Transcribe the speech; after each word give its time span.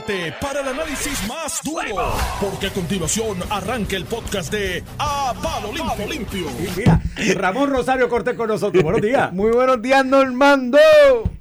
prepárate 0.00 0.32
para 0.40 0.60
el 0.60 0.68
análisis 0.68 1.26
más 1.28 1.60
duro, 1.62 2.14
porque 2.40 2.68
a 2.68 2.70
continuación 2.72 3.38
arranca 3.50 3.94
el 3.96 4.04
podcast 4.06 4.50
de 4.50 4.82
A 4.98 5.34
Palo 5.42 5.70
Limpio. 6.08 6.46
Mira, 6.76 7.02
Ramón 7.34 7.68
Rosario 7.70 8.08
Cortés 8.08 8.34
con 8.34 8.48
nosotros. 8.48 8.82
Buenos 8.82 9.02
días. 9.02 9.32
Muy 9.32 9.50
buenos 9.52 9.82
días, 9.82 10.04
Normando. 10.04 10.78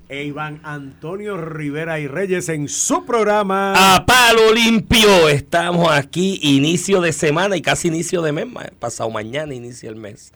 E 0.10 0.24
Iván 0.26 0.60
Antonio 0.64 1.38
Rivera 1.38 2.00
y 2.00 2.08
Reyes 2.08 2.50
en 2.50 2.68
su 2.68 3.06
programa. 3.06 3.95
A 3.95 4.05
palo 4.05 4.54
limpio. 4.54 5.29
Estamos 5.29 5.89
aquí, 5.89 6.38
inicio 6.43 6.99
de 6.99 7.13
semana 7.13 7.55
y 7.55 7.61
casi 7.61 7.88
inicio 7.88 8.21
de 8.21 8.33
mes. 8.33 8.47
ma- 8.47 8.70
Pasado 8.79 9.09
mañana 9.09 9.54
inicia 9.54 9.89
el 9.89 9.95
mes. 9.95 10.33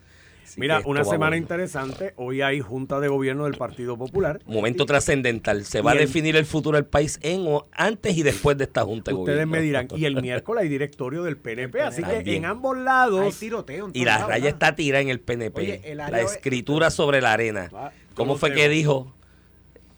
Así 0.55 0.61
Mira, 0.61 0.81
una 0.85 1.03
semana 1.03 1.31
bueno. 1.31 1.35
interesante. 1.35 2.13
Hoy 2.15 2.41
hay 2.41 2.61
Junta 2.61 3.01
de 3.01 3.09
Gobierno 3.09 3.43
del 3.43 3.55
Partido 3.55 3.97
Popular. 3.97 4.39
Momento 4.45 4.85
trascendental. 4.85 5.65
Se 5.65 5.81
va 5.81 5.91
a 5.91 5.95
definir 5.95 6.37
el 6.37 6.45
futuro 6.45 6.77
del 6.77 6.85
país 6.85 7.19
en 7.23 7.43
o 7.45 7.65
antes 7.73 8.15
y 8.15 8.23
después 8.23 8.57
de 8.57 8.63
esta 8.63 8.85
junta 8.85 9.11
de 9.11 9.17
Ustedes 9.17 9.35
gobierno. 9.45 9.51
me 9.51 9.61
dirán. 9.61 9.87
Y 9.97 10.05
el 10.05 10.21
miércoles 10.21 10.63
hay 10.63 10.69
directorio 10.69 11.23
del 11.23 11.35
PNP. 11.35 11.81
Así 11.81 12.01
que 12.03 12.09
También. 12.13 12.37
en 12.37 12.45
ambos 12.45 12.77
Hay 12.77 12.83
lados. 12.85 13.37
tiroteo. 13.37 13.87
en 13.87 13.91
Y 13.93 14.05
la 14.05 14.13
lados, 14.13 14.29
raya 14.29 14.43
¿verdad? 14.45 14.53
está 14.63 14.75
tirada 14.77 15.01
en 15.01 15.09
el 15.09 15.19
PNP. 15.19 15.59
Oye, 15.61 15.81
el 15.83 15.99
área 15.99 16.19
la 16.19 16.23
escritura 16.23 16.89
sobre 16.89 17.19
la 17.19 17.33
arena. 17.33 17.69
Va, 17.75 17.91
¿Cómo 18.13 18.37
fue 18.37 18.51
tiroteo. 18.51 18.69
que 18.69 18.73
dijo? 18.73 19.13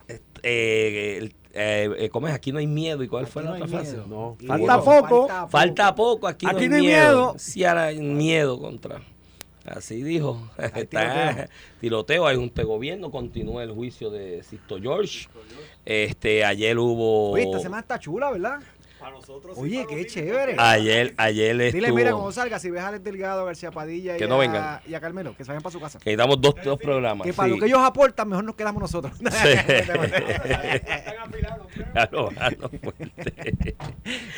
Est- 0.07 0.23
eh, 0.41 1.17
el- 1.19 1.35
eh, 1.53 1.89
eh, 1.99 2.09
¿Cómo 2.09 2.27
es? 2.27 2.33
Aquí 2.33 2.51
no 2.51 2.57
hay 2.57 2.65
miedo. 2.67 3.03
¿Y 3.03 3.07
cuál 3.07 3.27
fue 3.27 3.43
la 3.43 3.51
otra 3.51 3.65
hay 3.65 3.69
frase? 3.71 3.97
No, 4.09 4.35
falta 4.47 4.77
poco. 4.81 5.27
falta 5.27 5.47
Falta 5.49 5.93
poco, 5.95 6.27
aquí, 6.27 6.47
Aquí 6.49 6.67
no 6.67 6.77
hay 6.77 6.81
miedo. 6.81 7.35
Sí, 7.37 7.63
ahora 7.63 7.85
hay 7.85 7.99
miedo 7.99 8.59
contra. 8.59 9.01
Así 9.67 10.01
dijo. 10.01 10.49
Hay 10.57 10.83
Está- 10.83 11.29
tiroteo. 11.29 11.45
tiroteo, 11.81 12.27
hay 12.27 12.37
un 12.37 12.49
gobierno, 12.63 13.11
continúa 13.11 13.63
el 13.63 13.71
juicio 13.71 14.09
de 14.09 14.41
Sisto 14.43 14.79
George. 14.79 15.27
Este, 15.85 16.45
ayer 16.45 16.77
hubo. 16.79 17.31
Oye, 17.31 17.43
esta 17.43 17.59
semana 17.59 17.81
está 17.81 17.99
chula, 17.99 18.31
¿verdad? 18.31 18.59
Oye, 19.55 19.85
qué 19.87 20.05
chévere. 20.05 20.55
Ayer, 20.57 21.13
ayer 21.17 21.51
Dile, 21.55 21.67
estuvo. 21.69 21.95
mira, 21.95 22.11
cuando 22.11 22.31
salga, 22.31 22.59
si 22.59 22.69
ves 22.69 22.81
a 22.81 22.89
Alex 22.89 23.03
Delgado, 23.03 23.41
a 23.41 23.45
García 23.45 23.71
Padilla 23.71 24.15
y, 24.15 24.19
Que 24.19 24.27
no 24.27 24.35
a, 24.35 24.39
vengan. 24.39 24.79
y 24.87 24.93
a 24.93 24.99
Carmelo, 24.99 25.35
que 25.35 25.43
se 25.43 25.49
vayan 25.51 25.61
para 25.63 25.73
su 25.73 25.79
casa. 25.79 25.99
Que 25.99 26.15
damos 26.15 26.39
dos, 26.41 26.55
dos 26.63 26.79
programas. 26.79 27.25
Que 27.25 27.33
para 27.33 27.47
sí. 27.49 27.55
lo 27.55 27.59
que 27.59 27.67
ellos 27.67 27.79
aportan, 27.83 28.27
mejor 28.29 28.43
nos 28.43 28.55
quedamos 28.55 28.81
nosotros. 28.81 29.13
Claro, 31.93 32.29
claro, 32.33 32.69
fuerte. 32.81 33.75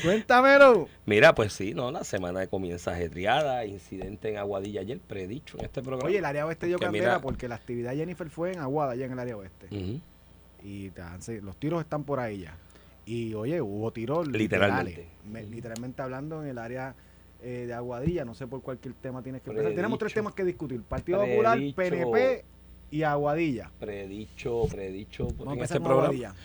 Cuéntamelo. 0.03 0.87
Mira, 1.05 1.33
pues 1.35 1.53
sí, 1.53 1.73
no, 1.73 1.91
la 1.91 2.03
semana 2.03 2.47
comienza 2.47 2.91
ajetreada, 2.91 3.65
incidente 3.65 4.29
en 4.29 4.37
Aguadilla 4.37 4.81
ayer, 4.81 4.99
predicho 4.99 5.57
en 5.59 5.65
este 5.65 5.81
programa. 5.81 6.07
Oye, 6.07 6.17
el 6.19 6.25
área 6.25 6.45
oeste 6.45 6.67
dio 6.67 6.79
candela 6.79 7.05
mira- 7.05 7.21
porque 7.21 7.47
la 7.47 7.55
actividad 7.55 7.91
de 7.91 7.97
Jennifer 7.97 8.29
fue 8.29 8.53
en 8.53 8.59
Aguada, 8.59 8.93
allá 8.93 9.05
en 9.05 9.11
el 9.13 9.19
área 9.19 9.37
oeste. 9.37 9.67
Y 10.63 10.91
los 11.41 11.55
tiros 11.57 11.81
están 11.81 12.03
por 12.03 12.19
ahí 12.19 12.39
ya. 12.41 12.55
Y 13.09 13.33
oye, 13.33 13.59
hubo 13.59 13.89
tiros 13.91 14.27
Literalmente. 14.27 15.07
Me- 15.31 15.43
literalmente 15.43 15.99
hablando 16.03 16.43
en 16.43 16.49
el 16.49 16.59
área 16.59 16.93
eh, 17.41 17.63
de 17.65 17.73
Aguadilla, 17.73 18.23
no 18.23 18.35
sé 18.35 18.45
por 18.45 18.61
cualquier 18.61 18.93
tema 18.93 19.23
tienes 19.23 19.41
que 19.41 19.49
empezar. 19.49 19.73
Tenemos 19.73 19.97
tres 19.97 20.13
temas 20.13 20.33
que 20.35 20.43
discutir. 20.43 20.83
Partido 20.83 21.19
Popular, 21.21 21.57
Predicho. 21.57 21.75
PNP 22.11 22.45
y 22.91 23.01
Aguadilla. 23.01 23.71
Predicho, 23.79 24.65
predicho 24.69 25.23
Vamos 25.29 25.39
a 25.39 25.43
en 25.43 25.51
empezar 25.53 25.63
este 25.63 25.79
con 25.79 25.83
programa. 25.87 26.05
Aguadilla. 26.07 26.35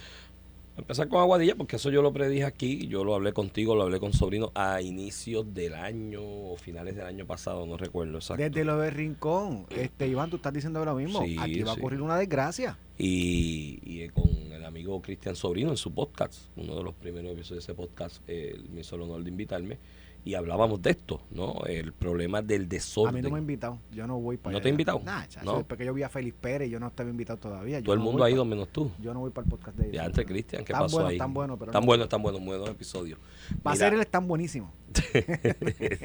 Empezar 0.77 1.09
con 1.09 1.21
Aguadilla, 1.21 1.55
porque 1.55 1.77
eso 1.77 1.89
yo 1.91 2.03
lo 2.03 2.13
predije 2.13 2.45
aquí, 2.45 2.89
yo 2.89 3.05
lo 3.05 3.15
hablé 3.15 3.33
contigo, 3.33 3.77
lo 3.77 3.85
hablé 3.85 4.01
con 4.01 4.13
Sobrino 4.13 4.51
a 4.57 4.83
inicios 4.83 5.55
del 5.55 5.75
año 5.75 6.21
o 6.21 6.57
finales 6.57 6.97
del 6.97 7.07
año 7.07 7.27
pasado, 7.27 7.65
no 7.65 7.77
recuerdo 7.77 8.19
exacto. 8.19 8.43
Desde 8.43 8.65
lo 8.65 8.79
de 8.79 8.91
Rincón, 8.91 9.67
este 9.71 10.09
Iván, 10.09 10.31
tú 10.31 10.37
estás 10.37 10.53
diciendo 10.53 10.81
ahora 10.81 10.95
mismo, 10.95 11.25
Sí, 11.25 11.37
aquí 11.39 11.63
va 11.63 11.71
a 11.71 11.75
ocurrir 11.75 12.03
una 12.03 12.19
desgracia. 12.19 12.77
Y, 12.99 13.79
y, 13.85 14.09
con 14.09 14.29
el 14.53 14.65
amigo 14.65 15.01
Cristian 15.01 15.37
Sobrino 15.37 15.71
en 15.71 15.77
su 15.77 15.95
podcast, 15.95 16.35
uno 16.57 16.75
de 16.75 16.83
los 16.83 16.95
primeros 16.95 17.33
episodios 17.33 17.65
de 17.65 17.73
ese 17.73 17.77
podcast, 17.81 18.23
eh, 18.27 18.61
me 18.73 18.81
hizo 18.81 18.97
el 18.97 19.03
honor 19.03 19.23
de 19.23 19.31
invitarme 19.31 19.79
y 20.25 20.35
hablábamos 20.35 20.81
de 20.81 20.91
esto, 20.91 21.21
¿no? 21.31 21.63
El 21.67 21.93
problema 21.93 22.41
del 22.41 22.63
A 22.63 22.67
desorden. 22.67 23.15
mí 23.15 23.21
no 23.23 23.31
me 23.31 23.37
ha 23.37 23.41
invitado, 23.41 23.79
yo 23.93 24.07
no 24.07 24.19
voy 24.19 24.37
para 24.39 24.53
¿No 24.53 24.57
allá. 24.59 24.63
te 24.63 24.69
ha 24.69 24.71
invitado? 24.71 25.01
Nah, 25.05 25.27
chacho, 25.27 25.45
No. 25.45 25.59
después 25.59 25.77
que 25.79 25.85
yo 25.85 25.93
vi 25.93 26.03
a 26.03 26.09
Félix 26.09 26.35
Pérez, 26.41 26.71
yo 26.71 26.81
no 26.81 26.87
estaba 26.87 27.11
invitado 27.11 27.39
todavía. 27.39 27.79
yo 27.81 27.85
Todo 27.85 27.95
el 27.95 27.99
no 28.01 28.05
mundo 28.07 28.25
ha 28.25 28.31
ido 28.31 28.45
menos 28.45 28.69
tú. 28.71 28.91
Yo 29.03 29.13
no 29.13 29.21
voy 29.21 29.31
para 29.31 29.45
el 29.45 29.51
podcast 29.51 29.77
de 29.77 29.85
ellos. 29.85 29.97
Ya 29.97 30.05
entre 30.07 30.25
Cristian, 30.25 30.65
¿qué 30.65 30.73
Tan 30.73 30.83
pasó 30.83 30.97
bueno, 30.97 31.09
ahí? 31.11 31.19
tan 31.19 31.35
bueno, 31.35 31.59
pero 31.59 31.73
tan 31.73 31.83
no. 31.83 31.87
bueno, 31.87 32.09
tan 32.09 32.23
bueno, 32.23 32.39
buenos 32.41 32.69
episodios. 32.71 33.19
Para 33.63 33.77
Mira, 33.77 33.91
ser 33.91 34.01
es 34.01 34.07
tan 34.11 34.27
buenísimo. 34.27 34.73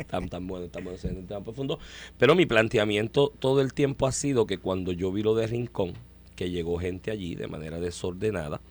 tan, 0.07 0.27
tan 0.29 0.47
bueno, 0.47 0.67
tan 0.67 0.83
bueno, 0.83 0.97
tema 1.27 1.41
profundo. 1.43 1.79
Pero 2.17 2.35
mi 2.35 2.45
planteamiento 2.45 3.31
todo 3.39 3.61
el 3.61 3.73
tiempo 3.73 4.07
ha 4.07 4.11
sido 4.11 4.45
que 4.45 4.57
cuando 4.57 4.91
yo 4.91 5.11
vi 5.11 5.23
lo 5.23 5.35
de 5.35 5.47
Rincón, 5.47 5.93
que 6.35 6.49
llegó 6.49 6.77
gente 6.79 7.11
allí 7.11 7.35
de 7.35 7.47
manera 7.47 7.79
desordenada, 7.79 8.61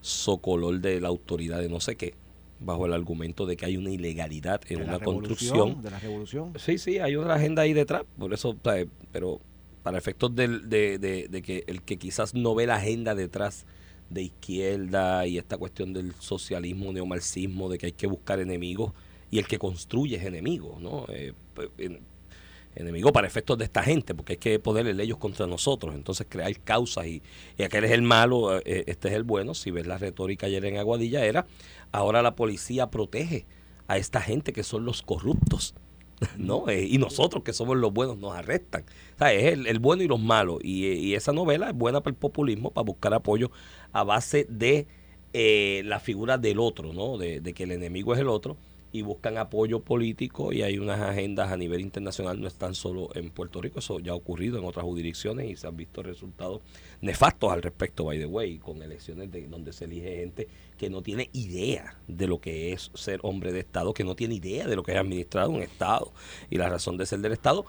socolor 0.00 0.80
de 0.80 1.00
la 1.00 1.08
autoridad 1.08 1.60
de 1.60 1.68
no 1.68 1.80
sé 1.80 1.96
qué, 1.96 2.14
bajo 2.60 2.86
el 2.86 2.92
argumento 2.92 3.46
de 3.46 3.56
que 3.56 3.64
hay 3.66 3.76
una 3.76 3.90
ilegalidad 3.90 4.60
en 4.68 4.78
De 4.78 4.84
una 4.84 4.98
construcción. 5.00 5.82
De 5.82 5.90
la 5.90 5.98
revolución. 5.98 6.52
Sí, 6.56 6.78
sí, 6.78 6.98
hay 6.98 7.16
una 7.16 7.34
agenda 7.34 7.62
ahí 7.62 7.72
detrás, 7.72 8.02
por 8.18 8.32
eso, 8.34 8.54
¿sabe? 8.62 8.88
pero 9.12 9.40
para 9.82 9.96
efectos 9.98 10.34
del- 10.34 10.68
de, 10.68 10.98
de- 10.98 11.28
de 11.28 11.42
que 11.42 11.64
el 11.66 11.82
que 11.82 11.96
quizás 11.96 12.34
no 12.34 12.54
ve 12.54 12.66
la 12.66 12.76
agenda 12.76 13.14
detrás 13.14 13.64
de 14.10 14.22
izquierda 14.24 15.26
y 15.26 15.38
esta 15.38 15.56
cuestión 15.56 15.92
del 15.92 16.12
socialismo, 16.18 16.92
neomarxismo, 16.92 17.68
de 17.68 17.78
que 17.78 17.86
hay 17.86 17.92
que 17.92 18.06
buscar 18.06 18.40
enemigos 18.40 18.92
y 19.30 19.38
el 19.38 19.46
que 19.46 19.58
construye 19.58 20.16
es 20.16 20.24
enemigo, 20.24 20.76
¿no? 20.80 21.06
Eh, 21.08 21.32
pues, 21.54 21.68
enemigo 22.74 23.12
para 23.12 23.26
efectos 23.26 23.58
de 23.58 23.64
esta 23.64 23.82
gente, 23.82 24.14
porque 24.14 24.34
hay 24.34 24.38
que 24.38 24.58
ponerle 24.58 25.02
ellos 25.02 25.18
contra 25.18 25.46
nosotros, 25.46 25.94
entonces 25.94 26.26
crear 26.28 26.52
causas 26.60 27.06
y, 27.06 27.22
y 27.58 27.62
aquel 27.62 27.84
es 27.84 27.90
el 27.90 28.02
malo, 28.02 28.58
eh, 28.58 28.84
este 28.86 29.08
es 29.08 29.14
el 29.14 29.24
bueno, 29.24 29.54
si 29.54 29.70
ves 29.70 29.86
la 29.86 29.98
retórica 29.98 30.46
ayer 30.46 30.64
en 30.64 30.78
Aguadilla 30.78 31.24
era, 31.24 31.46
ahora 31.92 32.22
la 32.22 32.36
policía 32.36 32.90
protege 32.90 33.46
a 33.88 33.96
esta 33.96 34.20
gente 34.20 34.52
que 34.52 34.62
son 34.62 34.84
los 34.84 35.02
corruptos. 35.02 35.74
¿no? 36.36 36.68
Eh, 36.68 36.84
y 36.84 36.98
nosotros 36.98 37.42
que 37.42 37.54
somos 37.54 37.78
los 37.78 37.94
buenos 37.94 38.18
nos 38.18 38.34
arrestan. 38.34 38.84
O 39.14 39.18
sea, 39.18 39.32
es 39.32 39.54
el, 39.54 39.66
el 39.66 39.78
bueno 39.78 40.02
y 40.02 40.06
los 40.06 40.20
malos. 40.20 40.58
Y, 40.62 40.86
eh, 40.86 40.94
y 40.94 41.14
esa 41.14 41.32
novela 41.32 41.70
es 41.70 41.74
buena 41.74 42.02
para 42.02 42.12
el 42.12 42.16
populismo, 42.18 42.70
para 42.72 42.84
buscar 42.84 43.14
apoyo 43.14 43.50
a 43.92 44.04
base 44.04 44.46
de 44.50 44.86
eh, 45.32 45.80
la 45.86 45.98
figura 45.98 46.36
del 46.36 46.60
otro, 46.60 46.92
¿no? 46.92 47.16
De 47.16 47.40
que 47.54 47.62
el 47.62 47.72
enemigo 47.72 48.12
es 48.12 48.20
el 48.20 48.28
otro 48.28 48.58
y 48.92 49.02
buscan 49.02 49.38
apoyo 49.38 49.80
político 49.80 50.52
y 50.52 50.62
hay 50.62 50.78
unas 50.78 51.00
agendas 51.00 51.50
a 51.52 51.56
nivel 51.56 51.80
internacional, 51.80 52.40
no 52.40 52.48
están 52.48 52.74
solo 52.74 53.10
en 53.14 53.30
Puerto 53.30 53.60
Rico, 53.60 53.78
eso 53.78 54.00
ya 54.00 54.12
ha 54.12 54.14
ocurrido 54.14 54.58
en 54.58 54.64
otras 54.64 54.84
jurisdicciones 54.84 55.50
y 55.50 55.56
se 55.56 55.66
han 55.66 55.76
visto 55.76 56.02
resultados 56.02 56.60
nefastos 57.00 57.52
al 57.52 57.62
respecto, 57.62 58.04
by 58.04 58.18
the 58.18 58.26
way, 58.26 58.58
con 58.58 58.82
elecciones 58.82 59.30
de, 59.30 59.46
donde 59.46 59.72
se 59.72 59.84
elige 59.84 60.16
gente 60.16 60.48
que 60.76 60.90
no 60.90 61.02
tiene 61.02 61.30
idea 61.32 61.98
de 62.08 62.26
lo 62.26 62.40
que 62.40 62.72
es 62.72 62.90
ser 62.94 63.20
hombre 63.22 63.52
de 63.52 63.60
Estado, 63.60 63.92
que 63.94 64.04
no 64.04 64.16
tiene 64.16 64.34
idea 64.34 64.66
de 64.66 64.76
lo 64.76 64.82
que 64.82 64.92
es 64.92 64.98
administrar 64.98 65.48
un 65.48 65.62
Estado 65.62 66.12
y 66.48 66.56
la 66.56 66.68
razón 66.68 66.96
de 66.96 67.06
ser 67.06 67.20
del 67.20 67.32
Estado. 67.32 67.66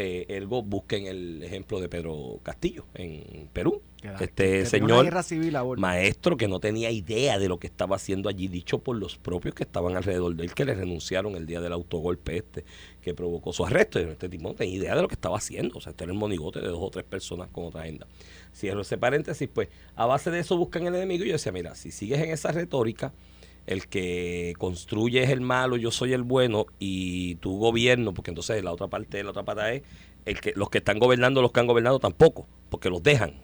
Eh, 0.00 0.26
ergo, 0.28 0.62
busquen 0.62 1.08
el 1.08 1.42
ejemplo 1.42 1.80
de 1.80 1.88
Pedro 1.88 2.38
Castillo 2.44 2.84
en 2.94 3.48
Perú. 3.52 3.82
Que 4.00 4.24
Este 4.26 4.60
que 4.60 4.66
señor 4.66 5.24
civil 5.24 5.56
maestro 5.76 6.36
que 6.36 6.46
no 6.46 6.60
tenía 6.60 6.92
idea 6.92 7.36
de 7.36 7.48
lo 7.48 7.58
que 7.58 7.66
estaba 7.66 7.96
haciendo 7.96 8.28
allí, 8.28 8.46
dicho 8.46 8.78
por 8.78 8.94
los 8.94 9.16
propios 9.16 9.56
que 9.56 9.64
estaban 9.64 9.96
alrededor 9.96 10.36
de 10.36 10.44
él, 10.44 10.54
que 10.54 10.64
le 10.64 10.76
renunciaron 10.76 11.34
el 11.34 11.46
día 11.46 11.60
del 11.60 11.72
autogolpe 11.72 12.36
este, 12.36 12.64
que 13.02 13.12
provocó 13.12 13.52
su 13.52 13.66
arresto. 13.66 13.98
Este 13.98 14.28
tipo 14.28 14.46
no 14.46 14.54
tenía 14.54 14.76
idea 14.76 14.94
de 14.94 15.02
lo 15.02 15.08
que 15.08 15.16
estaba 15.16 15.36
haciendo. 15.36 15.78
O 15.78 15.80
sea, 15.80 15.90
este 15.90 16.04
era 16.04 16.12
el 16.12 16.18
monigote 16.18 16.60
de 16.60 16.68
dos 16.68 16.80
o 16.80 16.90
tres 16.90 17.04
personas 17.04 17.48
con 17.50 17.64
otra 17.64 17.80
agenda. 17.82 18.06
Cierro 18.54 18.82
ese 18.82 18.98
paréntesis, 18.98 19.48
pues 19.52 19.68
a 19.96 20.06
base 20.06 20.30
de 20.30 20.38
eso 20.38 20.56
buscan 20.56 20.86
el 20.86 20.94
enemigo. 20.94 21.24
Y 21.24 21.28
yo 21.28 21.32
decía, 21.32 21.50
mira, 21.50 21.74
si 21.74 21.90
sigues 21.90 22.20
en 22.20 22.30
esa 22.30 22.52
retórica, 22.52 23.12
el 23.68 23.86
que 23.86 24.54
construye 24.56 25.22
es 25.22 25.28
el 25.28 25.42
malo, 25.42 25.76
yo 25.76 25.90
soy 25.90 26.14
el 26.14 26.22
bueno, 26.22 26.64
y 26.78 27.34
tu 27.36 27.58
gobierno, 27.58 28.14
porque 28.14 28.30
entonces 28.30 28.64
la 28.64 28.72
otra 28.72 28.88
parte, 28.88 29.22
la 29.22 29.30
otra 29.30 29.42
pata 29.42 29.70
es 29.70 29.82
el 30.24 30.40
que 30.40 30.54
los 30.56 30.70
que 30.70 30.78
están 30.78 30.98
gobernando, 30.98 31.42
los 31.42 31.52
que 31.52 31.60
han 31.60 31.66
gobernado 31.66 31.98
tampoco, 31.98 32.46
porque 32.70 32.88
los 32.88 33.02
dejan. 33.02 33.34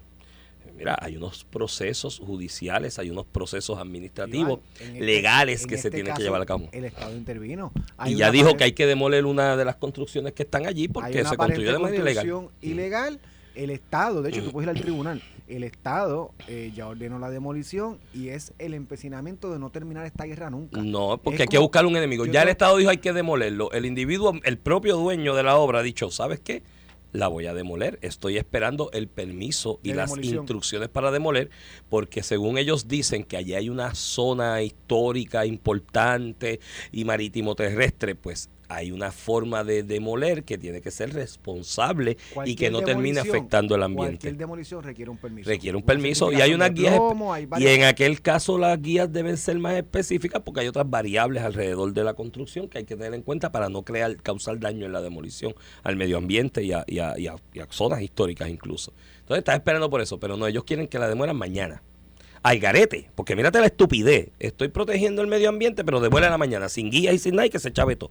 Mira, 0.79 0.97
hay 0.99 1.19
unos 1.19 1.45
procesos 1.45 2.19
judiciales, 2.19 2.99
hay 2.99 3.11
unos 3.11 3.27
procesos 3.27 3.79
administrativos, 3.79 4.61
Iván, 4.81 4.97
este- 4.97 5.01
legales 5.05 5.67
que 5.67 5.77
se 5.77 5.89
este 5.89 5.91
tienen 5.91 6.15
que 6.15 6.23
llevar 6.23 6.41
a 6.41 6.47
cabo. 6.47 6.69
El 6.73 6.87
Estado 6.87 7.15
intervino. 7.15 7.71
Y 8.07 8.15
ya 8.17 8.31
dijo 8.31 8.57
que 8.57 8.65
hay 8.65 8.73
que 8.73 8.87
demoler 8.87 9.27
una 9.27 9.59
de 9.59 9.65
las 9.67 9.77
construcciones 9.77 10.33
que 10.33 10.45
están 10.45 10.67
allí 10.67 10.89
porque 10.89 11.23
se 11.23 11.37
construyó 11.37 11.71
de 11.71 11.79
manera 11.79 12.03
ilegal. 12.03 12.49
ilegal. 12.63 13.21
El 13.55 13.71
Estado, 13.71 14.23
de 14.23 14.31
hecho, 14.31 14.43
tú 14.43 14.51
puedes 14.51 14.67
ir 14.67 14.77
al 14.77 14.83
tribunal. 14.83 15.23
El 15.47 15.63
Estado 15.63 16.33
eh, 16.49 16.73
ya 16.75 16.87
ordenó 16.89 17.19
la 17.19 17.29
demolición 17.29 17.99
y 18.15 18.29
es 18.29 18.55
el 18.59 18.73
empecinamiento 18.73 19.53
de 19.53 19.59
no 19.59 19.71
terminar 19.71 20.07
esta 20.07 20.25
guerra 20.25 20.49
nunca. 20.49 20.81
No, 20.81 21.19
porque 21.23 21.37
Es 21.37 21.41
hay 21.43 21.49
que 21.49 21.59
buscar 21.59 21.85
un 21.85 21.97
enemigo. 21.97 22.25
Ya 22.27 22.43
el 22.43 22.49
Estado 22.49 22.77
dijo 22.79 22.91
hay 22.91 22.97
que 22.99 23.13
demolerlo. 23.13 23.71
El 23.73 23.85
individuo, 23.85 24.33
el 24.45 24.57
propio 24.59 24.97
dueño 24.97 25.35
de 25.35 25.43
la 25.43 25.57
obra 25.57 25.81
ha 25.81 25.83
dicho, 25.83 26.11
¿sabes 26.11 26.41
qué? 26.41 26.63
La 27.13 27.29
voy 27.29 27.47
a 27.47 27.55
demoler. 27.55 27.99
Estoy 28.03 28.39
esperando 28.39 28.91
el 28.93 29.07
permiso 29.07 29.79
y 29.83 29.91
De 29.91 29.97
las 29.97 30.11
demolición. 30.11 30.39
instrucciones 30.43 30.89
para 30.89 31.11
demoler, 31.11 31.51
porque 31.89 32.23
según 32.23 32.57
ellos 32.59 32.89
dicen 32.89 33.23
que 33.23 33.37
allí 33.37 33.55
hay 33.55 33.69
una 33.69 33.95
zona 33.95 34.63
histórica 34.63 35.45
importante 35.47 36.59
y 36.91 37.05
marítimo 37.05 37.55
terrestre, 37.55 38.15
pues 38.15 38.49
hay 38.77 38.91
una 38.93 39.11
forma 39.13 39.65
de 39.65 39.83
demoler 39.83 40.45
que 40.45 40.59
tiene 40.59 40.81
que 40.81 40.91
ser 40.91 41.13
responsable 41.13 42.17
y 42.47 42.57
que 42.57 42.71
no 42.71 42.79
termine 42.83 43.21
afectando 43.21 43.75
el 43.75 43.83
ambiente. 43.83 44.11
Cualquier 44.19 44.37
demolición 44.37 44.83
requiere 44.83 45.11
un 45.11 45.17
permiso. 45.19 45.49
Requiere 45.49 45.77
un 45.77 45.83
permiso 45.83 46.33
y 46.33 46.41
hay 46.41 46.55
unas 46.55 46.73
guías. 46.75 46.95
plomo, 46.95 47.33
hay 47.33 47.47
espe- 47.47 47.61
Y 47.61 47.67
en 47.69 47.85
aquel 47.85 48.21
caso 48.23 48.59
las 48.59 48.81
guías 48.81 49.13
deben 49.13 49.37
ser 49.37 49.59
más 49.59 49.75
específicas 49.75 50.43
porque 50.45 50.61
hay 50.61 50.69
otras 50.69 50.89
variables 50.89 51.43
alrededor 51.43 51.93
de 51.93 52.05
la 52.05 52.15
construcción 52.15 52.69
que 52.69 52.79
hay 52.79 52.85
que 52.85 52.97
tener 52.97 53.15
en 53.15 53.23
cuenta 53.23 53.53
para 53.53 53.69
no 53.69 53.83
crear, 53.83 54.17
causar 54.17 54.59
daño 54.59 54.87
en 54.87 54.93
la 54.93 55.01
demolición 55.03 55.55
al 55.83 55.97
medio 55.97 56.17
ambiente 56.19 56.63
y 56.63 56.73
a, 56.73 56.85
y 56.87 56.99
a- 56.99 57.19
y 57.19 57.27
a- 57.27 57.37
y 57.53 57.61
a 57.61 57.67
zonas 57.71 58.01
históricas 58.03 58.49
incluso. 58.49 58.93
Entonces 59.21 59.39
estás 59.39 59.55
esperando 59.57 59.89
por 59.91 60.01
eso, 60.01 60.19
pero 60.19 60.37
no, 60.37 60.47
ellos 60.47 60.65
quieren 60.65 60.87
que 60.89 60.99
la 60.99 61.09
demuelan 61.09 61.37
mañana. 61.37 61.83
Al 62.45 62.59
garete, 62.59 63.11
porque 63.15 63.35
mírate 63.35 63.59
la 63.59 63.67
estupidez. 63.67 64.29
Estoy 64.39 64.69
protegiendo 64.69 65.23
el 65.23 65.29
medio 65.29 65.49
ambiente, 65.49 65.83
pero 65.83 65.99
demuela 65.99 66.29
la 66.29 66.37
mañana, 66.37 66.69
sin 66.69 66.91
guías 66.91 67.15
y 67.15 67.19
sin 67.19 67.37
nada 67.37 67.47
y 67.47 67.51
que 67.51 67.59
se 67.59 67.73
chave 67.73 67.97
todo. 67.97 68.11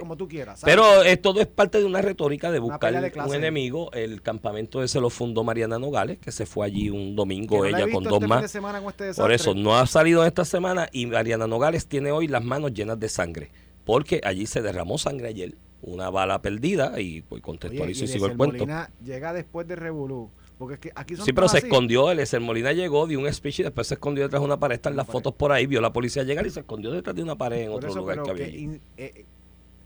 Como 0.00 0.16
tú 0.16 0.26
quieras. 0.26 0.60
¿sabes? 0.60 0.74
pero 0.74 1.02
eh, 1.02 1.18
todo 1.18 1.42
es 1.42 1.46
parte 1.46 1.76
de 1.76 1.84
una 1.84 2.00
retórica 2.00 2.50
de 2.50 2.58
buscar 2.58 2.98
de 2.98 3.20
un 3.20 3.34
enemigo. 3.34 3.92
El 3.92 4.22
campamento 4.22 4.82
ese 4.82 4.98
lo 4.98 5.10
fundó 5.10 5.44
Mariana 5.44 5.78
Nogales, 5.78 6.16
que 6.16 6.32
se 6.32 6.46
fue 6.46 6.64
allí 6.64 6.88
un 6.88 7.14
domingo 7.14 7.58
no 7.58 7.64
ella 7.66 7.82
con 7.82 8.04
este 8.04 8.08
dos 8.08 8.18
fin 8.20 8.28
más. 8.30 8.50
de 8.50 8.60
con 8.60 8.88
este 8.88 9.12
Por 9.12 9.30
eso 9.30 9.54
no 9.54 9.76
ha 9.76 9.86
salido 9.86 10.22
en 10.22 10.28
esta 10.28 10.46
semana 10.46 10.88
y 10.90 11.04
Mariana 11.04 11.46
Nogales 11.46 11.86
tiene 11.86 12.12
hoy 12.12 12.28
las 12.28 12.42
manos 12.42 12.72
llenas 12.72 12.98
de 12.98 13.10
sangre, 13.10 13.50
porque 13.84 14.22
allí 14.24 14.46
se 14.46 14.62
derramó 14.62 14.96
sangre 14.96 15.28
ayer, 15.28 15.54
una 15.82 16.08
bala 16.08 16.40
perdida 16.40 16.98
y 16.98 17.20
pues 17.20 17.40
Oye, 17.40 17.42
contextualizo 17.42 18.04
y, 18.04 18.08
y 18.08 18.08
sigo 18.08 18.24
el 18.24 18.38
cuento. 18.38 18.66
Llega 19.04 19.34
después 19.34 19.68
de 19.68 19.76
Revolú. 19.76 20.30
Porque 20.58 20.74
es 20.74 20.80
que 20.80 20.92
aquí 20.94 21.16
son 21.16 21.24
Sí, 21.26 21.32
pero 21.34 21.48
se 21.48 21.58
así. 21.58 21.66
escondió, 21.66 22.10
el 22.10 22.18
Ezer 22.18 22.40
Molina 22.40 22.72
llegó, 22.72 23.06
dio 23.06 23.20
un 23.20 23.30
speech 23.32 23.60
y 23.60 23.62
después 23.64 23.86
se 23.88 23.94
escondió 23.94 24.24
detrás 24.24 24.40
de 24.40 24.46
una 24.46 24.58
pared, 24.58 24.76
están 24.76 24.96
las 24.96 25.06
fotos 25.06 25.34
por 25.34 25.52
ahí, 25.52 25.66
vio 25.66 25.80
la 25.82 25.92
policía 25.92 26.22
llegar 26.22 26.46
y 26.46 26.50
se 26.50 26.60
escondió 26.60 26.90
detrás 26.90 27.14
de 27.14 27.22
una 27.22 27.36
pared 27.36 27.60
en 27.62 27.66
Por 27.68 27.76
otro 27.76 27.90
eso, 27.90 27.98
lugar 27.98 28.22
que 28.22 28.30
había 28.30 28.44
que 28.46 28.50
allí. 28.52 28.58
in- 28.64 28.80
eh, 28.96 29.24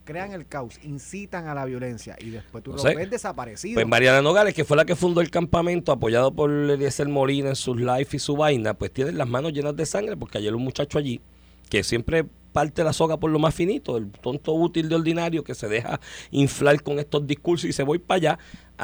crean 0.05 0.33
el 0.33 0.47
caos, 0.47 0.79
incitan 0.85 1.49
a 1.49 1.55
la 1.55 1.65
violencia 1.65 2.17
y 2.21 2.31
después 2.31 2.63
tú 2.65 2.71
No 2.71 2.77
lo 2.77 2.83
sé. 2.83 2.95
ves 2.95 3.11
desaparecido. 3.11 3.75
Pues 3.75 3.87
Mariana 3.87 4.23
Nogales, 4.23 4.55
que 4.55 4.65
fue 4.65 4.77
la 4.77 4.85
que 4.85 4.95
fundó 4.97 5.21
el 5.21 5.31
campamento, 5.31 5.91
apoyado 5.93 6.33
por 6.33 6.51
Eliezer 6.51 7.09
Molina 7.09 7.49
en 7.51 7.57
sus 7.57 7.77
live 7.77 8.07
y 8.13 8.19
su 8.21 8.37
vaina, 8.37 8.75
pues 8.75 8.93
tiene 8.93 9.13
las 9.13 9.29
manos 9.29 9.53
llenas 9.53 9.75
de 9.77 9.87
sangre, 9.87 10.17
porque 10.17 10.39
ayer 10.39 10.55
un 10.55 10.63
muchacho 10.63 10.99
allí, 10.99 11.21
que 11.69 11.83
siempre 11.83 12.25
parte 12.53 12.83
la 12.83 12.93
soga 12.93 13.17
por 13.17 13.31
lo 13.31 13.39
más 13.39 13.55
finito, 13.55 13.97
el 13.97 14.11
tonto 14.11 14.53
útil 14.55 14.89
de 14.89 14.97
ordinario 14.97 15.45
que 15.45 15.55
se 15.55 15.69
deja 15.69 16.01
inflar 16.33 16.83
con 16.83 16.99
estos 16.99 17.25
discursos 17.25 17.65
y 17.67 17.69
dice 17.69 17.85
voy 17.85 18.01
para 18.01 18.17
allá, 18.17 18.39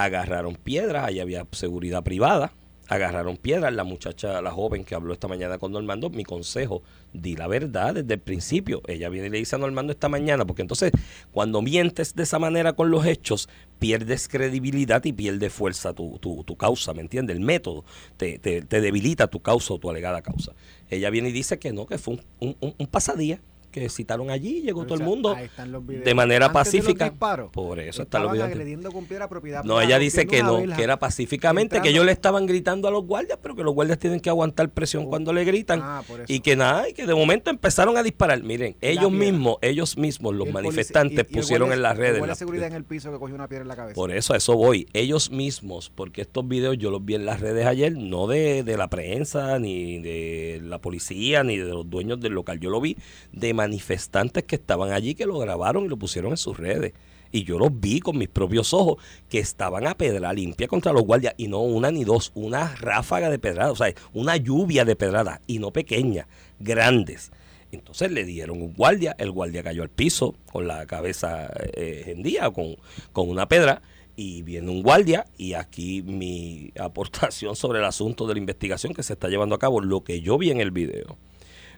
agarraron 0.04 0.54
piedras, 0.56 1.04
ahí 1.06 1.20
había 1.20 1.46
seguridad 1.52 2.02
privada, 2.04 2.52
agarraron 2.88 3.36
piedras, 3.36 3.72
la 3.74 3.82
muchacha, 3.82 4.40
la 4.42 4.52
joven 4.52 4.84
que 4.84 4.94
habló 4.94 5.12
esta 5.12 5.26
mañana 5.26 5.58
con 5.58 5.72
Normando, 5.72 6.08
mi 6.10 6.22
consejo, 6.22 6.82
di 7.12 7.34
la 7.34 7.48
verdad 7.48 7.94
desde 7.94 8.14
el 8.14 8.20
principio. 8.20 8.80
Ella 8.86 9.08
viene 9.08 9.26
y 9.26 9.30
le 9.30 9.38
dice 9.38 9.56
a 9.56 9.58
Normando 9.58 9.92
esta 9.92 10.08
mañana, 10.08 10.44
porque 10.44 10.62
entonces 10.62 10.92
cuando 11.32 11.62
mientes 11.62 12.14
de 12.14 12.22
esa 12.22 12.38
manera 12.38 12.74
con 12.74 12.90
los 12.90 13.04
hechos, 13.06 13.48
pierdes 13.80 14.28
credibilidad 14.28 15.04
y 15.04 15.12
pierde 15.12 15.50
fuerza 15.50 15.94
tu, 15.94 16.18
tu, 16.18 16.44
tu 16.44 16.56
causa, 16.56 16.94
¿me 16.94 17.00
entiendes? 17.00 17.36
El 17.36 17.42
método 17.42 17.84
te, 18.18 18.38
te, 18.38 18.62
te 18.62 18.80
debilita 18.80 19.26
tu 19.26 19.40
causa 19.40 19.74
o 19.74 19.78
tu 19.78 19.90
alegada 19.90 20.22
causa. 20.22 20.52
Ella 20.90 21.10
viene 21.10 21.30
y 21.30 21.32
dice 21.32 21.58
que 21.58 21.72
no, 21.72 21.86
que 21.86 21.98
fue 21.98 22.14
un, 22.38 22.56
un- 22.60 22.74
un 22.78 22.86
pasadía 22.86 23.40
que 23.80 23.88
citaron 23.90 24.30
allí, 24.30 24.62
llegó 24.62 24.80
Pero, 24.80 24.94
todo 24.94 24.98
o 24.98 25.00
el 25.02 25.04
mundo 25.06 25.34
ahí 25.36 25.44
están 25.44 25.70
los 25.70 25.86
videos. 25.86 26.04
de 26.06 26.14
manera 26.14 26.46
Antes 26.46 26.72
de 26.72 26.78
pacífica. 26.78 27.10
disparos, 27.10 27.50
Por 27.52 27.78
eso 27.78 28.02
están 28.02 28.22
los 28.22 28.32
videos. 28.32 28.48
agrediendo 28.48 28.90
con 28.90 29.04
piedra 29.04 29.28
propiedad 29.28 29.64
No, 29.64 29.80
ella 29.82 29.98
dice 29.98 30.26
que 30.26 30.42
no, 30.42 30.62
que 30.74 30.82
era 30.82 30.98
pacíficamente, 30.98 31.82
que 31.82 31.90
ellos 31.90 32.06
le 32.06 32.12
estaban 32.12 32.46
gritando 32.46 32.88
a 32.88 32.90
los 32.90 33.04
guardias, 33.04 33.38
pero 33.42 33.54
que 33.54 33.62
los 33.62 33.74
guardias 33.74 33.98
tienen 33.98 34.20
que 34.20 34.30
aguantar 34.30 34.70
presión 34.70 35.04
Oh. 35.06 35.08
cuando 35.10 35.32
le 35.34 35.44
gritan. 35.44 35.80
Ah, 35.82 36.02
y 36.26 36.40
que 36.40 36.56
nada, 36.56 36.88
y 36.88 36.94
que 36.94 37.04
de 37.06 37.14
momento 37.14 37.50
empezaron 37.50 37.96
a 37.98 38.02
disparar. 38.02 38.42
Miren, 38.42 38.76
La 38.80 38.88
ellos 38.88 39.10
piedra. 39.10 39.30
mismos, 39.30 39.56
ellos 39.60 39.98
mismos, 39.98 40.32
los 40.34 40.48
policía- 40.48 40.54
manifestantes, 40.62 41.18
y- 41.18 41.20
y 41.20 41.20
el 41.36 41.40
pusieron 41.42 41.68
guardia- 41.68 41.76
en 41.76 41.82
las 41.82 41.96
redes. 41.98 42.26
de 42.26 42.34
seguridad 42.34 42.66
en 42.68 42.72
el 42.74 42.84
piso 42.84 43.12
que 43.12 43.18
cogió 43.18 43.34
una 43.34 43.46
piedra 43.48 43.62
en 43.62 43.68
la 43.68 43.76
cabeza. 43.76 43.94
por 43.94 44.10
eso, 44.10 44.32
a 44.32 44.38
eso 44.38 44.56
voy. 44.56 44.86
Ellos 44.94 45.30
mismos, 45.30 45.90
porque 45.94 46.22
estos 46.22 46.48
videos 46.48 46.78
yo 46.78 46.90
los 46.90 47.04
vi 47.04 47.14
en 47.16 47.26
las 47.26 47.40
redes 47.40 47.66
ayer, 47.66 47.92
no 47.96 48.26
de, 48.26 48.62
de 48.62 48.76
la 48.78 48.88
prensa, 48.88 49.58
ni 49.58 49.98
de 49.98 50.60
la 50.62 50.78
policía, 50.80 51.42
ni 51.44 51.56
de 51.58 51.64
los 51.68 51.88
dueños 51.90 52.20
del 52.20 52.32
local. 52.32 52.58
Yo 52.60 52.70
lo 52.70 52.80
vi 52.80 52.96
de 53.32 53.52
manifestantes 53.66 54.44
que 54.44 54.56
estaban 54.56 54.92
allí, 54.92 55.14
que 55.14 55.26
lo 55.26 55.38
grabaron 55.38 55.84
y 55.84 55.88
lo 55.88 55.96
pusieron 55.96 56.30
en 56.30 56.36
sus 56.36 56.56
redes. 56.56 56.92
Y 57.32 57.42
yo 57.44 57.58
los 57.58 57.70
vi 57.72 58.00
con 58.00 58.16
mis 58.16 58.28
propios 58.28 58.72
ojos 58.72 59.02
que 59.28 59.40
estaban 59.40 59.86
a 59.86 59.96
pedra 59.96 60.32
limpia 60.32 60.68
contra 60.68 60.92
los 60.92 61.02
guardias. 61.02 61.34
Y 61.36 61.48
no 61.48 61.60
una 61.60 61.90
ni 61.90 62.04
dos, 62.04 62.30
una 62.34 62.74
ráfaga 62.76 63.28
de 63.28 63.38
pedrada, 63.38 63.72
o 63.72 63.76
sea, 63.76 63.92
una 64.12 64.36
lluvia 64.36 64.84
de 64.84 64.94
pedradas. 64.94 65.40
Y 65.46 65.58
no 65.58 65.72
pequeñas, 65.72 66.26
grandes. 66.60 67.32
Entonces 67.72 68.12
le 68.12 68.24
dieron 68.24 68.62
un 68.62 68.72
guardia, 68.72 69.16
el 69.18 69.32
guardia 69.32 69.62
cayó 69.62 69.82
al 69.82 69.90
piso 69.90 70.36
con 70.50 70.68
la 70.68 70.86
cabeza 70.86 71.50
eh, 71.74 72.04
hendida, 72.06 72.50
con, 72.52 72.76
con 73.12 73.28
una 73.28 73.48
pedra, 73.48 73.82
y 74.14 74.42
viene 74.42 74.70
un 74.70 74.82
guardia, 74.82 75.26
y 75.36 75.54
aquí 75.54 76.02
mi 76.02 76.72
aportación 76.80 77.56
sobre 77.56 77.80
el 77.80 77.84
asunto 77.84 78.26
de 78.26 78.34
la 78.34 78.40
investigación 78.40 78.94
que 78.94 79.02
se 79.02 79.14
está 79.14 79.28
llevando 79.28 79.54
a 79.54 79.58
cabo, 79.58 79.80
lo 79.80 80.04
que 80.04 80.20
yo 80.20 80.38
vi 80.38 80.50
en 80.50 80.60
el 80.60 80.70
video, 80.70 81.18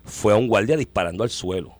fue 0.08 0.32
a 0.32 0.36
un 0.36 0.48
guardia 0.48 0.76
disparando 0.76 1.22
al 1.24 1.30
suelo. 1.30 1.74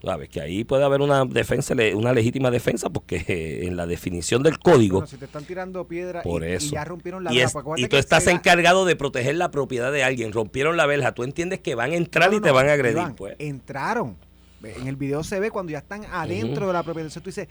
¿Sabes? 0.00 0.28
Que 0.28 0.40
ahí 0.40 0.62
puede 0.62 0.84
haber 0.84 1.00
una 1.00 1.24
defensa, 1.24 1.74
una 1.96 2.12
legítima 2.12 2.52
defensa, 2.52 2.88
porque 2.88 3.62
en 3.66 3.76
la 3.76 3.84
definición 3.84 4.44
del 4.44 4.60
código, 4.60 4.98
Bueno, 4.98 5.08
si 5.08 5.16
te 5.16 5.24
están 5.24 5.44
tirando 5.44 5.88
piedra 5.88 6.22
por 6.22 6.44
y, 6.44 6.46
y 6.46 6.52
eso. 6.52 6.72
ya 6.72 6.84
rompieron 6.84 7.24
la 7.24 7.32
y, 7.32 7.38
verja, 7.38 7.58
es- 7.76 7.82
y 7.82 7.88
tú 7.88 7.96
estás 7.96 8.28
encargado 8.28 8.84
de 8.84 8.94
proteger 8.94 9.34
la 9.34 9.50
propiedad 9.50 9.90
de 9.90 10.04
alguien. 10.04 10.32
Rompieron 10.32 10.76
la 10.76 10.86
verja. 10.86 11.12
Tú 11.14 11.24
entiendes 11.24 11.58
que 11.58 11.74
van 11.74 11.90
a 11.90 11.96
entrar 11.96 12.30
No, 12.30 12.36
y 12.36 12.38
no, 12.38 12.44
te 12.44 12.50
van 12.52 12.68
a 12.68 12.74
agredir. 12.74 12.98
Iván, 12.98 13.16
pues. 13.16 13.34
Entraron. 13.40 14.16
En 14.62 14.86
el 14.86 14.94
video 14.96 15.24
se 15.24 15.40
ve 15.40 15.50
cuando 15.50 15.72
ya 15.72 15.78
están 15.78 16.04
adentro 16.12 16.68
de 16.68 16.72
la 16.74 16.82
propiedad. 16.84 17.06
Entonces 17.06 17.22
tú 17.22 17.30
dices, 17.30 17.48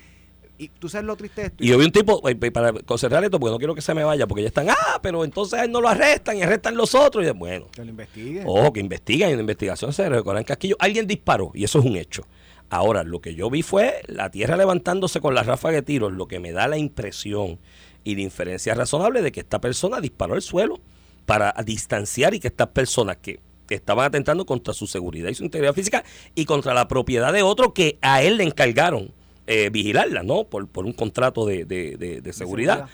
y 0.57 0.69
tú 0.69 0.89
sabes 0.89 1.06
lo 1.06 1.15
triste 1.15 1.42
de 1.42 1.48
esto. 1.48 1.63
Y 1.63 1.68
yo 1.68 1.77
vi 1.77 1.86
un 1.86 1.92
tipo, 1.92 2.27
eh, 2.27 2.38
eh, 2.39 2.51
para 2.51 2.74
concertar 2.74 3.24
esto, 3.24 3.39
porque 3.39 3.51
no 3.51 3.57
quiero 3.57 3.75
que 3.75 3.81
se 3.81 3.94
me 3.94 4.04
vaya, 4.04 4.27
porque 4.27 4.42
ya 4.42 4.48
están, 4.48 4.69
ah, 4.69 5.00
pero 5.01 5.24
entonces 5.24 5.59
a 5.59 5.65
él 5.65 5.71
no 5.71 5.81
lo 5.81 5.89
arrestan 5.89 6.38
y 6.38 6.42
arrestan 6.42 6.75
los 6.75 6.95
otros. 6.95 7.25
Y 7.25 7.30
bueno, 7.31 7.68
que 7.71 7.83
lo 7.83 7.89
investiguen. 7.89 8.44
ojo, 8.48 8.74
que 8.74 8.80
investigan 8.80 9.30
y 9.30 9.31
en 9.33 9.38
la 9.38 9.42
investigación 9.42 9.94
se 9.94 10.09
recorran 10.09 10.44
casquillos. 10.44 10.77
Alguien 10.80 11.07
disparó 11.07 11.51
y 11.54 11.63
eso 11.63 11.80
es 11.80 11.86
un 11.86 11.95
hecho. 11.95 12.25
Ahora, 12.69 13.04
lo 13.04 13.21
que 13.21 13.36
yo 13.36 13.50
vi 13.50 13.62
fue 13.62 14.01
la 14.07 14.30
tierra 14.30 14.57
levantándose 14.57 15.21
con 15.21 15.33
la 15.33 15.44
ráfaga 15.44 15.75
de 15.75 15.81
tiros, 15.83 16.12
lo 16.12 16.27
que 16.27 16.39
me 16.39 16.51
da 16.51 16.68
la 16.68 16.77
impresión 16.77 17.59
y 18.04 18.15
la 18.15 18.21
inferencia 18.21 18.74
razonable 18.74 19.21
de 19.21 19.31
que 19.31 19.39
esta 19.39 19.62
persona 19.62 20.01
disparó 20.01 20.33
al 20.33 20.42
suelo 20.42 20.80
para 21.25 21.54
distanciar 21.65 22.33
y 22.33 22.39
que 22.39 22.48
estas 22.48 22.68
personas 22.68 23.18
que 23.18 23.39
estaban 23.69 24.06
atentando 24.06 24.45
contra 24.45 24.74
su 24.74 24.88
seguridad 24.88 25.30
y 25.30 25.36
su 25.36 25.44
integridad 25.44 25.74
física 25.74 26.04
y 26.36 26.45
contra 26.45 26.74
la 26.74 26.88
propiedad 26.88 27.33
de 27.33 27.44
otro 27.44 27.74
que 27.74 27.98
a 28.01 28.21
él 28.21 28.38
le 28.38 28.44
encargaron 28.44 29.12
eh, 29.47 29.69
vigilarla, 29.71 30.23
¿no? 30.23 30.44
Por, 30.45 30.67
por 30.67 30.85
un 30.85 30.94
contrato 30.94 31.45
de, 31.45 31.65
de- 31.65 31.97
de- 31.97 32.21
de 32.21 32.33
seguridad. 32.33 32.75
seguridad. 32.75 32.89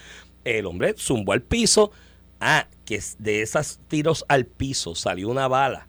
El 0.46 0.66
hombre 0.66 0.96
zumbó 0.98 1.34
al 1.34 1.42
piso. 1.42 1.92
Ah, 2.40 2.68
que 2.86 3.02
de 3.20 3.42
esos 3.42 3.80
tiros 3.88 4.26
al 4.28 4.46
piso 4.46 4.96
salió 4.96 5.30
una 5.30 5.48
bala 5.48 5.88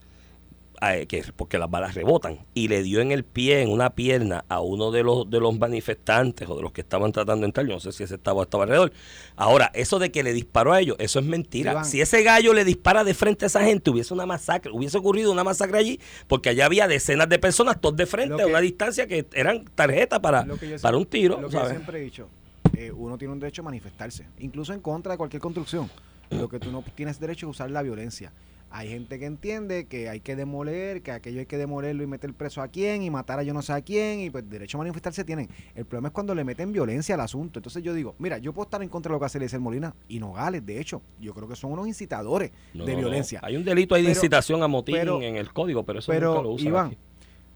eh, 0.92 1.06
que, 1.06 1.24
porque 1.36 1.58
las 1.58 1.70
balas 1.70 1.94
rebotan, 1.94 2.38
y 2.54 2.68
le 2.68 2.82
dio 2.82 3.00
en 3.00 3.12
el 3.12 3.24
pie, 3.24 3.62
en 3.62 3.70
una 3.70 3.90
pierna, 3.90 4.44
a 4.48 4.60
uno 4.60 4.90
de 4.90 5.02
los, 5.02 5.28
de 5.30 5.40
los 5.40 5.58
manifestantes 5.58 6.48
o 6.48 6.56
de 6.56 6.62
los 6.62 6.72
que 6.72 6.80
estaban 6.80 7.12
tratando 7.12 7.42
de 7.42 7.46
entrar, 7.46 7.66
yo 7.66 7.74
no 7.74 7.80
sé 7.80 7.92
si 7.92 8.04
ese 8.04 8.16
estaba, 8.16 8.42
estaba 8.42 8.64
alrededor. 8.64 8.92
Ahora, 9.36 9.70
eso 9.74 9.98
de 9.98 10.10
que 10.10 10.22
le 10.22 10.32
disparó 10.32 10.72
a 10.72 10.80
ellos, 10.80 10.96
eso 10.98 11.18
es 11.18 11.24
mentira. 11.24 11.72
Iván. 11.72 11.84
Si 11.84 12.00
ese 12.00 12.22
gallo 12.22 12.52
le 12.52 12.64
dispara 12.64 13.04
de 13.04 13.14
frente 13.14 13.44
a 13.44 13.48
esa 13.48 13.64
gente, 13.64 13.90
hubiese 13.90 14.12
una 14.12 14.26
masacre, 14.26 14.70
hubiese 14.72 14.98
ocurrido 14.98 15.32
una 15.32 15.44
masacre 15.44 15.78
allí, 15.78 16.00
porque 16.26 16.50
allá 16.50 16.66
había 16.66 16.88
decenas 16.88 17.28
de 17.28 17.38
personas, 17.38 17.80
todos 17.80 17.96
de 17.96 18.06
frente, 18.06 18.42
a 18.42 18.46
una 18.46 18.60
distancia 18.60 19.06
que 19.06 19.26
eran 19.32 19.64
tarjetas 19.74 20.20
para, 20.20 20.46
para 20.82 20.96
un 20.96 21.06
tiro. 21.06 21.40
Lo 21.40 21.48
que 21.48 21.56
yo 21.56 21.68
siempre 21.68 22.00
he 22.00 22.04
dicho, 22.04 22.28
eh, 22.76 22.92
uno 22.92 23.18
tiene 23.18 23.32
un 23.32 23.40
derecho 23.40 23.62
a 23.62 23.64
manifestarse, 23.64 24.26
incluso 24.38 24.72
en 24.72 24.80
contra 24.80 25.12
de 25.12 25.18
cualquier 25.18 25.40
construcción. 25.40 25.90
Lo 26.30 26.48
que 26.48 26.58
tú 26.58 26.70
no 26.70 26.82
tienes 26.94 27.20
derecho 27.20 27.46
es 27.46 27.50
usar 27.50 27.70
la 27.70 27.82
violencia. 27.82 28.32
Hay 28.76 28.88
gente 28.88 29.20
que 29.20 29.26
entiende 29.26 29.86
que 29.86 30.08
hay 30.08 30.18
que 30.18 30.34
demoler, 30.34 31.00
que 31.00 31.12
aquello 31.12 31.38
hay 31.38 31.46
que 31.46 31.56
demolerlo 31.56 32.02
y 32.02 32.08
meter 32.08 32.34
preso 32.34 32.60
a 32.60 32.66
quién 32.66 33.02
y 33.02 33.08
matar 33.10 33.38
a 33.38 33.44
yo 33.44 33.54
no 33.54 33.62
sé 33.62 33.72
a 33.72 33.80
quién 33.80 34.18
y 34.18 34.30
pues 34.30 34.50
derecho 34.50 34.78
a 34.78 34.80
manifestarse 34.80 35.22
tienen. 35.22 35.48
El 35.76 35.84
problema 35.84 36.08
es 36.08 36.12
cuando 36.12 36.34
le 36.34 36.42
meten 36.42 36.72
violencia 36.72 37.14
al 37.14 37.20
asunto. 37.20 37.60
Entonces 37.60 37.84
yo 37.84 37.94
digo, 37.94 38.16
mira, 38.18 38.38
yo 38.38 38.52
puedo 38.52 38.64
estar 38.64 38.82
en 38.82 38.88
contra 38.88 39.10
de 39.10 39.14
lo 39.14 39.20
que 39.20 39.26
hace 39.26 39.38
Eliezer 39.38 39.60
Molina 39.60 39.94
y 40.08 40.18
Nogales, 40.18 40.66
de 40.66 40.80
hecho, 40.80 41.02
yo 41.20 41.32
creo 41.34 41.46
que 41.46 41.54
son 41.54 41.70
unos 41.70 41.86
incitadores 41.86 42.50
No, 42.74 42.84
de 42.84 42.94
no. 42.94 42.98
violencia. 42.98 43.38
Hay 43.44 43.56
un 43.56 43.64
delito 43.64 43.94
ahí 43.94 44.02
de 44.02 44.08
incitación 44.10 44.60
a 44.64 44.66
motín 44.66 44.96
pero- 44.96 45.22
en 45.22 45.36
el 45.36 45.52
código, 45.52 45.84
pero 45.84 46.00
eso 46.00 46.10
Pero, 46.10 46.30
nunca 46.30 46.42
lo 46.42 46.50
usan 46.50 46.66
Iván, 46.66 46.86
aquí. 46.88 46.96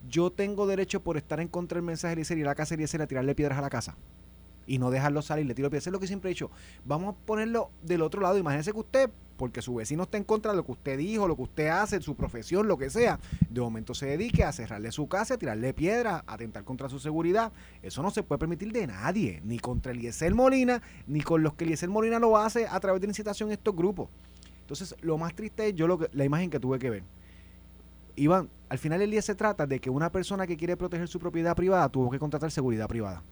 yo 0.08 0.30
tengo 0.30 0.68
derecho 0.68 1.02
por 1.02 1.16
estar 1.16 1.40
en 1.40 1.48
contra 1.48 1.78
del 1.78 1.84
mensaje 1.84 2.10
de 2.10 2.20
Eliezer 2.20 2.38
y 2.38 2.42
la 2.44 2.54
casa 2.54 2.76
de 2.76 2.82
Eliezer 2.82 3.02
a 3.02 3.08
tirarle 3.08 3.34
piedras 3.34 3.58
a 3.58 3.62
la 3.62 3.70
casa. 3.70 3.96
Y 4.68 4.78
no 4.78 4.90
dejarlo 4.90 5.22
salir, 5.22 5.46
le 5.46 5.54
tiro 5.54 5.70
piedras. 5.70 5.86
Es 5.86 5.92
lo 5.92 5.98
que 5.98 6.06
siempre 6.06 6.30
he 6.30 6.34
dicho. 6.34 6.50
Vamos 6.84 7.14
a 7.14 7.18
ponerlo 7.26 7.70
del 7.82 8.02
otro 8.02 8.20
lado. 8.20 8.38
Imagínese 8.38 8.72
que 8.72 8.78
usted, 8.78 9.10
porque 9.36 9.62
su 9.62 9.74
vecino 9.74 10.02
está 10.02 10.18
en 10.18 10.24
contra 10.24 10.52
de 10.52 10.58
lo 10.58 10.64
que 10.66 10.72
usted 10.72 10.98
dijo, 10.98 11.26
lo 11.26 11.36
que 11.36 11.42
usted 11.42 11.68
hace, 11.68 12.00
su 12.02 12.14
profesión, 12.14 12.68
lo 12.68 12.76
que 12.76 12.90
sea, 12.90 13.18
de 13.48 13.60
momento 13.60 13.94
se 13.94 14.06
dedique 14.06 14.44
a 14.44 14.52
cerrarle 14.52 14.92
su 14.92 15.08
casa, 15.08 15.34
a 15.34 15.38
tirarle 15.38 15.72
piedras, 15.72 16.22
a 16.26 16.34
atentar 16.34 16.64
contra 16.64 16.88
su 16.88 17.00
seguridad. 17.00 17.50
Eso 17.82 18.02
no 18.02 18.10
se 18.10 18.22
puede 18.22 18.38
permitir 18.38 18.70
de 18.72 18.86
nadie, 18.86 19.40
ni 19.42 19.58
contra 19.58 19.92
Eliezer 19.92 20.34
Molina, 20.34 20.82
ni 21.06 21.22
con 21.22 21.42
los 21.42 21.54
que 21.54 21.64
Eliezer 21.64 21.88
Molina 21.88 22.18
lo 22.18 22.36
hace 22.36 22.66
a 22.66 22.78
través 22.78 23.00
de 23.00 23.06
la 23.06 23.12
incitación 23.12 23.50
a 23.50 23.54
estos 23.54 23.74
grupos. 23.74 24.10
Entonces, 24.60 24.94
lo 25.00 25.16
más 25.16 25.34
triste 25.34 25.68
es 25.68 25.74
yo 25.74 25.88
lo 25.88 25.98
que, 25.98 26.10
la 26.12 26.24
imagen 26.24 26.50
que 26.50 26.60
tuve 26.60 26.78
que 26.78 26.90
ver 26.90 27.04
Iván, 28.18 28.50
al 28.68 28.78
final 28.78 28.98
del 28.98 29.10
día 29.10 29.22
se 29.22 29.34
trata 29.34 29.66
de 29.66 29.80
que 29.80 29.90
una 29.90 30.10
persona 30.10 30.46
que 30.46 30.56
quiere 30.56 30.76
proteger 30.76 31.08
su 31.08 31.18
propiedad 31.18 31.54
privada 31.54 31.88
tuvo 31.88 32.10
que 32.10 32.18
contratar 32.18 32.50
seguridad 32.50 32.88
privada. 32.88 33.22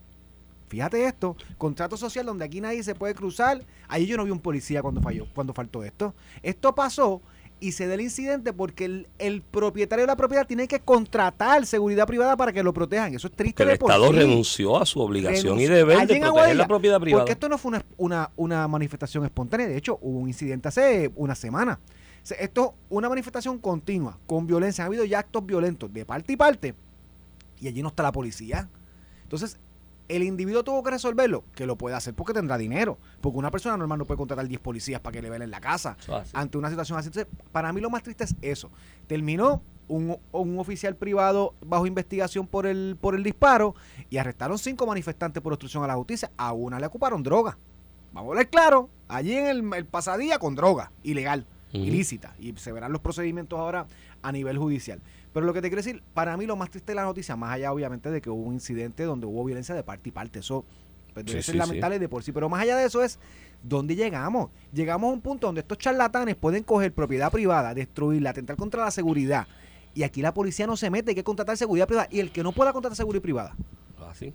Fíjate 0.68 1.04
esto, 1.06 1.37
contrato 1.58 1.96
social 1.96 2.26
donde 2.26 2.44
aquí 2.44 2.61
nadie 2.61 2.82
se 2.82 2.94
puede 2.94 3.14
cruzar. 3.14 3.64
Ahí 3.88 4.06
yo 4.06 4.16
no 4.16 4.25
vi 4.25 4.30
un 4.30 4.40
policía 4.40 4.82
cuando 4.82 5.00
falló, 5.00 5.26
cuando 5.35 5.54
faltó 5.54 5.85
esto. 5.85 6.14
Esto 6.42 6.75
pasó 6.75 7.23
y 7.58 7.73
se 7.73 7.87
da 7.87 7.94
el 7.94 8.02
incidente 8.02 8.52
porque 8.52 8.85
el, 8.85 9.08
el 9.18 9.40
propietario 9.42 10.02
de 10.02 10.06
la 10.08 10.16
propiedad 10.16 10.46
tiene 10.46 10.68
que 10.68 10.80
contratar 10.80 11.64
seguridad 11.64 12.06
privada 12.06 12.37
para 12.37 12.52
que 12.52 12.62
lo 12.62 12.75
protejan. 12.75 13.14
Eso 13.14 13.28
es 13.28 13.32
triste 13.32 13.56
Que 13.56 13.62
el 13.62 13.68
de 13.70 13.78
por 13.78 13.90
Estado 13.90 14.08
sí. 14.08 14.18
renunció 14.18 14.76
a 14.80 14.85
su 14.85 15.00
obligación 15.00 15.58
y 15.58 15.66
deber 15.66 15.96
Allí 15.96 16.06
de 16.06 16.20
proteger 16.20 16.25
Aguadilla, 16.25 16.54
la 16.54 16.68
propiedad 16.68 17.00
privada. 17.00 17.23
Porque 17.23 17.32
esto 17.32 17.49
no 17.49 17.56
fue 17.56 17.70
una, 17.70 17.85
una, 17.96 18.30
una 18.37 18.68
manifestación 18.68 19.25
espontánea. 19.25 19.68
De 19.68 19.76
hecho, 19.76 19.99
hubo 20.02 20.18
un 20.18 20.28
incidente 20.28 20.68
hace 20.68 21.11
una 21.16 21.35
semana. 21.35 21.80
O 22.23 22.26
sea, 22.26 22.37
Esto 22.38 22.75
es 22.75 22.87
una 22.90 23.08
manifestación 23.08 23.58
continua, 23.58 24.18
con 24.26 24.46
violencia. 24.46 24.85
Han 24.85 24.88
habido 24.88 25.04
ya 25.04 25.20
actos 25.20 25.46
violentos 25.46 25.92
de 25.92 26.04
parte 26.04 26.32
y 26.35 26.37
parte. 26.37 26.75
Y 27.58 27.68
allí 27.68 27.82
no 27.82 27.88
está 27.88 28.02
la 28.02 28.12
policía. 28.12 28.68
Entonces, 29.23 29.58
el 30.08 30.22
individuo 30.22 30.64
tuvo 30.64 30.82
que 30.82 30.90
resolverlo, 30.90 31.44
que 31.54 31.66
lo 31.66 31.76
puede 31.76 31.96
hacer 31.96 32.14
porque 32.14 32.32
tendrá 32.32 32.58
dinero. 32.58 32.98
Porque 33.20 33.38
una 33.38 33.50
persona 33.50 33.76
normal 33.76 33.98
no 33.98 34.04
puede 34.04 34.18
contratar 34.18 34.46
10 34.46 34.60
policías 34.60 35.00
para 35.00 35.12
que 35.12 35.22
le 35.22 35.30
velen 35.30 35.50
la 35.50 35.60
casa 35.60 35.96
ante 36.32 36.58
una 36.58 36.70
situación 36.70 36.98
así. 36.98 37.08
Entonces, 37.08 37.32
para 37.52 37.72
mí 37.72 37.80
lo 37.80 37.90
más 37.90 38.02
triste 38.02 38.25
es 38.25 38.36
eso. 38.40 38.70
Terminó 39.06 39.62
un, 39.88 40.16
un 40.32 40.58
oficial 40.58 40.96
privado 40.96 41.54
bajo 41.64 41.86
investigación 41.86 42.46
por 42.46 42.66
el, 42.66 42.96
por 43.00 43.14
el 43.14 43.22
disparo 43.22 43.75
y 44.10 44.18
arrestaron 44.18 44.58
cinco 44.58 44.86
manifestantes 44.86 45.42
por 45.42 45.52
obstrucción 45.52 45.84
a 45.84 45.86
la 45.86 45.94
justicia. 45.94 46.30
A 46.36 46.52
una 46.52 46.78
le 46.78 46.86
ocuparon 46.86 47.22
droga. 47.22 47.58
Vamos 48.12 48.28
a 48.28 48.32
hablar 48.32 48.48
claro, 48.48 48.90
allí 49.08 49.34
en 49.34 49.46
el, 49.46 49.75
el 49.75 49.84
pasadía 49.84 50.38
con 50.38 50.54
droga, 50.54 50.90
ilegal, 51.02 51.46
ilícita. 51.72 52.34
Y 52.38 52.54
se 52.56 52.72
verán 52.72 52.92
los 52.92 53.02
procedimientos 53.02 53.58
ahora 53.58 53.86
a 54.22 54.32
nivel 54.32 54.56
judicial. 54.56 55.00
Pero 55.37 55.45
lo 55.45 55.52
que 55.52 55.61
te 55.61 55.69
quiero 55.69 55.83
decir, 55.83 56.02
para 56.14 56.35
mí 56.38 56.47
lo 56.47 56.57
más 56.57 56.71
triste 56.71 56.93
de 56.93 56.97
la 56.97 57.05
noticia, 57.05 57.37
más 57.37 57.52
allá 57.52 57.71
obviamente 57.71 58.11
de 58.11 58.23
que 58.23 58.31
hubo 58.31 58.40
un 58.40 58.55
incidente 58.55 59.02
donde 59.02 59.26
hubo 59.26 59.45
violencia 59.45 59.75
de 59.75 59.83
parte 59.83 60.09
y 60.09 60.12
parte, 60.12 60.38
eso 60.38 60.64
pues, 61.12 61.26
debe 61.26 61.43
Sí, 61.43 61.45
ser 61.45 61.52
sí, 61.52 61.59
lamentable 61.59 61.99
de 61.99 62.09
por 62.09 62.23
sí. 62.23 62.33
Pero 62.33 62.49
más 62.49 62.62
allá 62.62 62.75
de 62.75 62.87
eso 62.87 63.02
es, 63.02 63.19
¿dónde 63.62 63.95
llegamos? 63.97 64.49
Llegamos 64.73 65.11
a 65.11 65.12
un 65.12 65.21
punto 65.21 65.47
donde 65.47 65.61
estos 65.61 65.76
charlatanes 65.76 66.37
pueden 66.37 66.62
coger 66.62 66.90
propiedad 66.95 67.31
privada, 67.31 67.75
destruirla, 67.75 68.31
atentar 68.31 68.57
contra 68.57 68.83
la 68.83 68.90
seguridad. 68.90 69.47
Y 69.93 70.05
aquí 70.05 70.23
la 70.23 70.33
policía 70.33 70.66
no 70.66 70.75
se 70.78 70.88
mete, 70.88 71.11
hay 71.11 71.14
que 71.14 71.23
contratar 71.23 71.59
seguridad 71.59 71.87
privada. 71.87 72.09
Y 72.11 72.21
el 72.21 72.33
que 72.33 72.43
no 72.43 72.52
pueda 72.52 72.73
contratar 72.73 72.97
seguridad 72.97 73.21
privada, 73.21 73.55
Así. 74.09 74.33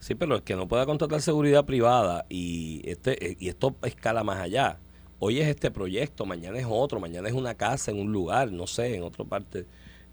Sí, 0.00 0.16
pero 0.16 0.34
el 0.34 0.42
que 0.42 0.56
no 0.56 0.66
pueda 0.66 0.86
contratar 0.86 1.22
seguridad 1.22 1.64
privada 1.64 2.26
y 2.28 2.82
este 2.84 3.30
eh, 3.30 3.36
y 3.38 3.48
esto 3.48 3.76
escala 3.84 4.24
más 4.24 4.40
allá. 4.40 4.80
Hoy 5.20 5.38
es 5.38 5.46
este 5.46 5.70
proyecto, 5.70 6.26
mañana 6.26 6.58
es 6.58 6.66
otro, 6.68 6.98
mañana 6.98 7.28
es 7.28 7.34
una 7.36 7.54
casa 7.54 7.92
en 7.92 8.00
un 8.00 8.10
lugar, 8.10 8.50
no 8.50 8.66
sé, 8.66 8.96
en 8.96 9.04
otra 9.04 9.24
parte 9.24 9.66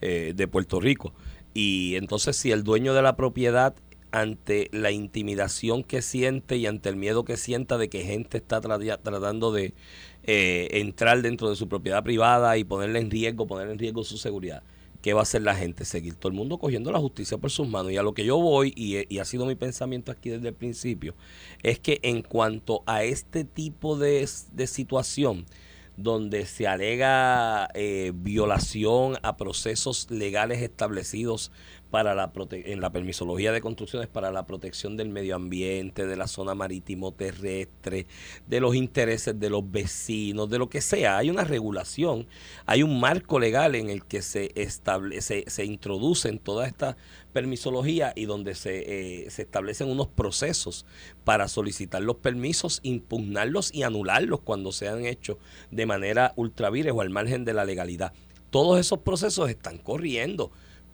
eh, 0.03 0.33
de 0.35 0.47
Puerto 0.47 0.79
Rico. 0.79 1.13
Y 1.53 1.95
entonces 1.95 2.35
si 2.35 2.51
el 2.51 2.63
dueño 2.63 2.93
de 2.93 3.01
la 3.01 3.15
propiedad 3.15 3.75
ante 4.11 4.69
la 4.71 4.91
intimidación 4.91 5.83
que 5.83 6.03
siente 6.03 6.57
y 6.57 6.67
ante 6.67 6.89
el 6.89 6.95
miedo 6.95 7.25
que 7.25 7.35
sienta 7.35 7.79
de 7.79 7.89
que 7.89 8.03
gente 8.03 8.37
está 8.37 8.61
tra- 8.61 8.99
tratando 9.01 9.51
de 9.51 9.73
eh, 10.23 10.67
entrar 10.73 11.21
dentro 11.23 11.49
de 11.49 11.55
su 11.55 11.67
propiedad 11.67 12.03
privada 12.03 12.57
y 12.57 12.63
ponerle 12.63 12.99
en 12.99 13.09
riesgo, 13.09 13.47
poner 13.47 13.69
en 13.69 13.79
riesgo 13.79 14.03
su 14.03 14.17
seguridad, 14.17 14.61
¿qué 15.01 15.13
va 15.13 15.21
a 15.21 15.23
hacer 15.23 15.41
la 15.41 15.55
gente? 15.55 15.83
Seguir 15.83 16.13
todo 16.15 16.29
el 16.31 16.37
mundo 16.37 16.59
cogiendo 16.59 16.91
la 16.91 16.99
justicia 16.99 17.39
por 17.39 17.49
sus 17.49 17.67
manos. 17.67 17.91
Y 17.91 17.97
a 17.97 18.03
lo 18.03 18.13
que 18.13 18.23
yo 18.23 18.37
voy, 18.37 18.71
y, 18.75 18.97
he- 18.97 19.07
y 19.09 19.17
ha 19.17 19.25
sido 19.25 19.47
mi 19.47 19.55
pensamiento 19.55 20.11
aquí 20.11 20.29
desde 20.29 20.49
el 20.49 20.53
principio, 20.55 21.15
es 21.63 21.79
que 21.79 21.99
en 22.03 22.21
cuanto 22.21 22.83
a 22.85 23.03
este 23.03 23.43
tipo 23.45 23.97
de, 23.97 24.29
de 24.51 24.67
situación, 24.67 25.45
donde 25.97 26.45
se 26.45 26.67
alega 26.67 27.67
eh, 27.73 28.11
violación 28.15 29.17
a 29.21 29.37
procesos 29.37 30.09
legales 30.09 30.61
establecidos 30.61 31.51
para 31.93 32.15
la 32.15 32.33
prote- 32.33 32.63
en 32.65 32.81
la 32.81 32.91
permisología 32.91 33.51
de 33.51 33.61
construcciones 33.61 34.07
para 34.07 34.31
la 34.31 34.47
protección 34.47 34.97
del 34.97 35.09
medio 35.09 35.35
ambiente, 35.35 36.07
de 36.07 36.15
la 36.15 36.25
zona 36.25 36.55
marítimo 36.55 37.11
terrestre, 37.11 38.07
de 38.47 38.59
los 38.59 38.73
intereses 38.73 39.39
de 39.39 39.51
los 39.51 39.69
vecinos, 39.69 40.49
de 40.49 40.57
lo 40.57 40.69
que 40.69 40.81
sea. 40.81 41.19
Hay 41.19 41.29
una 41.29 41.43
regulación, 41.43 42.25
hay 42.65 42.81
un 42.81 42.99
marco 42.99 43.37
legal 43.39 43.75
en 43.75 43.91
el 43.91 44.05
que 44.05 44.23
se 44.23 44.49
establece, 44.55 45.43
se 45.45 45.65
introducen 45.65 46.39
toda 46.39 46.65
esta 46.65 46.97
permisología 47.31 48.11
y 48.15 48.25
donde 48.25 48.55
se, 48.55 49.25
eh, 49.25 49.29
se 49.29 49.43
establecen 49.43 49.87
unos 49.87 50.07
procesos 50.07 50.87
para 51.23 51.47
solicitar 51.47 52.01
los 52.01 52.15
permisos, 52.15 52.79
impugnarlos 52.81 53.71
y 53.71 53.83
anularlos 53.83 54.39
cuando 54.39 54.71
sean 54.71 55.05
hechos 55.05 55.37
de 55.69 55.85
manera 55.85 56.33
ultravires 56.37 56.91
o 56.95 57.01
al 57.01 57.11
margen 57.11 57.45
de 57.45 57.53
la 57.53 57.65
legalidad. 57.65 58.13
Todos 58.49 58.79
esos 58.79 58.97
procesos 58.97 59.51
están 59.51 59.77
corriendo. 59.77 60.51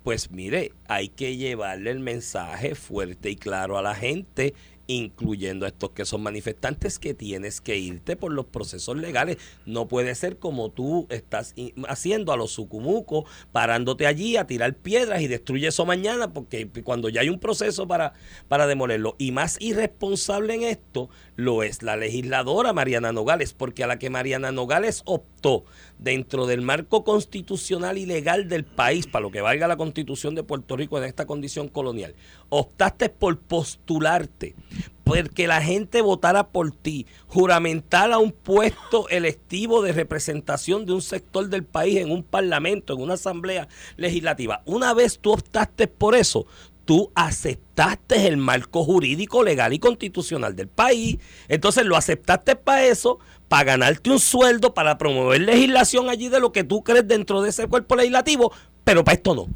Pues 0.09 0.31
mire, 0.31 0.71
hay 0.87 1.09
que 1.09 1.37
llevarle 1.37 1.91
el 1.91 1.99
mensaje 1.99 2.73
fuerte 2.73 3.29
y 3.29 3.35
claro 3.35 3.77
a 3.77 3.83
la 3.83 3.93
gente, 3.93 4.55
incluyendo 4.89 5.65
a 5.65 5.69
estos 5.69 5.91
que 5.91 6.03
son 6.03 6.23
manifestantes, 6.23 6.97
que 6.97 7.13
tienes 7.13 7.61
que 7.61 7.77
irte 7.77 8.15
por 8.15 8.31
los 8.31 8.47
procesos 8.47 8.97
legales. 8.97 9.37
No 9.67 9.87
puede 9.87 10.15
ser 10.15 10.37
como 10.37 10.69
tú 10.69 11.05
estás 11.09 11.53
haciendo 11.87 12.33
a 12.33 12.37
los 12.37 12.51
sucumucos, 12.51 13.25
parándote 13.51 14.07
allí 14.07 14.35
a 14.35 14.47
tirar 14.47 14.73
piedras 14.73 15.21
y 15.21 15.27
destruye 15.27 15.67
eso 15.67 15.85
mañana, 15.85 16.33
porque 16.33 16.67
cuando 16.83 17.09
ya 17.09 17.21
hay 17.21 17.29
un 17.29 17.39
proceso 17.39 17.87
para, 17.87 18.13
para 18.47 18.65
demolerlo. 18.65 19.15
Y 19.19 19.31
más 19.31 19.57
irresponsable 19.61 20.55
en 20.55 20.63
esto 20.63 21.09
lo 21.35 21.61
es 21.61 21.83
la 21.83 21.95
legisladora 21.95 22.73
Mariana 22.73 23.11
Nogales, 23.11 23.53
porque 23.53 23.83
a 23.83 23.87
la 23.87 23.99
que 23.99 24.09
Mariana 24.09 24.51
Nogales 24.51 25.03
optó 25.05 25.65
dentro 25.99 26.47
del 26.47 26.61
marco 26.61 27.03
constitucional 27.03 27.97
y 27.97 28.05
legal 28.05 28.49
del 28.49 28.65
país, 28.65 29.05
para 29.05 29.21
lo 29.21 29.31
que 29.31 29.41
valga 29.41 29.67
la 29.67 29.77
constitución 29.77 30.33
de 30.33 30.43
Puerto 30.43 30.75
Rico 30.75 30.97
en 30.97 31.03
esta 31.03 31.27
condición 31.27 31.67
colonial, 31.67 32.15
optaste 32.49 33.09
por 33.09 33.39
postularte, 33.39 34.55
porque 35.03 35.47
la 35.47 35.61
gente 35.61 36.01
votara 36.01 36.49
por 36.49 36.71
ti, 36.71 37.07
juramentar 37.27 38.11
a 38.11 38.19
un 38.19 38.31
puesto 38.31 39.09
electivo 39.09 39.81
de 39.81 39.91
representación 39.91 40.85
de 40.85 40.93
un 40.93 41.01
sector 41.01 41.49
del 41.49 41.63
país 41.63 41.97
en 41.97 42.11
un 42.11 42.23
parlamento, 42.23 42.93
en 42.93 43.01
una 43.01 43.15
asamblea 43.15 43.67
legislativa. 43.97 44.61
Una 44.65 44.93
vez 44.93 45.19
tú 45.19 45.31
optaste 45.31 45.87
por 45.87 46.15
eso, 46.15 46.45
tú 46.85 47.11
aceptaste 47.13 48.27
el 48.27 48.37
marco 48.37 48.83
jurídico, 48.83 49.43
legal 49.43 49.73
y 49.73 49.79
constitucional 49.79 50.55
del 50.55 50.67
país. 50.67 51.17
Entonces 51.47 51.85
lo 51.85 51.95
aceptaste 51.95 52.55
para 52.55 52.85
eso, 52.85 53.19
para 53.47 53.63
ganarte 53.63 54.09
un 54.09 54.19
sueldo, 54.19 54.73
para 54.73 54.97
promover 54.97 55.41
legislación 55.41 56.09
allí 56.09 56.29
de 56.29 56.39
lo 56.39 56.51
que 56.51 56.63
tú 56.63 56.83
crees 56.83 57.07
dentro 57.07 57.41
de 57.41 57.49
ese 57.49 57.67
cuerpo 57.67 57.95
legislativo, 57.95 58.51
pero 58.83 59.03
para 59.03 59.15
esto 59.15 59.35
no. 59.35 59.47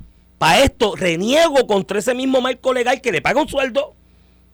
Para 0.43 0.59
esto 0.59 0.97
reniego 0.97 1.65
contra 1.67 2.00
ese 2.00 2.13
mismo 2.13 2.41
marco 2.41 2.73
legal 2.73 3.00
que 3.00 3.13
le 3.13 3.21
paga 3.21 3.39
un 3.39 3.47
sueldo, 3.47 3.95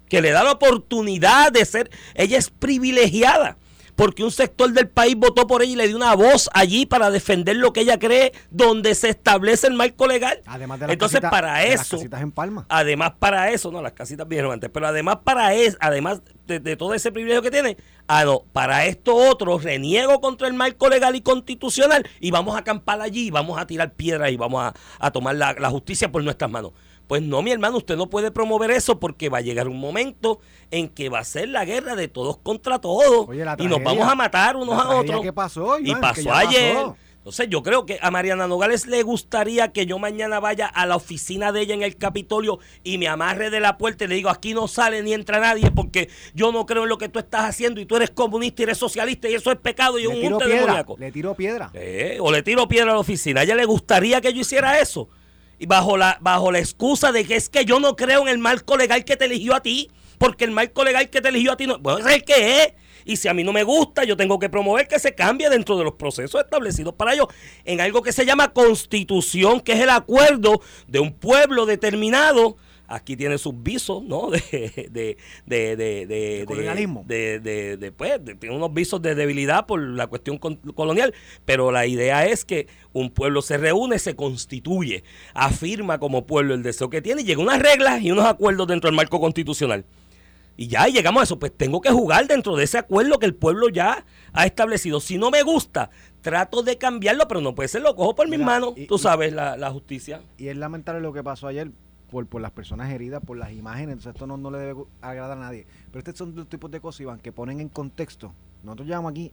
que 0.08 0.22
le 0.22 0.30
da 0.30 0.44
la 0.44 0.52
oportunidad 0.52 1.52
de 1.52 1.66
ser, 1.66 1.90
ella 2.14 2.38
es 2.38 2.52
privilegiada. 2.52 3.58
Porque 4.00 4.24
un 4.24 4.32
sector 4.32 4.72
del 4.72 4.88
país 4.88 5.14
votó 5.18 5.46
por 5.46 5.62
ella 5.62 5.74
y 5.74 5.76
le 5.76 5.88
dio 5.90 5.98
una 5.98 6.16
voz 6.16 6.50
allí 6.54 6.86
para 6.86 7.12
defender 7.12 7.58
lo 7.58 7.74
que 7.74 7.82
ella 7.82 8.00
cree, 8.00 8.32
donde 8.50 8.96
se 8.96 9.10
establece 9.10 9.68
el 9.68 9.74
marco 9.74 10.08
legal. 10.08 10.40
además 10.46 10.80
de 10.80 10.88
las 10.88 10.94
Entonces, 10.94 11.20
para 11.20 11.58
de 11.58 11.72
las 11.72 11.82
eso, 11.82 11.98
casitas 11.98 12.22
en 12.22 12.32
Palma. 12.32 12.66
Además, 12.70 13.12
para 13.20 13.52
eso, 13.52 13.74
no, 13.74 13.82
las 13.82 13.92
casitas 13.92 14.26
vinieron 14.26 14.54
antes, 14.54 14.70
pero 14.70 14.88
además 14.88 15.18
para 15.26 15.54
eso, 15.54 15.76
además 15.82 16.22
de, 16.48 16.62
de 16.62 16.78
todo 16.78 16.94
ese 16.94 17.12
privilegio 17.12 17.42
que 17.42 17.52
tiene, 17.52 17.76
ah, 18.08 18.24
no, 18.24 18.46
para 18.54 18.86
esto 18.86 19.14
otro, 19.14 19.58
reniego 19.60 20.22
contra 20.22 20.48
el 20.48 20.54
marco 20.54 20.88
legal 20.88 21.18
y 21.18 21.22
constitucional 21.22 22.08
y 22.22 22.32
vamos 22.32 22.56
a 22.56 22.60
acampar 22.60 23.02
allí, 23.02 23.28
y 23.28 23.32
vamos 23.32 23.60
a 23.60 23.68
tirar 23.68 23.96
piedras 23.96 24.32
y 24.32 24.38
vamos 24.38 24.64
a, 24.64 24.74
a 25.06 25.12
tomar 25.12 25.36
la, 25.36 25.52
la 25.60 25.70
justicia 25.70 26.10
por 26.10 26.24
nuestras 26.24 26.50
manos. 26.50 26.72
Pues 27.10 27.24
no, 27.24 27.42
mi 27.42 27.50
hermano, 27.52 27.76
usted 27.78 27.98
no 27.98 28.08
puede 28.08 28.30
promover 28.30 28.70
eso 28.70 29.00
porque 29.00 29.30
va 29.30 29.40
a 29.40 29.42
llegar 29.42 29.68
un 29.68 29.80
momento 29.80 30.40
en 30.70 30.88
que 30.88 31.10
va 31.10 31.18
a 31.18 31.24
ser 31.24 31.50
la 31.50 31.66
guerra 31.66 31.96
de 31.96 32.08
todos 32.08 32.38
contra 32.38 32.78
todos 32.78 33.28
Oye, 33.28 33.44
y 33.58 33.66
nos 33.66 33.82
vamos 33.84 34.08
a 34.08 34.14
matar 34.14 34.56
unos 34.56 34.78
la 34.78 34.84
a 34.84 34.96
otros. 34.96 35.22
que 35.24 35.34
pasó, 35.34 35.80
y 35.80 35.90
Iván, 35.90 36.02
que 36.14 36.22
pasó 36.22 36.32
ayer. 36.34 36.76
pasó. 36.76 36.96
Entonces 37.18 37.48
yo 37.50 37.64
creo 37.64 37.88
que 37.88 37.98
a 38.00 38.12
Mariana 38.12 38.48
Nogales 38.48 38.86
le 38.86 39.02
gustaría 39.02 39.72
que 39.74 39.88
yo 39.88 39.98
mañana 39.98 40.40
vaya 40.40 40.68
a 40.68 40.86
la 40.86 40.96
oficina 40.98 41.52
de 41.52 41.62
ella 41.62 41.74
en 41.74 41.82
el 41.82 41.98
Capitolio 41.98 42.60
y 42.84 43.00
me 43.00 43.08
amarre 43.08 43.50
de 43.50 43.60
la 43.60 43.80
puerta 43.80 44.06
y 44.06 44.08
le 44.08 44.14
digo, 44.16 44.30
aquí 44.30 44.54
no 44.54 44.68
sale 44.68 45.02
ni 45.02 45.14
entra 45.14 45.40
nadie 45.40 45.72
porque 45.72 46.10
yo 46.36 46.52
no 46.52 46.68
creo 46.68 46.84
en 46.84 46.90
lo 46.90 47.00
que 47.00 47.10
tú 47.10 47.18
estás 47.18 47.46
haciendo 47.46 47.82
y 47.82 47.88
tú 47.88 47.96
eres 47.96 48.12
comunista 48.12 48.62
y 48.62 48.66
eres 48.66 48.78
socialista 48.78 49.28
y 49.28 49.34
eso 49.34 49.52
es 49.52 49.58
pecado 49.58 49.98
y 49.98 50.04
Le 50.04 50.08
un 50.10 50.30
monte 50.30 50.46
piedra. 50.46 50.62
demoníaco. 50.62 50.96
Le 51.00 51.12
tiró 51.12 51.34
piedra. 51.34 51.72
Eh, 51.74 52.18
o 52.22 52.32
le 52.32 52.44
tiro 52.44 52.68
piedra 52.68 52.92
a 52.92 52.94
la 52.94 53.00
oficina. 53.00 53.42
A 53.42 53.44
ella 53.46 53.56
le 53.56 53.66
gustaría 53.66 54.22
que 54.22 54.32
yo 54.32 54.42
hiciera 54.42 54.80
eso. 54.80 55.10
Y 55.60 55.66
bajo 55.66 55.98
la, 55.98 56.18
bajo 56.22 56.52
la 56.52 56.60
excusa 56.60 57.12
de 57.12 57.26
que 57.26 57.36
es 57.36 57.50
que 57.50 57.66
yo 57.66 57.80
no 57.80 57.96
creo 57.96 58.22
en 58.22 58.30
el 58.30 58.40
marco 58.40 58.78
legal 58.78 59.06
que 59.06 59.18
te 59.18 59.26
eligió 59.26 59.54
a 59.54 59.62
ti. 59.62 59.92
Porque 60.18 60.46
el 60.46 60.52
marco 60.52 60.84
legal 60.84 61.10
que 61.10 61.22
te 61.22 61.30
eligió 61.30 61.52
a 61.52 61.58
ti 61.58 61.68
no. 61.68 61.78
Bueno, 61.78 62.00
es 62.00 62.16
el 62.16 62.24
que 62.24 62.64
es. 62.64 62.74
Y 63.06 63.18
si 63.18 63.28
a 63.28 63.34
mí 63.34 63.44
no 63.44 63.54
me 63.54 63.64
gusta, 63.64 64.04
yo 64.04 64.18
tengo 64.18 64.40
que 64.40 64.50
promover 64.50 64.88
que 64.88 65.00
se 65.00 65.16
cambie 65.16 65.50
dentro 65.50 65.78
de 65.78 65.84
los 65.84 65.94
procesos 65.94 66.42
establecidos 66.42 66.94
para 66.94 67.14
ello 67.14 67.28
en 67.66 67.82
algo 67.82 68.02
que 68.02 68.12
se 68.12 68.26
llama 68.26 68.54
constitución, 68.54 69.62
que 69.62 69.74
es 69.74 69.80
el 69.80 69.90
acuerdo 69.90 70.62
de 70.88 71.00
un 71.00 71.14
pueblo 71.14 71.66
determinado 71.66 72.58
aquí 72.90 73.16
tiene 73.16 73.38
sus 73.38 73.54
visos, 73.62 74.04
¿no? 74.04 74.30
De, 74.32 74.88
de, 74.92 75.18
de, 75.46 75.76
de, 75.76 76.06
de, 76.08 76.46
colonialismo. 76.46 77.04
De, 77.08 77.40
de, 77.40 77.78
de, 77.78 77.92
pues, 77.92 78.20
tiene 78.40 78.56
unos 78.56 78.74
visos 78.74 79.02
de 79.02 79.16
debilidad 79.16 79.66
por 79.66 79.80
la 79.82 80.08
cuestión 80.08 80.38
con- 80.38 80.58
colonial, 80.58 81.14
pero 81.46 81.72
la 81.72 81.86
idea 81.86 82.26
es 82.26 82.44
que 82.46 82.68
un 82.92 83.10
pueblo 83.12 83.42
se 83.42 83.58
reúne, 83.58 84.00
se 84.00 84.16
constituye, 84.16 85.04
afirma 85.34 86.00
como 86.00 86.26
pueblo 86.26 86.54
el 86.54 86.64
deseo 86.64 86.90
que 86.90 87.02
tiene 87.02 87.22
y 87.22 87.26
llega 87.26 87.42
unas 87.42 87.60
reglas 87.60 88.02
y 88.02 88.12
unos 88.12 88.26
acuerdos 88.26 88.68
dentro 88.68 88.90
del 88.90 88.96
marco 88.96 89.20
constitucional. 89.20 89.86
Y 90.58 90.68
ya 90.68 90.90
y 90.90 90.92
llegamos 90.92 91.22
a 91.22 91.24
eso, 91.24 91.40
pues 91.40 91.54
tengo 91.56 91.80
que 91.80 91.90
jugar 91.90 92.28
dentro 92.28 92.58
de 92.58 92.66
ese 92.66 92.78
acuerdo 92.78 93.18
que 93.18 93.26
el 93.26 93.34
pueblo 93.34 93.70
ya 93.70 94.06
ha 94.34 94.46
establecido. 94.46 95.00
Si 95.00 95.18
no 95.18 95.32
me 95.32 95.42
gusta, 95.44 95.90
trato 96.22 96.64
de 96.64 96.78
cambiarlo, 96.78 97.30
pero 97.30 97.40
no 97.40 97.56
puede 97.56 97.70
ser, 97.70 97.82
lo 97.82 97.96
cojo 97.96 98.14
por 98.14 98.28
mis 98.28 98.40
Mira, 98.40 98.46
manos, 98.52 98.74
y- 98.76 98.86
tú 98.86 98.96
y- 98.96 99.00
sabes, 99.00 99.32
la, 99.32 99.56
la 99.56 99.72
justicia. 99.72 100.22
Y 100.38 100.48
es 100.50 100.58
lamentable 100.58 101.00
lo 101.00 101.14
que 101.14 101.24
pasó 101.24 101.48
ayer 101.48 101.72
por, 102.10 102.26
por 102.28 102.42
las 102.42 102.52
personas 102.52 102.90
heridas, 102.92 103.22
por 103.24 103.38
las 103.38 103.52
imágenes. 103.52 103.94
Entonces, 103.94 104.14
esto 104.14 104.28
no, 104.28 104.38
no 104.38 104.52
le 104.52 104.58
debe 104.60 104.84
agradar 105.02 105.38
a 105.38 105.42
nadie. 105.42 105.66
Pero 105.92 106.00
estos 106.00 106.18
son 106.18 106.36
los 106.36 106.48
tipos 106.50 106.70
de 106.72 106.80
cosas, 106.80 107.02
Iván, 107.02 107.20
que 107.20 107.32
ponen 107.32 107.60
en 107.60 107.70
contexto. 107.70 108.34
Nosotros 108.64 108.88
llevamos 108.88 109.12
aquí 109.12 109.32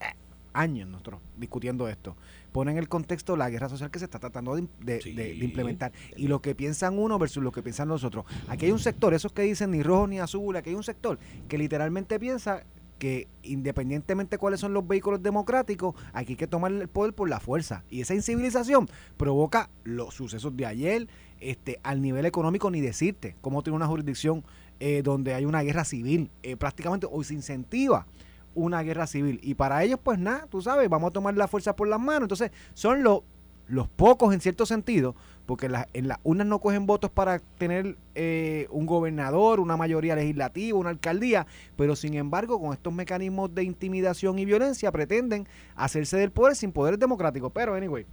eh, 0.00 0.14
años 0.52 0.88
nosotros 0.88 1.20
discutiendo 1.36 1.88
esto. 1.88 2.16
Ponen 2.52 2.76
en 2.76 2.78
el 2.82 2.88
contexto 2.88 3.36
la 3.36 3.48
guerra 3.50 3.68
social 3.68 3.90
que 3.90 3.98
se 3.98 4.04
está 4.04 4.18
tratando 4.18 4.54
de, 4.54 4.68
de- 4.80 5.00
Sí. 5.00 5.14
de- 5.14 5.34
de 5.34 5.44
implementar. 5.44 5.92
Y 6.16 6.28
lo 6.28 6.42
que 6.42 6.54
piensan 6.54 6.98
uno 6.98 7.18
versus 7.18 7.42
lo 7.42 7.50
que 7.52 7.62
piensan 7.62 7.88
los 7.88 8.04
otros. 8.04 8.24
Aquí 8.48 8.66
hay 8.66 8.72
un 8.72 8.78
sector, 8.78 9.14
esos 9.14 9.32
que 9.32 9.42
dicen 9.42 9.70
ni 9.70 9.82
rojo 9.82 10.06
ni 10.06 10.20
azul, 10.20 10.54
aquí 10.56 10.70
hay 10.70 10.76
un 10.76 10.84
sector 10.84 11.18
que 11.48 11.56
literalmente 11.58 12.18
piensa 12.20 12.64
que 13.02 13.26
independientemente 13.42 14.38
cuáles 14.38 14.60
son 14.60 14.74
los 14.74 14.86
vehículos 14.86 15.20
democráticos, 15.20 15.96
aquí 16.12 16.34
hay 16.34 16.36
que 16.36 16.46
tomar 16.46 16.70
el 16.70 16.86
poder 16.86 17.12
por 17.12 17.28
la 17.28 17.40
fuerza. 17.40 17.82
Y 17.90 18.00
esa 18.00 18.14
incivilización 18.14 18.88
provoca 19.16 19.70
los 19.82 20.14
sucesos 20.14 20.56
de 20.56 20.66
ayer, 20.66 21.08
este, 21.40 21.80
al 21.82 22.00
nivel 22.00 22.26
económico, 22.26 22.70
ni 22.70 22.80
decirte 22.80 23.34
cómo 23.40 23.64
tiene 23.64 23.74
una 23.74 23.88
jurisdicción 23.88 24.44
eh, 24.78 25.02
donde 25.02 25.34
hay 25.34 25.44
una 25.46 25.62
guerra 25.62 25.84
civil, 25.84 26.30
eh, 26.44 26.56
prácticamente 26.56 27.08
hoy 27.10 27.24
se 27.24 27.34
incentiva 27.34 28.06
una 28.54 28.80
guerra 28.82 29.08
civil. 29.08 29.40
Y 29.42 29.54
para 29.54 29.82
ellos, 29.82 29.98
pues 30.00 30.20
nada, 30.20 30.46
tú 30.46 30.62
sabes, 30.62 30.88
vamos 30.88 31.08
a 31.08 31.12
tomar 31.12 31.36
la 31.36 31.48
fuerza 31.48 31.74
por 31.74 31.88
las 31.88 31.98
manos. 31.98 32.26
Entonces, 32.26 32.52
son 32.72 33.02
los 33.02 33.22
los 33.68 33.88
pocos 33.88 34.34
en 34.34 34.40
cierto 34.40 34.66
sentido, 34.66 35.14
porque 35.46 35.68
la- 35.68 35.88
en 35.92 36.08
las 36.08 36.18
urnas 36.22 36.46
no 36.46 36.58
cogen 36.58 36.86
votos 36.86 37.10
para 37.10 37.38
tener 37.58 37.96
eh, 38.14 38.66
un 38.70 38.86
gobernador, 38.86 39.60
una 39.60 39.76
mayoría 39.76 40.14
legislativa, 40.14 40.78
una 40.78 40.90
alcaldía, 40.90 41.46
pero 41.76 41.96
sin 41.96 42.14
embargo 42.14 42.60
con 42.60 42.72
estos 42.72 42.92
mecanismos 42.92 43.54
de 43.54 43.64
intimidación 43.64 44.38
y 44.38 44.44
violencia 44.44 44.92
pretenden 44.92 45.46
hacerse 45.74 46.16
del 46.18 46.30
poder 46.30 46.54
sin 46.56 46.72
poder 46.72 46.98
democrático. 46.98 47.50
Pero 47.50 47.74
anyway, 47.74 48.04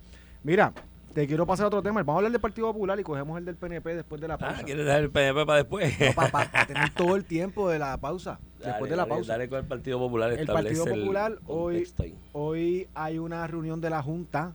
mira, 0.43 0.73
te 1.13 1.27
quiero 1.27 1.45
pasar 1.45 1.65
a 1.65 1.67
otro 1.67 1.81
tema. 1.81 2.01
Vamos 2.03 2.15
a 2.15 2.17
hablar 2.19 2.31
del 2.31 2.41
Partido 2.41 2.71
Popular 2.71 2.99
y 2.99 3.03
cogemos 3.03 3.37
el 3.37 3.43
del 3.45 3.55
PNP 3.55 3.95
después 3.95 4.21
de 4.21 4.27
la 4.27 4.37
pausa. 4.37 4.57
Ah, 4.59 4.63
¿quieres 4.63 4.85
dejar 4.85 5.01
el 5.01 5.09
PNP 5.09 5.45
para 5.45 5.57
después? 5.57 5.93
para 6.15 6.65
tener 6.67 6.89
todo 6.93 7.15
el 7.15 7.25
tiempo 7.25 7.67
de 7.69 7.79
la 7.79 7.97
pausa, 7.97 8.39
después 8.63 8.89
de 8.89 8.95
la 8.95 9.03
dale, 9.03 9.15
pausa. 9.15 9.33
Dale 9.33 9.49
con 9.49 9.59
el 9.59 9.65
Partido 9.65 9.99
Popular. 9.99 10.31
El 10.31 10.45
Partido 10.47 10.85
Popular 10.85 11.37
hoy-. 11.47 11.87
Hoy 12.31 12.87
hay 12.93 13.17
una 13.17 13.45
reunión 13.47 13.81
de 13.81 13.89
la 13.89 14.01
Junta 14.03 14.53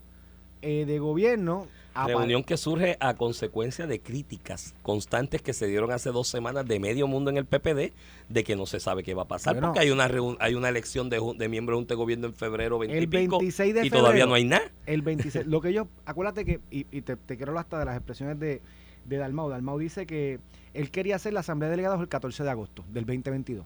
eh, 0.65 0.85
de 0.87 0.99
Gobierno. 0.99 1.67
Reunión 1.95 2.43
que 2.43 2.57
surge 2.57 2.97
a 2.99 3.15
consecuencia 3.15 3.87
de 3.87 4.01
críticas 4.01 4.75
constantes 4.83 5.41
que 5.43 5.53
se 5.53 5.69
dieron 5.69 5.93
hace 5.93 6.11
dos 6.11 6.27
semanas 6.27 6.67
de 6.67 6.81
medio 6.81 7.07
mundo 7.07 7.31
en 7.31 7.37
el 7.37 7.45
PPD 7.47 7.93
de 8.29 8.43
que 8.43 8.57
no 8.57 8.67
se 8.67 8.81
sabe 8.81 9.05
qué 9.05 9.15
va 9.15 9.23
a 9.23 9.29
pasar 9.29 9.55
Bueno. 9.55 9.69
porque 9.69 9.79
hay 9.79 9.91
una 9.91 10.11
hay 10.41 10.55
una 10.57 10.69
elección 10.71 11.09
de, 11.09 11.21
de 11.37 11.49
miembros 11.49 11.77
de 11.77 11.79
Junta 11.79 11.95
de 11.95 11.97
Gobierno 11.99 12.27
en 12.27 12.35
febrero 12.35 12.81
20 12.81 12.99
El 12.99 13.05
y 13.05 13.07
pico 13.07 13.39
26 13.39 13.75
de 13.75 13.87
y 13.87 13.91
todavía 13.91 14.09
febrero. 14.25 14.27
no 14.27 14.35
hay 14.35 14.45
nada. 14.45 14.65
El 14.87 15.03
26, 15.03 15.47
lo 15.47 15.61
que 15.61 15.73
yo, 15.73 15.87
acuérdate 16.05 16.45
que, 16.45 16.59
y, 16.73 16.85
y 16.91 17.03
te, 17.03 17.15
te 17.15 17.37
quiero 17.37 17.51
hablar 17.53 17.63
hasta 17.67 17.79
de 17.79 17.85
las 17.85 17.97
expresiones 17.97 18.41
de, 18.41 18.61
de 19.05 19.17
Dalmau. 19.17 19.49
Dalmau 19.49 19.79
dice 19.79 20.05
que 20.05 20.41
él 20.73 20.91
quería 20.91 21.15
hacer 21.15 21.33
la 21.33 21.41
Asamblea 21.41 21.69
de 21.71 21.77
Delegados 21.77 22.01
el 22.01 22.09
14 22.09 22.43
de 22.43 22.51
agosto 22.51 22.85
del 22.89 23.05
2022, 23.07 23.65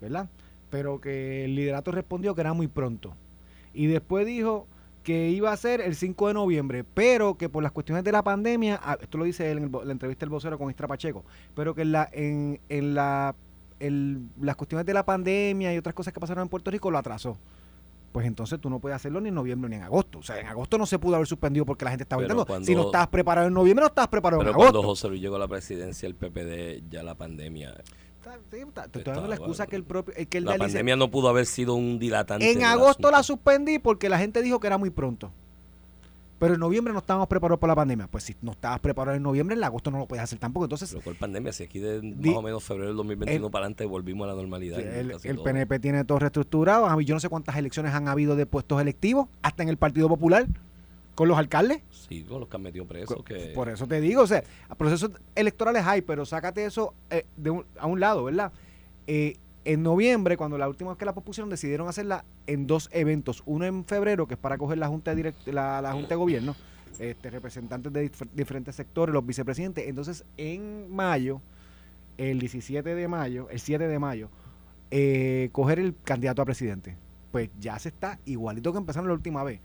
¿verdad? 0.00 0.28
Pero 0.68 1.00
que 1.00 1.44
el 1.44 1.54
liderato 1.54 1.92
respondió 1.92 2.34
que 2.34 2.40
era 2.40 2.54
muy 2.54 2.66
pronto. 2.66 3.14
Y 3.72 3.86
después 3.86 4.26
dijo 4.26 4.66
que 5.02 5.30
iba 5.30 5.52
a 5.52 5.56
ser 5.56 5.80
el 5.80 5.94
5 5.96 6.28
de 6.28 6.34
noviembre, 6.34 6.84
pero 6.84 7.36
que 7.36 7.48
por 7.48 7.62
las 7.62 7.72
cuestiones 7.72 8.04
de 8.04 8.12
la 8.12 8.22
pandemia, 8.22 8.80
ah, 8.82 8.96
esto 9.00 9.18
lo 9.18 9.24
dice 9.24 9.50
él 9.50 9.58
en 9.58 9.64
el 9.64 9.70
la 9.86 9.92
entrevista 9.92 10.20
del 10.24 10.30
vocero 10.30 10.58
con 10.58 10.70
Istra 10.70 10.86
Pacheco, 10.88 11.24
pero 11.54 11.74
que 11.74 11.82
en 11.82 11.92
la, 11.92 12.08
en, 12.12 12.60
en 12.68 12.94
la, 12.94 13.34
el- 13.80 14.20
las 14.40 14.56
cuestiones 14.56 14.86
de 14.86 14.94
la 14.94 15.04
pandemia 15.04 15.74
y 15.74 15.78
otras 15.78 15.94
cosas 15.94 16.12
que 16.14 16.20
pasaron 16.20 16.42
en 16.42 16.48
Puerto 16.48 16.70
Rico 16.70 16.90
lo 16.90 16.98
atrasó 16.98 17.36
pues 18.12 18.26
entonces 18.26 18.60
tú 18.60 18.68
no 18.68 18.78
puedes 18.78 18.94
hacerlo 18.94 19.22
ni 19.22 19.30
en 19.30 19.34
noviembre 19.34 19.70
ni 19.70 19.76
en 19.76 19.84
agosto. 19.84 20.18
O 20.18 20.22
sea, 20.22 20.38
en 20.38 20.46
agosto 20.46 20.76
no 20.76 20.84
se 20.84 20.98
pudo 20.98 21.14
haber 21.14 21.26
suspendido 21.26 21.64
porque 21.64 21.86
la 21.86 21.92
gente 21.92 22.02
estaba 22.02 22.20
Pero 22.20 22.44
cuando- 22.44 22.66
Si 22.66 22.74
no 22.74 22.82
estabas 22.82 23.08
preparado 23.08 23.48
en 23.48 23.54
noviembre, 23.54 23.84
no 23.84 23.86
estabas 23.86 24.08
preparado 24.08 24.40
Pero 24.40 24.50
en 24.50 24.54
cuando 24.58 24.80
agosto. 24.80 24.88
José 24.90 25.08
Luis 25.08 25.22
llegó 25.22 25.36
a 25.36 25.38
la 25.38 25.48
presidencia 25.48 26.06
del 26.06 26.14
PPD, 26.14 26.82
ya 26.90 27.02
la 27.02 27.14
pandemia, 27.14 27.74
Te 28.22 28.98
estoy 28.98 29.02
dando 29.12 29.28
la 29.28 29.34
excusa 29.34 29.66
que 29.66 29.76
el 29.76 29.84
propio... 29.84 30.14
eh, 30.16 30.26
Que 30.26 30.40
la 30.40 30.56
pandemia 30.56 30.96
no 30.96 31.10
pudo 31.10 31.28
haber 31.28 31.46
sido 31.46 31.74
un 31.74 31.98
dilatante. 31.98 32.50
en 32.50 32.62
agosto 32.64 33.10
la 33.10 33.22
suspendí 33.22 33.78
porque 33.78 34.08
la 34.08 34.18
gente 34.18 34.42
dijo 34.42 34.60
que 34.60 34.66
era 34.68 34.78
muy 34.78 34.90
pronto. 34.90 35.30
Pero 36.38 36.54
en 36.54 36.60
noviembre 36.60 36.92
no 36.92 36.98
estábamos 36.98 37.28
preparados 37.28 37.60
para 37.60 37.70
la 37.70 37.76
pandemia. 37.76 38.08
Pues 38.08 38.24
si 38.24 38.34
no 38.42 38.50
estabas 38.50 38.80
preparado 38.80 39.16
en 39.16 39.22
noviembre, 39.22 39.54
en 39.56 39.62
agosto 39.62 39.92
no 39.92 39.98
lo 39.98 40.06
puedes 40.06 40.24
hacer 40.24 40.40
tampoco. 40.40 40.64
Entonces, 40.64 40.90
Pero 40.90 41.02
con 41.04 41.14
pandemia, 41.14 41.52
si 41.52 41.62
aquí 41.62 41.78
de 41.78 42.00
Di- 42.00 42.30
más 42.30 42.38
o 42.38 42.42
menos 42.42 42.64
febrero 42.64 42.88
del 42.88 42.96
2021 42.96 43.46
el- 43.46 43.50
para 43.52 43.64
adelante 43.66 43.84
volvimos 43.86 44.24
a 44.26 44.30
la 44.32 44.36
normalidad. 44.36 44.80
el, 44.80 45.12
el. 45.22 45.38
PNP 45.38 45.78
tiene 45.78 46.04
todo 46.04 46.18
reestructurado. 46.18 47.00
Yo 47.00 47.14
no 47.14 47.20
sé 47.20 47.28
cuántas 47.28 47.54
elecciones 47.56 47.94
han 47.94 48.08
habido 48.08 48.34
de 48.34 48.46
puestos 48.46 48.80
electivos, 48.80 49.28
hasta 49.42 49.62
en 49.62 49.68
el 49.68 49.76
Partido 49.76 50.08
Popular, 50.08 50.46
con 51.22 51.28
los 51.28 51.38
alcaldes. 51.38 51.82
Sí, 51.90 52.24
con 52.24 52.40
los 52.40 52.48
que 52.48 52.56
han 52.56 52.62
metido 52.62 52.84
presos. 52.84 53.22
Que... 53.24 53.52
Por 53.54 53.68
eso 53.68 53.86
te 53.86 54.00
digo, 54.00 54.22
o 54.22 54.26
sea, 54.26 54.42
procesos 54.76 55.12
electorales 55.36 55.84
hay, 55.86 56.02
pero 56.02 56.26
sácate 56.26 56.64
eso 56.64 56.94
eh, 57.10 57.26
de 57.36 57.50
un- 57.50 57.64
a 57.78 57.86
un 57.86 58.00
lado, 58.00 58.24
¿verdad? 58.24 58.50
Eh, 59.06 59.36
en 59.64 59.84
noviembre, 59.84 60.36
cuando 60.36 60.58
la 60.58 60.68
última 60.68 60.90
vez 60.90 60.98
que 60.98 61.04
la 61.04 61.12
propusieron, 61.12 61.48
decidieron 61.48 61.86
hacerla 61.86 62.24
en 62.48 62.66
dos 62.66 62.88
eventos. 62.90 63.44
Uno 63.46 63.66
en 63.66 63.84
febrero, 63.84 64.26
que 64.26 64.34
es 64.34 64.40
para 64.40 64.58
coger 64.58 64.78
la 64.78 64.88
Junta 64.88 65.14
de, 65.14 65.22
direct- 65.32 65.46
la, 65.52 65.80
la 65.80 65.92
junta 65.92 66.08
de 66.08 66.16
Gobierno, 66.16 66.56
este, 66.98 67.30
representantes 67.30 67.92
de 67.92 68.10
dif- 68.10 68.28
diferentes 68.34 68.74
sectores, 68.74 69.12
los 69.12 69.24
vicepresidentes. 69.24 69.86
Entonces, 69.86 70.24
en 70.36 70.92
mayo, 70.92 71.40
el 72.18 72.40
17 72.40 72.96
de 72.96 73.06
mayo, 73.06 73.48
el 73.48 73.60
7 73.60 73.86
de 73.86 73.98
mayo, 74.00 74.28
eh, 74.90 75.50
coger 75.52 75.78
el 75.78 75.94
candidato 76.02 76.42
a 76.42 76.44
presidente. 76.46 76.96
Pues 77.30 77.48
ya 77.60 77.78
se 77.78 77.90
está 77.90 78.18
igualito 78.24 78.72
que 78.72 78.78
empezaron 78.78 79.06
la 79.06 79.14
última 79.14 79.44
vez. 79.44 79.60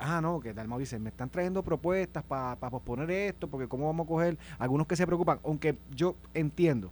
Ah, 0.00 0.20
no, 0.20 0.40
que 0.40 0.52
Dalmau 0.54 0.78
dice, 0.78 0.98
me 0.98 1.10
están 1.10 1.30
trayendo 1.30 1.62
propuestas 1.62 2.22
para 2.24 2.56
posponer 2.70 3.10
esto, 3.10 3.48
porque 3.48 3.68
cómo 3.68 3.86
vamos 3.86 4.04
a 4.04 4.08
coger 4.08 4.38
algunos 4.58 4.86
que 4.86 4.96
se 4.96 5.06
preocupan, 5.06 5.38
aunque 5.44 5.76
yo 5.94 6.16
entiendo 6.34 6.90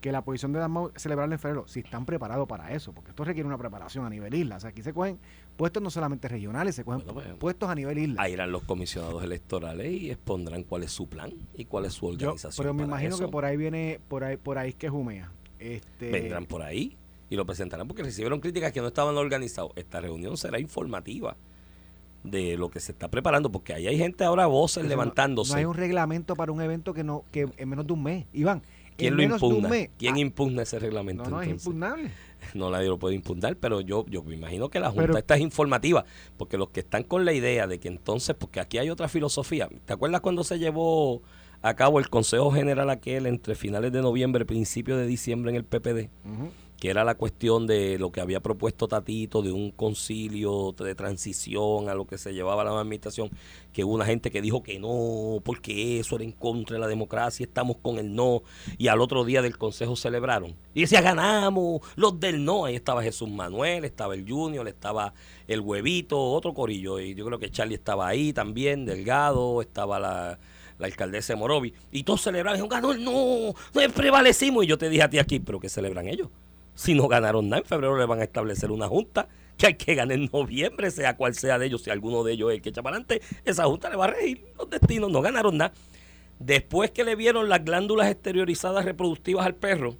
que 0.00 0.12
la 0.12 0.22
posición 0.22 0.52
de 0.52 0.60
Dalmau 0.60 0.92
es 0.94 1.02
celebrarlo 1.02 1.34
en 1.34 1.40
febrero, 1.40 1.66
si 1.66 1.80
están 1.80 2.06
preparados 2.06 2.46
para 2.46 2.72
eso, 2.72 2.92
porque 2.92 3.10
esto 3.10 3.24
requiere 3.24 3.48
una 3.48 3.58
preparación 3.58 4.06
a 4.06 4.10
nivel 4.10 4.32
isla. 4.32 4.56
O 4.56 4.60
sea, 4.60 4.70
aquí 4.70 4.80
se 4.80 4.92
cogen 4.92 5.18
puestos 5.56 5.82
no 5.82 5.90
solamente 5.90 6.28
regionales, 6.28 6.76
se 6.76 6.84
cogen 6.84 7.00
Bueno, 7.04 7.14
pues, 7.14 7.34
puestos 7.36 7.68
a 7.68 7.74
nivel 7.74 7.98
isla. 7.98 8.22
Ahí 8.22 8.34
irán 8.34 8.52
los 8.52 8.62
comisionados 8.62 9.24
electorales 9.24 9.90
y 9.90 10.10
expondrán 10.12 10.62
cuál 10.62 10.84
es 10.84 10.92
su 10.92 11.08
plan 11.08 11.32
y 11.56 11.64
cuál 11.64 11.84
es 11.86 11.94
su 11.94 12.12
Yo- 12.16 12.28
organización. 12.28 12.62
pero 12.64 12.74
me 12.74 12.84
imagino 12.84 13.16
eso. 13.16 13.24
que 13.26 13.30
por 13.32 13.44
ahí 13.44 13.56
viene, 13.56 13.98
por 14.06 14.22
ahí, 14.22 14.36
por 14.36 14.56
ahí 14.58 14.68
es 14.70 14.76
que 14.76 14.88
jumea. 14.88 15.32
Este, 15.58 16.12
vendrán 16.12 16.46
por 16.46 16.62
ahí 16.62 16.96
y 17.28 17.34
lo 17.34 17.44
presentarán 17.44 17.88
porque 17.88 18.04
recibieron 18.04 18.38
críticas 18.38 18.70
que 18.72 18.80
no 18.80 18.86
estaban 18.86 19.16
organizados. 19.16 19.72
Esta 19.74 20.00
reunión 20.00 20.36
será 20.36 20.60
informativa 20.60 21.36
de 22.24 22.56
lo 22.56 22.68
que 22.70 22.80
se 22.80 22.92
está 22.92 23.08
preparando 23.08 23.50
porque 23.50 23.72
ahí 23.74 23.86
hay 23.86 23.96
gente 23.98 24.24
ahora 24.24 24.46
voces 24.46 24.84
levantándose. 24.86 25.52
No, 25.52 25.58
hay 25.58 25.64
un 25.64 25.74
reglamento 25.74 26.34
para 26.36 26.52
un 26.52 26.60
evento 26.60 26.92
que 26.94 27.04
no 27.04 27.24
que 27.30 27.48
en 27.56 27.68
menos 27.68 27.86
de 27.86 27.92
un 27.92 28.02
mes. 28.02 28.26
Iván, 28.32 28.62
¿Quién 28.96 29.16
lo 29.16 29.22
impugna? 29.22 29.70
¿Quién 29.96 30.16
Ah, 30.16 30.18
impugna 30.18 30.62
ese 30.62 30.78
reglamento? 30.80 31.22
No, 31.24 31.30
no, 31.30 31.42
es 31.42 31.48
impugnable. 31.48 32.10
No 32.54 32.70
nadie 32.70 32.86
lo 32.88 32.98
puede 33.00 33.16
impugnar, 33.16 33.56
pero 33.56 33.80
yo, 33.80 34.06
yo 34.08 34.22
me 34.22 34.34
imagino 34.36 34.68
que 34.68 34.78
la 34.78 34.88
Junta 34.90 35.02
Pero- 35.06 35.18
esta 35.18 35.34
es 35.34 35.40
informativa, 35.40 36.04
porque 36.36 36.56
los 36.56 36.68
que 36.70 36.80
están 36.80 37.02
con 37.02 37.24
la 37.24 37.32
idea 37.32 37.66
de 37.66 37.80
que 37.80 37.88
entonces, 37.88 38.36
porque 38.38 38.60
aquí 38.60 38.78
hay 38.78 38.90
otra 38.90 39.08
filosofía, 39.08 39.68
¿te 39.84 39.92
acuerdas 39.92 40.20
cuando 40.20 40.44
se 40.44 40.56
llevó 40.58 41.20
a 41.62 41.74
cabo 41.74 41.98
el 41.98 42.08
Consejo 42.08 42.52
General 42.52 42.90
aquel 42.90 43.26
entre 43.26 43.56
finales 43.56 43.90
de 43.92 44.02
noviembre 44.02 44.42
y 44.42 44.46
principios 44.46 44.98
de 44.98 45.06
diciembre 45.08 45.50
en 45.50 45.56
el 45.56 45.64
PPD? 45.64 46.10
Que 46.78 46.90
era 46.90 47.04
la 47.04 47.16
cuestión 47.16 47.66
de 47.66 47.98
lo 47.98 48.12
que 48.12 48.20
había 48.20 48.40
propuesto 48.40 48.86
Tatito, 48.86 49.42
de 49.42 49.50
un 49.50 49.72
concilio 49.72 50.72
de 50.78 50.94
transición 50.94 51.88
a 51.88 51.94
lo 51.94 52.06
que 52.06 52.18
se 52.18 52.32
llevaba 52.32 52.62
la 52.62 52.78
administración, 52.78 53.30
que 53.72 53.82
hubo 53.82 53.94
una 53.94 54.04
gente 54.04 54.30
que 54.30 54.40
dijo 54.40 54.62
que 54.62 54.78
no, 54.78 55.40
porque 55.42 55.98
eso 55.98 56.14
era 56.16 56.24
en 56.24 56.30
contra 56.32 56.74
de 56.74 56.80
la 56.80 56.86
democracia, 56.86 57.44
estamos 57.44 57.78
con 57.78 57.98
el 57.98 58.14
no, 58.14 58.42
y 58.78 58.86
al 58.88 59.00
otro 59.00 59.24
día 59.24 59.42
del 59.42 59.58
consejo 59.58 59.96
celebraron. 59.96 60.54
Y 60.72 60.82
decía, 60.82 61.00
ganamos, 61.00 61.80
los 61.96 62.20
del 62.20 62.44
no, 62.44 62.66
ahí 62.66 62.76
estaba 62.76 63.02
Jesús 63.02 63.28
Manuel, 63.28 63.84
estaba 63.84 64.14
el 64.14 64.28
Junior, 64.28 64.68
estaba 64.68 65.14
el 65.48 65.60
Huevito, 65.60 66.20
otro 66.20 66.54
corillo, 66.54 67.00
y 67.00 67.14
yo 67.14 67.26
creo 67.26 67.40
que 67.40 67.50
Charlie 67.50 67.74
estaba 67.74 68.06
ahí 68.06 68.32
también, 68.32 68.84
Delgado, 68.86 69.62
estaba 69.62 69.98
la 69.98 70.38
alcaldesa 70.78 71.32
de 71.32 71.40
Morovi, 71.40 71.74
y 71.90 72.04
todos 72.04 72.22
celebraron, 72.22 72.56
dijeron, 72.56 72.68
ganó 72.68 72.92
el 72.92 73.02
no, 73.02 73.52
no 73.74 73.92
prevalecimos, 73.92 74.62
y 74.62 74.68
yo 74.68 74.78
te 74.78 74.88
dije 74.88 75.02
a 75.02 75.10
ti 75.10 75.18
aquí, 75.18 75.40
pero 75.40 75.58
¿qué 75.58 75.68
celebran 75.68 76.06
ellos? 76.06 76.28
Si 76.78 76.94
no 76.94 77.08
ganaron 77.08 77.48
nada, 77.48 77.60
en 77.62 77.66
febrero 77.68 77.98
le 77.98 78.06
van 78.06 78.20
a 78.20 78.22
establecer 78.22 78.70
una 78.70 78.86
junta 78.86 79.26
que 79.56 79.66
hay 79.66 79.74
que 79.74 79.96
ganar 79.96 80.16
en 80.16 80.30
noviembre, 80.32 80.92
sea 80.92 81.16
cual 81.16 81.34
sea 81.34 81.58
de 81.58 81.66
ellos, 81.66 81.82
si 81.82 81.90
alguno 81.90 82.22
de 82.22 82.34
ellos 82.34 82.50
es 82.50 82.56
el 82.58 82.62
que 82.62 82.68
echa 82.68 82.82
para 82.82 82.98
adelante, 82.98 83.20
esa 83.44 83.64
junta 83.64 83.90
le 83.90 83.96
va 83.96 84.04
a 84.04 84.08
regir 84.12 84.46
los 84.56 84.70
destinos, 84.70 85.10
no 85.10 85.20
ganaron 85.20 85.56
nada. 85.56 85.72
después 86.38 86.92
que 86.92 87.02
le 87.02 87.16
vieron 87.16 87.48
las 87.48 87.64
glándulas 87.64 88.08
exteriorizadas 88.08 88.84
reproductivas 88.84 89.44
al 89.44 89.56
perro, 89.56 89.96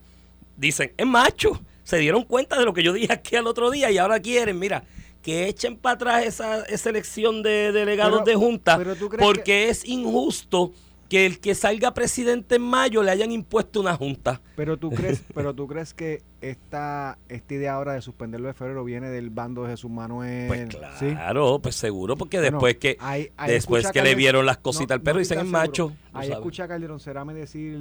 dicen, 0.56 0.92
es 0.96 1.06
macho. 1.06 1.60
Se 1.82 1.98
dieron 1.98 2.22
cuenta 2.22 2.56
de 2.56 2.64
lo 2.64 2.72
que 2.72 2.84
yo 2.84 2.92
dije 2.92 3.12
aquí 3.12 3.34
al 3.34 3.48
otro 3.48 3.72
día 3.72 3.90
y 3.90 3.98
ahora 3.98 4.20
quieren, 4.20 4.56
mira, 4.60 4.84
que 5.20 5.48
echen 5.48 5.76
para 5.76 5.94
atrás 5.96 6.24
esa, 6.26 6.62
esa 6.66 6.90
elección 6.90 7.42
de 7.42 7.72
delegados 7.72 8.22
Pero- 8.24 8.38
de 8.38 8.46
junta 8.46 8.80
porque 9.18 9.68
es 9.68 9.84
injusto 9.84 10.72
que 11.08 11.24
el 11.26 11.40
que 11.40 11.54
salga 11.54 11.94
presidente 11.94 12.56
en 12.56 12.62
mayo 12.62 13.02
le 13.02 13.10
hayan 13.10 13.32
impuesto 13.32 13.80
una 13.80 13.96
junta. 13.96 14.40
Pero 14.56 14.76
tú 14.76 14.90
crees, 14.90 15.22
pero 15.34 15.54
tú 15.54 15.66
crees 15.66 15.94
que 15.94 16.22
esta, 16.40 17.18
esta 17.28 17.54
idea 17.54 17.74
ahora 17.74 17.94
de 17.94 18.02
suspenderlo 18.02 18.48
de 18.48 18.54
febrero 18.54 18.84
viene 18.84 19.08
del 19.08 19.30
bando 19.30 19.64
de 19.64 19.70
Jesús 19.70 19.90
Manuel. 19.90 20.48
Pues 20.48 20.68
¿Sí? 20.98 21.06
claro, 21.10 21.60
pues 21.60 21.76
seguro, 21.76 22.16
porque 22.16 22.40
después 22.40 22.76
que 22.76 22.98
después 23.46 23.90
que 23.90 24.02
le 24.02 24.14
vieron 24.14 24.44
las 24.44 24.58
cositas 24.58 24.90
no- 24.90 24.94
al 24.96 25.02
perro 25.02 25.14
no 25.14 25.20
dicen 25.20 25.38
es 25.40 25.46
macho. 25.46 25.92
Ahí 26.12 26.30
escucha 26.30 26.64
a 26.64 26.68
Calderón 26.68 27.00
Cerame 27.00 27.32
decir 27.32 27.78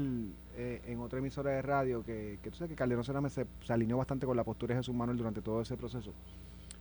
eh, 0.56 0.82
en 0.88 1.00
otra 1.02 1.20
emisora 1.20 1.52
de 1.52 1.62
radio 1.62 2.04
que, 2.04 2.40
que 2.42 2.50
tú 2.50 2.58
sabes 2.58 2.70
que 2.70 2.76
Calderón 2.76 3.04
Cerame 3.04 3.30
se, 3.30 3.46
se 3.66 3.74
alineó 3.74 3.98
bastante 3.98 4.26
con 4.26 4.38
la 4.38 4.44
postura 4.44 4.74
de 4.74 4.80
Jesús 4.80 4.96
Manuel 4.96 5.18
durante 5.18 5.42
todo 5.42 5.62
ese 5.62 5.76
proceso. 5.76 6.14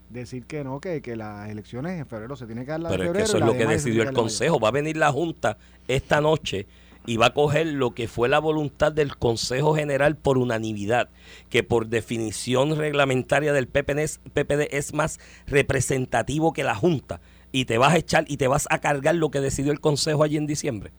Decir 0.08 0.44
que 0.46 0.62
no, 0.62 0.80
que, 0.80 1.02
que 1.02 1.16
las 1.16 1.50
elecciones 1.50 1.98
en 1.98 2.06
febrero 2.06 2.36
se 2.36 2.46
tiene 2.46 2.64
que 2.64 2.70
dar 2.70 2.80
la 2.80 2.90
de 2.90 2.96
Pero 2.96 3.10
es 3.10 3.16
que 3.16 3.22
eso 3.24 3.38
es 3.38 3.44
lo 3.44 3.54
que 3.54 3.66
decidió 3.66 4.02
el. 4.02 4.12
Consejo. 4.12 4.60
Va 4.60 4.68
a 4.68 4.72
venir 4.72 4.96
la 4.96 5.10
Junta 5.10 5.58
esta 5.88 6.20
noche 6.20 6.66
y 7.06 7.16
va 7.16 7.26
a 7.26 7.34
coger 7.34 7.66
lo 7.68 7.94
que 7.94 8.08
fue 8.08 8.28
la 8.28 8.38
voluntad 8.38 8.92
del 8.92 9.16
Consejo 9.16 9.74
General 9.74 10.16
por 10.16 10.38
unanimidad, 10.38 11.08
que 11.48 11.62
por 11.62 11.86
definición 11.86 12.76
reglamentaria 12.76 13.52
del 13.52 13.68
PPD 13.68 13.98
es, 14.00 14.20
PPD 14.32 14.68
es 14.70 14.92
más 14.92 15.18
representativo 15.46 16.52
que 16.52 16.64
la 16.64 16.74
Junta. 16.74 17.20
Y 17.52 17.64
te 17.64 17.78
vas 17.78 17.94
a 17.94 17.98
echar 17.98 18.24
y 18.28 18.36
te 18.36 18.48
vas 18.48 18.66
a 18.70 18.80
cargar 18.80 19.14
lo 19.14 19.30
que 19.30 19.40
decidió 19.40 19.72
el 19.72 19.80
Consejo 19.80 20.24
allí 20.24 20.36
en 20.36 20.46
diciembre. 20.46 20.92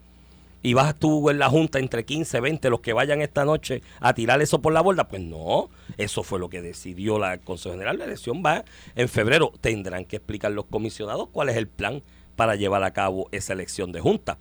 Y 0.62 0.74
vas 0.74 0.98
tú 0.98 1.30
en 1.30 1.38
la 1.38 1.48
Junta 1.48 1.78
entre 1.78 2.04
15, 2.04 2.40
20, 2.40 2.70
los 2.70 2.80
que 2.80 2.92
vayan 2.92 3.22
esta 3.22 3.44
noche 3.44 3.82
a 4.00 4.12
tirar 4.14 4.42
eso 4.42 4.60
por 4.60 4.72
la 4.72 4.80
borda. 4.80 5.08
Pues 5.08 5.22
no, 5.22 5.70
eso 5.96 6.22
fue 6.22 6.38
lo 6.38 6.48
que 6.48 6.62
decidió 6.62 7.18
la 7.18 7.38
Consejo 7.38 7.74
General. 7.74 7.98
La 7.98 8.06
elección 8.06 8.42
va 8.44 8.64
en 8.96 9.08
febrero. 9.08 9.52
Tendrán 9.60 10.04
que 10.04 10.16
explicar 10.16 10.50
los 10.52 10.66
comisionados 10.66 11.28
cuál 11.30 11.48
es 11.48 11.56
el 11.56 11.68
plan 11.68 12.02
para 12.34 12.56
llevar 12.56 12.82
a 12.82 12.92
cabo 12.92 13.28
esa 13.32 13.52
elección 13.52 13.92
de 13.92 14.00
Junta. 14.00 14.38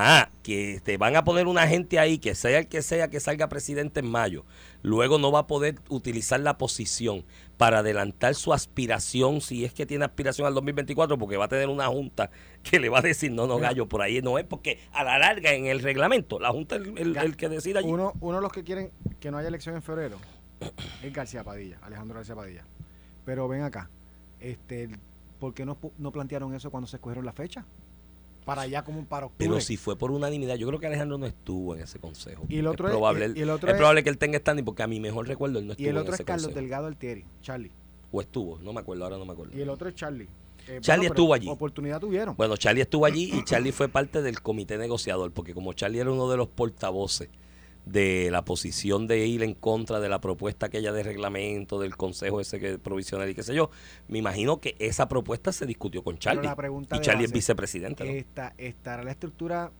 Ah, 0.00 0.30
que 0.44 0.80
te 0.84 0.96
van 0.96 1.16
a 1.16 1.24
poner 1.24 1.48
una 1.48 1.66
gente 1.66 1.98
ahí, 1.98 2.18
que 2.18 2.36
sea 2.36 2.60
el 2.60 2.68
que 2.68 2.82
sea 2.82 3.08
que 3.10 3.18
salga 3.18 3.48
presidente 3.48 3.98
en 3.98 4.08
mayo, 4.08 4.44
luego 4.82 5.18
no 5.18 5.32
va 5.32 5.40
a 5.40 5.46
poder 5.48 5.74
utilizar 5.88 6.38
la 6.38 6.56
posición 6.56 7.24
para 7.56 7.80
adelantar 7.80 8.36
su 8.36 8.52
aspiración, 8.52 9.40
si 9.40 9.64
es 9.64 9.74
que 9.74 9.86
tiene 9.86 10.04
aspiración 10.04 10.46
al 10.46 10.54
2024, 10.54 11.18
porque 11.18 11.36
va 11.36 11.46
a 11.46 11.48
tener 11.48 11.68
una 11.68 11.88
junta 11.88 12.30
que 12.62 12.78
le 12.78 12.88
va 12.88 13.00
a 13.00 13.02
decir, 13.02 13.32
no, 13.32 13.48
no, 13.48 13.58
gallo, 13.58 13.88
por 13.88 14.00
ahí 14.02 14.22
no 14.22 14.38
es, 14.38 14.44
porque 14.44 14.78
a 14.92 15.02
la 15.02 15.18
larga 15.18 15.52
en 15.52 15.66
el 15.66 15.82
reglamento, 15.82 16.38
la 16.38 16.50
junta 16.52 16.76
es 16.76 16.82
el, 16.82 16.96
el- 16.98 17.16
el 17.16 17.36
que 17.36 17.48
decida 17.48 17.80
allí. 17.80 17.88
Uno, 17.90 18.12
uno 18.20 18.36
de 18.36 18.42
los 18.42 18.52
que 18.52 18.62
quieren 18.62 18.92
que 19.18 19.32
no 19.32 19.38
haya 19.38 19.48
elección 19.48 19.74
en 19.74 19.82
febrero 19.82 20.18
es 21.02 21.12
García 21.12 21.42
Padilla, 21.42 21.78
Alejandro 21.82 22.14
García 22.14 22.36
Padilla. 22.36 22.64
Pero 23.24 23.48
ven 23.48 23.62
acá, 23.62 23.90
este, 24.38 24.90
¿por 25.40 25.54
qué 25.54 25.66
no, 25.66 25.76
no 25.98 26.12
plantearon 26.12 26.54
eso 26.54 26.70
cuando 26.70 26.86
se 26.86 26.98
escogieron 26.98 27.24
la 27.26 27.32
fecha? 27.32 27.64
Para 28.48 28.62
allá 28.62 28.82
como 28.82 29.04
para 29.04 29.26
octubre. 29.26 29.46
Pero 29.46 29.60
si 29.60 29.76
fue 29.76 29.94
por 29.96 30.10
unanimidad, 30.10 30.56
yo 30.56 30.66
creo 30.68 30.80
que 30.80 30.86
Alejandro 30.86 31.18
no 31.18 31.26
estuvo 31.26 31.74
en 31.74 31.82
ese 31.82 31.98
consejo. 31.98 32.46
Y 32.48 32.58
el 32.58 32.66
otro 32.66 32.88
es 32.88 32.92
probable, 32.92 33.32
y- 33.34 33.38
y 33.40 33.42
el 33.42 33.50
otro 33.50 33.68
es 33.68 33.74
es- 33.74 33.78
probable 33.78 34.02
que 34.02 34.08
él 34.08 34.16
tenga 34.16 34.38
standing, 34.38 34.64
porque 34.64 34.82
a 34.82 34.86
mi 34.86 34.98
mejor 35.00 35.28
recuerdo 35.28 35.58
él 35.58 35.66
no 35.66 35.72
estuvo 35.72 35.84
y 35.86 35.90
el 35.90 35.96
en 35.96 36.00
otro 36.00 36.14
ese 36.14 36.22
es 36.22 36.26
Carlos 36.26 36.44
consejo. 36.46 36.60
Delgado 36.60 36.86
Altieri, 36.86 37.24
Charlie. 37.42 37.70
O 38.10 38.20
estuvo, 38.22 38.58
no 38.60 38.72
me 38.72 38.80
acuerdo, 38.80 39.04
ahora 39.04 39.18
no 39.18 39.26
me 39.26 39.32
acuerdo. 39.34 39.54
Y 39.56 39.60
el 39.60 39.68
otro 39.68 39.88
es 39.90 39.94
Charlie. 39.94 40.26
Eh, 40.66 40.78
Charlie 40.80 41.06
estuvo 41.08 41.34
allí. 41.34 41.48
Oportunidad 41.48 42.00
tuvieron. 42.00 42.34
Bueno, 42.36 42.56
Charlie 42.56 42.80
estuvo 42.82 43.04
allí 43.04 43.30
y 43.34 43.44
Charlie 43.44 43.70
fue 43.72 43.88
parte 43.88 44.22
del 44.22 44.40
comité 44.40 44.76
negociador, 44.78 45.30
porque 45.32 45.52
como 45.54 45.72
Charlie 45.74 46.00
era 46.00 46.10
uno 46.10 46.28
de 46.30 46.36
los 46.38 46.48
portavoces 46.48 47.28
de 47.90 48.30
la 48.30 48.44
posición 48.44 49.06
de 49.06 49.26
ir 49.26 49.42
en 49.42 49.54
contra 49.54 50.00
de 50.00 50.08
la 50.08 50.20
propuesta 50.20 50.66
aquella 50.66 50.92
de 50.92 51.02
reglamento 51.02 51.78
del 51.80 51.96
consejo 51.96 52.40
ese 52.40 52.58
que 52.60 52.78
provisional 52.78 53.28
y 53.30 53.34
qué 53.34 53.42
sé 53.42 53.54
yo, 53.54 53.70
me 54.08 54.18
imagino 54.18 54.60
que 54.60 54.76
esa 54.78 55.08
propuesta 55.08 55.52
se 55.52 55.66
discutió 55.66 56.02
con 56.02 56.18
Charlie. 56.18 56.44
la 56.44 56.56
pregunta 56.56 56.96
y 56.96 57.00
Charlie 57.00 57.24
es 57.24 57.32
vicepresidente. 57.32 58.04
¿no? 58.04 58.10
Esta- 58.10 58.54
¿Estará 58.58 59.02
la 59.02 59.10
estructura 59.12 59.70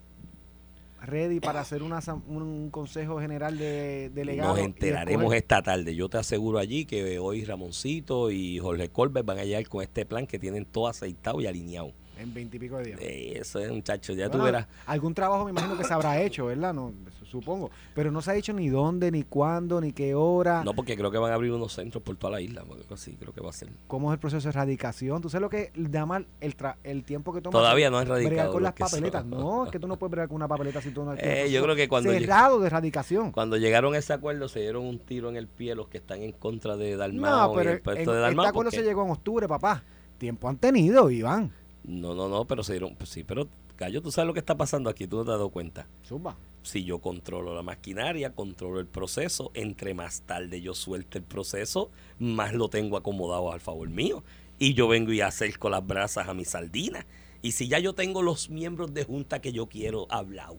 ready 1.01 1.39
para 1.39 1.61
hacer 1.61 1.83
una, 1.83 2.01
un 2.27 2.71
consejo 2.71 3.21
general 3.21 3.57
de 3.57 4.11
delegados? 4.15 4.57
Nos 4.57 4.67
enteraremos 4.67 5.33
esta 5.35 5.63
tarde. 5.63 5.95
Yo 5.95 6.09
te 6.09 6.19
aseguro 6.19 6.59
allí 6.59 6.87
que 6.87 7.19
hoy 7.19 7.45
Ramoncito 7.45 8.31
y 8.31 8.59
Jorge 8.59 8.89
Colbert 8.89 9.25
van 9.25 9.39
a 9.39 9.45
llegar 9.45 9.67
con 9.69 9.83
este 9.83 10.05
plan 10.05 10.27
que 10.27 10.39
tienen 10.39 10.65
todo 10.65 10.89
aceitado 10.89 11.41
y 11.41 11.47
alineado. 11.47 11.93
En 12.19 12.35
veintipico 12.35 12.79
de 12.79 12.85
días. 12.85 12.99
Eh, 13.01 13.39
Eso 13.41 13.59
es, 13.61 13.71
muchacho, 13.71 14.13
ya 14.13 14.27
tú 14.27 14.39
Bueno, 14.39 14.45
verás. 14.45 14.67
Algún 14.87 15.15
trabajo 15.15 15.45
me 15.45 15.51
imagino 15.53 15.77
que 15.77 15.85
se 15.85 15.93
habrá 15.95 16.21
hecho, 16.21 16.47
¿verdad? 16.47 16.75
No, 16.75 16.93
supongo. 17.31 17.71
Pero 17.95 18.11
no 18.11 18.21
se 18.23 18.31
ha 18.31 18.35
dicho 18.35 18.53
ni 18.53 18.69
dónde, 18.69 19.11
ni 19.13 19.23
cuándo, 19.23 19.81
ni 19.81 19.93
qué 19.93 20.15
hora. 20.15 20.65
No, 20.65 20.75
porque 20.75 20.97
creo 20.97 21.11
que 21.11 21.19
van 21.19 21.31
a 21.31 21.35
abrir 21.35 21.53
unos 21.53 21.73
centros 21.75 22.03
por 22.03 22.17
toda 22.17 22.33
la 22.33 22.41
isla. 22.41 22.63
algo 22.63 22.77
así 22.93 23.15
creo 23.21 23.33
que 23.33 23.41
va 23.41 23.51
a 23.51 23.53
ser. 23.53 23.69
¿Cómo 23.87 24.11
es 24.11 24.15
el 24.15 24.19
proceso 24.21 24.43
de 24.49 24.51
erradicación? 24.51 25.23
¿Tú 25.23 25.29
sabes 25.31 25.43
lo 25.43 25.51
que 25.51 25.71
da 25.77 26.07
mal 26.07 26.27
el, 26.41 26.57
tra- 26.57 26.77
el 26.83 27.05
tiempo 27.05 27.33
que 27.33 27.41
toma? 27.41 27.53
Todavía 27.53 27.89
no 27.91 28.01
es 28.01 28.07
bregar 28.09 28.25
radicado. 28.25 28.53
con 28.53 28.63
las 28.65 28.75
son. 28.77 28.89
papeletas. 28.89 29.25
No, 29.25 29.65
es 29.67 29.71
que 29.71 29.79
tú 29.79 29.87
no 29.87 29.97
puedes 29.99 30.11
bregar 30.11 30.29
con 30.29 30.37
una 30.37 30.49
papeleta 30.49 30.81
si 30.83 30.91
tú 30.91 31.05
no 31.05 31.15
Eh, 31.15 31.49
yo 31.53 31.63
creo 31.63 31.77
que 31.77 31.87
cuando 31.89 32.11
Cerrado 32.11 32.59
de 32.61 32.67
erradicación. 32.67 33.31
Cuando 33.31 33.57
llegaron 33.59 33.95
a 33.95 33.99
ese 33.99 34.13
acuerdo 34.13 34.49
se 34.49 34.61
dieron 34.61 34.85
un 34.85 34.99
tiro 34.99 35.29
en 35.29 35.37
el 35.37 35.47
pie 35.47 35.75
los 35.77 35.87
que 35.89 35.99
están 35.99 36.23
en 36.23 36.33
contra 36.33 36.77
de 36.77 36.97
Dalmau 36.97 37.49
No, 37.49 37.53
y 37.53 37.57
pero 37.57 37.71
el 37.71 37.77
en- 37.77 37.83
de 37.85 37.93
este 38.01 38.13
Dalmau. 38.13 38.47
acuerdo 38.47 38.71
se 38.73 38.83
llegó 38.83 39.05
en 39.05 39.11
octubre, 39.13 39.47
papá. 39.47 39.85
Tiempo 40.19 40.49
han 40.49 40.57
tenido, 40.57 41.11
Iván. 41.11 41.53
No, 41.89 42.15
no, 42.15 42.29
no, 42.29 42.47
pero 42.47 42.63
se 42.63 42.75
dieron... 42.75 42.95
pues 42.97 43.09
sí, 43.09 43.25
pero 43.25 43.49
Gallo, 43.79 44.03
tú 44.03 44.13
sabes 44.13 44.27
lo 44.27 44.35
que 44.35 44.41
está 44.41 44.59
pasando 44.59 44.91
aquí, 44.91 45.07
tú 45.07 45.17
no 45.17 45.25
te 45.25 45.31
has 45.31 45.39
dado 45.39 45.49
cuenta. 45.49 45.89
Zumba. 46.05 46.37
Si 46.63 46.85
yo 46.85 46.99
controlo 46.99 47.55
la 47.55 47.63
maquinaria, 47.63 48.35
controlo 48.35 48.79
el 48.79 48.87
proceso, 48.87 49.51
entre 49.55 49.95
más 49.95 50.21
tarde 50.23 50.61
yo 50.61 50.75
suelte 50.75 51.17
el 51.17 51.25
proceso, 51.25 51.91
más 52.19 52.53
lo 52.53 52.69
tengo 52.69 52.99
acomodado 52.99 53.53
al 53.53 53.61
favor 53.61 53.89
mío. 53.89 54.23
Y 54.59 54.75
yo 54.75 54.87
vengo 54.87 55.13
y 55.13 55.23
acerco 55.23 55.71
las 55.71 55.87
brasas 55.87 56.29
a 56.29 56.35
mi 56.35 56.45
sardina. 56.45 57.07
Y 57.41 57.53
si 57.53 57.69
ya 57.69 57.79
yo 57.79 57.95
tengo 57.95 58.21
los 58.21 58.51
miembros 58.51 58.93
de 58.93 59.05
junta 59.05 59.41
que 59.41 59.53
yo 59.53 59.67
quiero 59.67 60.07
hablar 60.11 60.51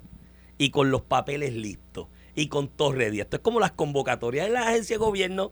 y 0.58 0.72
con 0.72 0.90
los 0.90 1.02
papeles 1.02 1.54
listos 1.54 2.08
y 2.36 2.48
con 2.48 2.70
todo 2.70 2.94
ready. 2.94 3.20
Esto 3.20 3.36
es 3.36 3.42
como 3.44 3.60
las 3.60 3.74
convocatorias 3.74 4.48
en 4.48 4.54
la 4.54 4.70
agencia 4.70 4.96
de 4.96 5.06
gobierno 5.06 5.52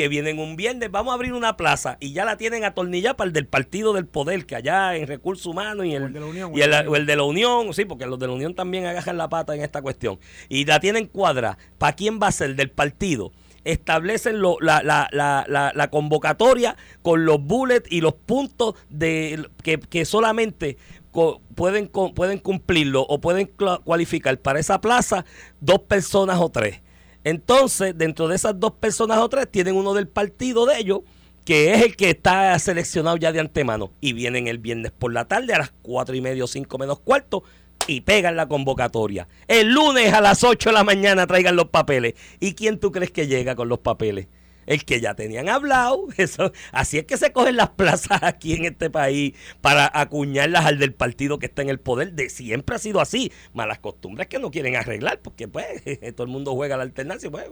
que 0.00 0.08
vienen 0.08 0.38
un 0.38 0.56
viernes, 0.56 0.90
vamos 0.90 1.12
a 1.12 1.14
abrir 1.14 1.34
una 1.34 1.56
plaza 1.56 1.98
y 2.00 2.12
ya 2.12 2.24
la 2.24 2.36
tienen 2.38 2.64
atornillada 2.64 3.16
para 3.16 3.28
el 3.28 3.32
del 3.34 3.46
partido 3.46 3.92
del 3.92 4.06
poder, 4.06 4.46
que 4.46 4.56
allá 4.56 4.96
en 4.96 5.06
recursos 5.06 5.44
humanos 5.46 5.84
y 5.84 5.94
el, 5.94 6.04
el 6.04 6.12
de 6.14 6.20
la 6.20 6.26
Unión, 6.26 6.52
y 6.54 6.60
el, 6.62 6.72
o 6.88 6.96
el 6.96 7.04
de 7.06 7.16
la 7.16 7.22
Unión, 7.24 7.74
sí, 7.74 7.84
porque 7.84 8.06
los 8.06 8.18
de 8.18 8.26
la 8.26 8.32
Unión 8.32 8.54
también 8.54 8.86
agajan 8.86 9.18
la 9.18 9.28
pata 9.28 9.54
en 9.54 9.60
esta 9.62 9.82
cuestión. 9.82 10.18
Y 10.48 10.64
la 10.64 10.80
tienen 10.80 11.06
cuadra. 11.06 11.58
¿Para 11.76 11.94
quién 11.94 12.18
va 12.22 12.28
a 12.28 12.32
ser? 12.32 12.56
Del 12.56 12.70
partido. 12.70 13.32
Establecen 13.64 14.40
lo- 14.40 14.56
la, 14.60 14.82
la, 14.82 15.08
la, 15.12 15.44
la, 15.74 15.90
convocatoria 15.90 16.76
con 17.02 17.26
los 17.26 17.42
bullets 17.42 17.92
y 17.92 18.00
los 18.00 18.14
puntos 18.14 18.74
de 18.88 19.46
que, 19.62 19.78
que 19.78 20.06
solamente 20.06 20.78
co- 21.10 21.42
pueden, 21.54 21.86
co- 21.86 22.14
pueden 22.14 22.38
cumplirlo 22.38 23.02
o 23.02 23.20
pueden 23.20 23.50
cualificar 23.84 24.38
para 24.38 24.60
esa 24.60 24.80
plaza 24.80 25.26
dos 25.60 25.80
personas 25.80 26.38
o 26.40 26.48
tres. 26.48 26.80
Entonces, 27.24 27.96
dentro 27.96 28.28
de 28.28 28.36
esas 28.36 28.58
dos 28.58 28.72
personas 28.72 29.18
o 29.18 29.28
tres, 29.28 29.50
tienen 29.50 29.76
uno 29.76 29.94
del 29.94 30.08
partido 30.08 30.66
de 30.66 30.78
ellos, 30.78 31.00
que 31.44 31.74
es 31.74 31.82
el 31.82 31.96
que 31.96 32.10
está 32.10 32.58
seleccionado 32.58 33.16
ya 33.16 33.32
de 33.32 33.40
antemano. 33.40 33.90
Y 34.00 34.12
vienen 34.12 34.46
el 34.46 34.58
viernes 34.58 34.92
por 34.92 35.12
la 35.12 35.26
tarde 35.26 35.54
a 35.54 35.58
las 35.58 35.72
cuatro 35.82 36.14
y 36.14 36.20
medio, 36.20 36.46
cinco 36.46 36.78
menos 36.78 37.00
cuarto, 37.00 37.42
y 37.86 38.02
pegan 38.02 38.36
la 38.36 38.46
convocatoria. 38.46 39.26
El 39.48 39.72
lunes 39.72 40.12
a 40.12 40.20
las 40.20 40.44
8 40.44 40.68
de 40.68 40.74
la 40.74 40.84
mañana 40.84 41.26
traigan 41.26 41.56
los 41.56 41.70
papeles. 41.70 42.14
¿Y 42.38 42.54
quién 42.54 42.78
tú 42.78 42.92
crees 42.92 43.10
que 43.10 43.26
llega 43.26 43.56
con 43.56 43.68
los 43.68 43.80
papeles? 43.80 44.28
El 44.70 44.84
que 44.84 45.00
ya 45.00 45.14
tenían 45.14 45.48
hablado. 45.48 46.06
Eso, 46.16 46.52
así 46.70 46.98
es 46.98 47.04
que 47.04 47.16
se 47.16 47.32
cogen 47.32 47.56
las 47.56 47.70
plazas 47.70 48.22
aquí 48.22 48.52
en 48.52 48.66
este 48.66 48.88
país 48.88 49.34
para 49.60 49.90
acuñarlas 49.92 50.64
al 50.64 50.78
del 50.78 50.94
partido 50.94 51.40
que 51.40 51.46
está 51.46 51.62
en 51.62 51.70
el 51.70 51.80
poder. 51.80 52.12
De 52.12 52.30
siempre 52.30 52.76
ha 52.76 52.78
sido 52.78 53.00
así. 53.00 53.32
Malas 53.52 53.80
costumbres 53.80 54.28
que 54.28 54.38
no 54.38 54.52
quieren 54.52 54.76
arreglar 54.76 55.18
porque 55.22 55.48
pues 55.48 55.66
todo 56.14 56.22
el 56.24 56.32
mundo 56.32 56.54
juega 56.54 56.76
la 56.76 56.84
alternancia. 56.84 57.28
Pues, 57.32 57.48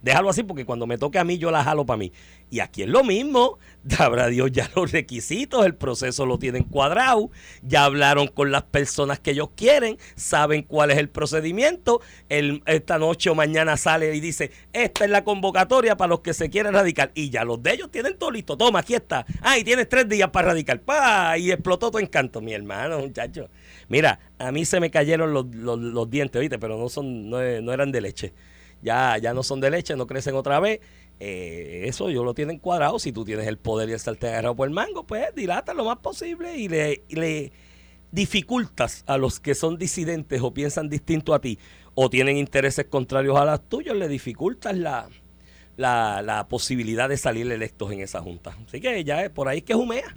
déjalo 0.00 0.30
así 0.30 0.42
porque 0.42 0.64
cuando 0.64 0.86
me 0.86 0.96
toque 0.96 1.18
a 1.18 1.24
mí 1.24 1.36
yo 1.36 1.50
la 1.50 1.62
jalo 1.62 1.84
para 1.84 1.98
mí. 1.98 2.12
Y 2.48 2.60
aquí 2.60 2.80
es 2.80 2.88
lo 2.88 3.04
mismo. 3.04 3.58
Habrá 3.98 4.28
Dios 4.28 4.50
ya 4.50 4.70
los 4.74 4.90
requisitos, 4.90 5.66
el 5.66 5.74
proceso 5.74 6.24
lo 6.24 6.38
tienen 6.38 6.64
cuadrado. 6.64 7.30
Ya 7.60 7.84
hablaron 7.84 8.28
con 8.28 8.50
las 8.50 8.62
personas 8.62 9.20
que 9.20 9.32
ellos 9.32 9.50
quieren, 9.54 9.98
saben 10.16 10.62
cuál 10.62 10.92
es 10.92 10.96
el 10.96 11.10
procedimiento. 11.10 12.00
El, 12.30 12.62
esta 12.64 12.98
noche 12.98 13.28
o 13.28 13.34
mañana 13.34 13.76
sale 13.76 14.14
y 14.16 14.20
dice, 14.20 14.50
esta 14.72 15.04
es 15.04 15.10
la 15.10 15.24
convocatoria 15.24 15.98
para 15.98 16.08
los 16.08 16.20
que 16.20 16.32
se 16.32 16.53
quieren 16.54 16.72
radicar. 16.72 17.10
Y 17.14 17.30
ya 17.30 17.44
los 17.44 17.60
de 17.60 17.72
ellos 17.72 17.90
tienen 17.90 18.16
todo 18.16 18.30
listo. 18.30 18.56
Toma, 18.56 18.78
aquí 18.78 18.94
está. 18.94 19.26
Ah, 19.42 19.58
y 19.58 19.64
tienes 19.64 19.88
tres 19.88 20.08
días 20.08 20.30
para 20.30 20.48
radicar. 20.48 20.80
¡Pah! 20.80 21.36
Y 21.36 21.50
explotó 21.50 21.90
tu 21.90 21.98
encanto, 21.98 22.40
mi 22.40 22.52
hermano, 22.54 23.00
muchacho. 23.00 23.50
Mira, 23.88 24.20
a 24.38 24.52
mí 24.52 24.64
se 24.64 24.78
me 24.78 24.88
cayeron 24.90 25.32
los, 25.32 25.46
los- 25.52 26.08
dientes, 26.10 26.40
¿viste? 26.40 26.58
Pero 26.60 26.78
no, 26.78 26.88
son, 26.88 27.28
no, 27.28 27.38
no 27.60 27.72
eran 27.72 27.90
de 27.90 28.00
leche. 28.00 28.32
Ya, 28.82 29.18
ya 29.18 29.34
no 29.34 29.42
son 29.42 29.60
de 29.60 29.70
leche, 29.70 29.96
no 29.96 30.06
crecen 30.06 30.36
otra 30.36 30.60
vez. 30.60 30.80
Eh, 31.18 31.86
eso 31.86 32.08
yo 32.10 32.22
lo 32.22 32.34
tienen 32.34 32.58
cuadrado. 32.60 33.00
Si 33.00 33.10
tú 33.10 33.24
tienes 33.24 33.48
el 33.48 33.58
poder 33.58 33.88
y 33.88 33.92
el 33.92 33.98
sartén 33.98 34.30
agarrado 34.30 34.54
por 34.54 34.68
el 34.68 34.74
mango, 34.74 35.04
pues 35.06 35.34
dilata 35.34 35.74
lo 35.74 35.84
más 35.84 35.98
posible 35.98 36.56
y 36.56 36.68
le, 36.68 37.02
y 37.08 37.16
le 37.16 37.52
dificultas 38.12 39.02
a 39.06 39.18
los 39.18 39.40
que 39.40 39.54
son 39.56 39.76
disidentes 39.76 40.40
o 40.40 40.54
piensan 40.54 40.88
distinto 40.88 41.34
a 41.34 41.40
ti 41.40 41.58
o 41.96 42.10
tienen 42.10 42.36
intereses 42.36 42.86
contrarios 42.86 43.36
a 43.38 43.44
los 43.44 43.68
tuyos, 43.68 43.96
le 43.96 44.06
dificultas 44.08 44.76
la, 44.76 45.08
la, 45.76 46.22
la 46.22 46.46
posibilidad 46.48 47.08
de 47.08 47.16
salir 47.16 47.50
electos 47.50 47.90
en 47.92 48.00
esa 48.00 48.20
junta. 48.20 48.56
Así 48.66 48.80
que 48.80 49.04
ya 49.04 49.24
es 49.24 49.30
por 49.30 49.48
ahí 49.48 49.62
que 49.62 49.74
jumea. 49.74 50.14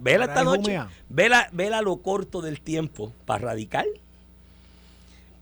Vela 0.00 0.26
esta 0.26 0.44
noche. 0.44 0.62
jumea. 0.62 0.90
Vela, 1.08 1.48
vela 1.52 1.80
lo 1.82 1.96
corto 1.98 2.42
del 2.42 2.60
tiempo 2.60 3.12
para 3.24 3.46
radical. 3.46 3.86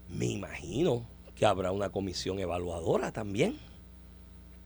Me 0.09 0.27
imagino 0.27 1.05
que 1.35 1.47
habrá 1.47 1.73
una 1.73 1.91
comisión 1.91 2.39
evaluadora 2.39 3.13
también 3.13 3.59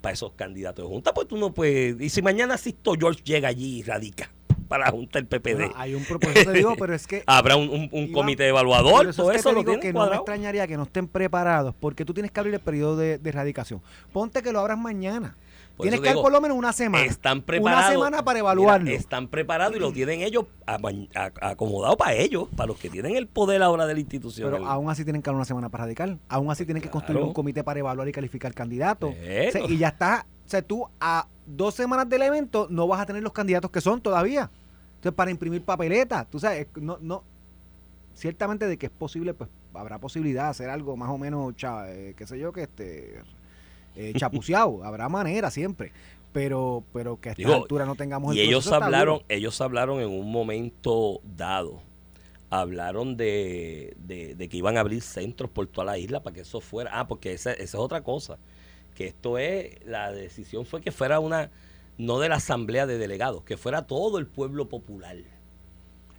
para 0.00 0.12
esos 0.12 0.32
candidatos 0.32 0.84
de 0.84 0.88
junta. 0.88 1.14
Pues 1.14 1.28
tú 1.28 1.36
no 1.36 1.52
puedes. 1.52 2.00
Y 2.00 2.10
si 2.10 2.20
mañana 2.20 2.58
Sisto 2.58 2.94
George 2.98 3.22
llega 3.24 3.48
allí 3.48 3.78
y 3.78 3.82
radica 3.82 4.30
para 4.70 4.84
la 4.86 4.90
junta 4.92 5.18
del 5.20 5.26
PPD, 5.26 5.54
Bueno, 5.56 5.72
hay 5.76 5.94
un 5.96 6.04
propósito, 6.04 6.52
digo, 6.52 6.74
pero 6.78 6.94
es 6.94 7.06
que 7.06 7.24
habrá 7.26 7.56
un, 7.56 7.68
un- 7.68 7.88
un 7.90 8.02
Iván, 8.04 8.12
comité 8.12 8.46
evaluador. 8.48 9.08
eso 9.08 9.22
Todo 9.22 9.32
es 9.32 9.34
que 9.34 9.40
eso 9.40 9.52
lo 9.52 9.64
digo 9.64 9.80
que 9.80 9.92
no 9.92 10.08
me 10.08 10.14
extrañaría 10.16 10.66
que 10.68 10.76
no 10.76 10.84
estén 10.84 11.08
preparados 11.08 11.74
porque 11.80 12.04
tú 12.04 12.14
tienes 12.14 12.30
que 12.30 12.38
abrir 12.40 12.54
el 12.54 12.60
periodo 12.60 12.96
de, 12.96 13.18
de 13.18 13.28
erradicación. 13.30 13.82
Ponte 14.12 14.42
que 14.42 14.52
lo 14.52 14.60
abras 14.60 14.78
mañana. 14.78 15.36
Por 15.76 15.84
tienes 15.84 16.00
que 16.00 16.08
digo, 16.10 16.22
por 16.22 16.30
lo 16.30 16.40
menos 16.42 16.56
una 16.58 16.72
semana. 16.74 17.04
Están 17.06 17.40
preparados. 17.42 17.84
Una 17.86 17.92
semana 18.04 18.24
para 18.24 18.38
evaluarlo. 18.38 18.84
Mira, 18.84 18.96
están 18.98 19.28
preparados 19.28 19.76
y 19.76 19.80
lo 19.80 19.92
tienen 19.92 20.20
ellos 20.22 20.44
acomodado 21.40 21.96
para 21.96 22.14
ellos, 22.14 22.48
para 22.56 22.68
los 22.68 22.78
que 22.78 22.90
tienen 22.90 23.16
el 23.16 23.26
poder 23.26 23.62
ahora 23.62 23.86
de 23.86 23.94
la 23.94 24.00
institución. 24.00 24.50
Pero 24.50 24.66
aún 24.66 24.90
así 24.90 25.04
tienen 25.04 25.22
que 25.22 25.26
dar 25.30 25.34
una 25.36 25.44
semana 25.44 25.68
para 25.68 25.84
radical. 25.84 26.18
Aún 26.28 26.50
así 26.50 26.64
tienen 26.64 26.82
que 26.82 26.90
construir 26.90 27.22
un 27.22 27.32
comité 27.32 27.64
para 27.64 27.80
evaluar 27.80 28.08
y 28.08 28.12
calificar 28.12 28.52
candidatos. 28.54 29.14
Bueno. 29.16 29.48
O 29.48 29.52
sea, 29.52 29.62
y 29.68 29.78
ya 29.78 29.88
está. 29.88 30.26
O 30.46 30.50
sea, 30.50 30.62
tú 30.62 30.86
a 31.00 31.26
dos 31.46 31.74
semanas 31.74 32.08
del 32.08 32.22
evento 32.22 32.66
no 32.70 32.86
vas 32.86 33.00
a 33.00 33.06
tener 33.06 33.22
los 33.22 33.32
candidatos 33.32 33.70
que 33.70 33.80
son 33.80 34.00
todavía. 34.00 34.50
Entonces, 35.00 35.16
para 35.16 35.30
imprimir 35.30 35.62
papeletas, 35.62 36.28
tú 36.28 36.38
sabes, 36.38 36.66
no, 36.76 36.98
no. 37.00 37.24
Ciertamente 38.14 38.66
de 38.66 38.76
que 38.76 38.86
es 38.86 38.92
posible, 38.92 39.32
pues 39.32 39.48
habrá 39.72 39.98
posibilidad 39.98 40.44
de 40.44 40.50
hacer 40.50 40.68
algo 40.68 40.94
más 40.96 41.08
o 41.08 41.16
menos, 41.16 41.56
cha- 41.56 41.90
eh, 41.90 42.12
qué 42.16 42.26
sé 42.26 42.38
yo, 42.38 42.52
que 42.52 42.64
este 42.64 43.22
eh, 43.96 44.12
chapuceado. 44.16 44.84
habrá 44.84 45.08
manera 45.08 45.50
siempre. 45.50 45.92
Pero, 46.32 46.84
pero 46.92 47.18
que 47.18 47.30
a 47.30 47.32
esta 47.32 47.42
Digo, 47.42 47.54
altura 47.54 47.86
no 47.86 47.94
tengamos 47.96 48.36
y 48.36 48.40
el 48.40 48.48
ellos 48.48 48.70
hablaron, 48.70 49.22
ellos 49.28 49.58
hablaron 49.62 50.00
en 50.00 50.10
un 50.10 50.30
momento 50.30 51.20
dado. 51.24 51.80
Hablaron 52.50 53.16
de, 53.16 53.96
de- 54.06 54.34
de 54.34 54.48
que 54.48 54.56
iban 54.58 54.76
a 54.76 54.80
abrir 54.80 55.00
centros 55.02 55.50
por 55.50 55.66
toda 55.66 55.86
la 55.86 55.98
isla 55.98 56.22
para 56.22 56.34
que 56.34 56.40
eso 56.42 56.60
fuera. 56.60 56.90
Ah, 56.92 57.08
porque 57.08 57.32
esa, 57.32 57.52
esa 57.52 57.62
es 57.62 57.74
otra 57.76 58.02
cosa. 58.02 58.38
Que 58.94 59.06
esto 59.06 59.38
es, 59.38 59.78
la 59.86 60.12
decisión 60.12 60.66
fue 60.66 60.82
que 60.82 60.92
fuera 60.92 61.20
una, 61.20 61.50
no 62.00 62.18
de 62.18 62.30
la 62.30 62.36
asamblea 62.36 62.86
de 62.86 62.96
delegados, 62.96 63.44
que 63.44 63.58
fuera 63.58 63.86
todo 63.86 64.18
el 64.18 64.26
pueblo 64.26 64.68
popular. 64.68 65.18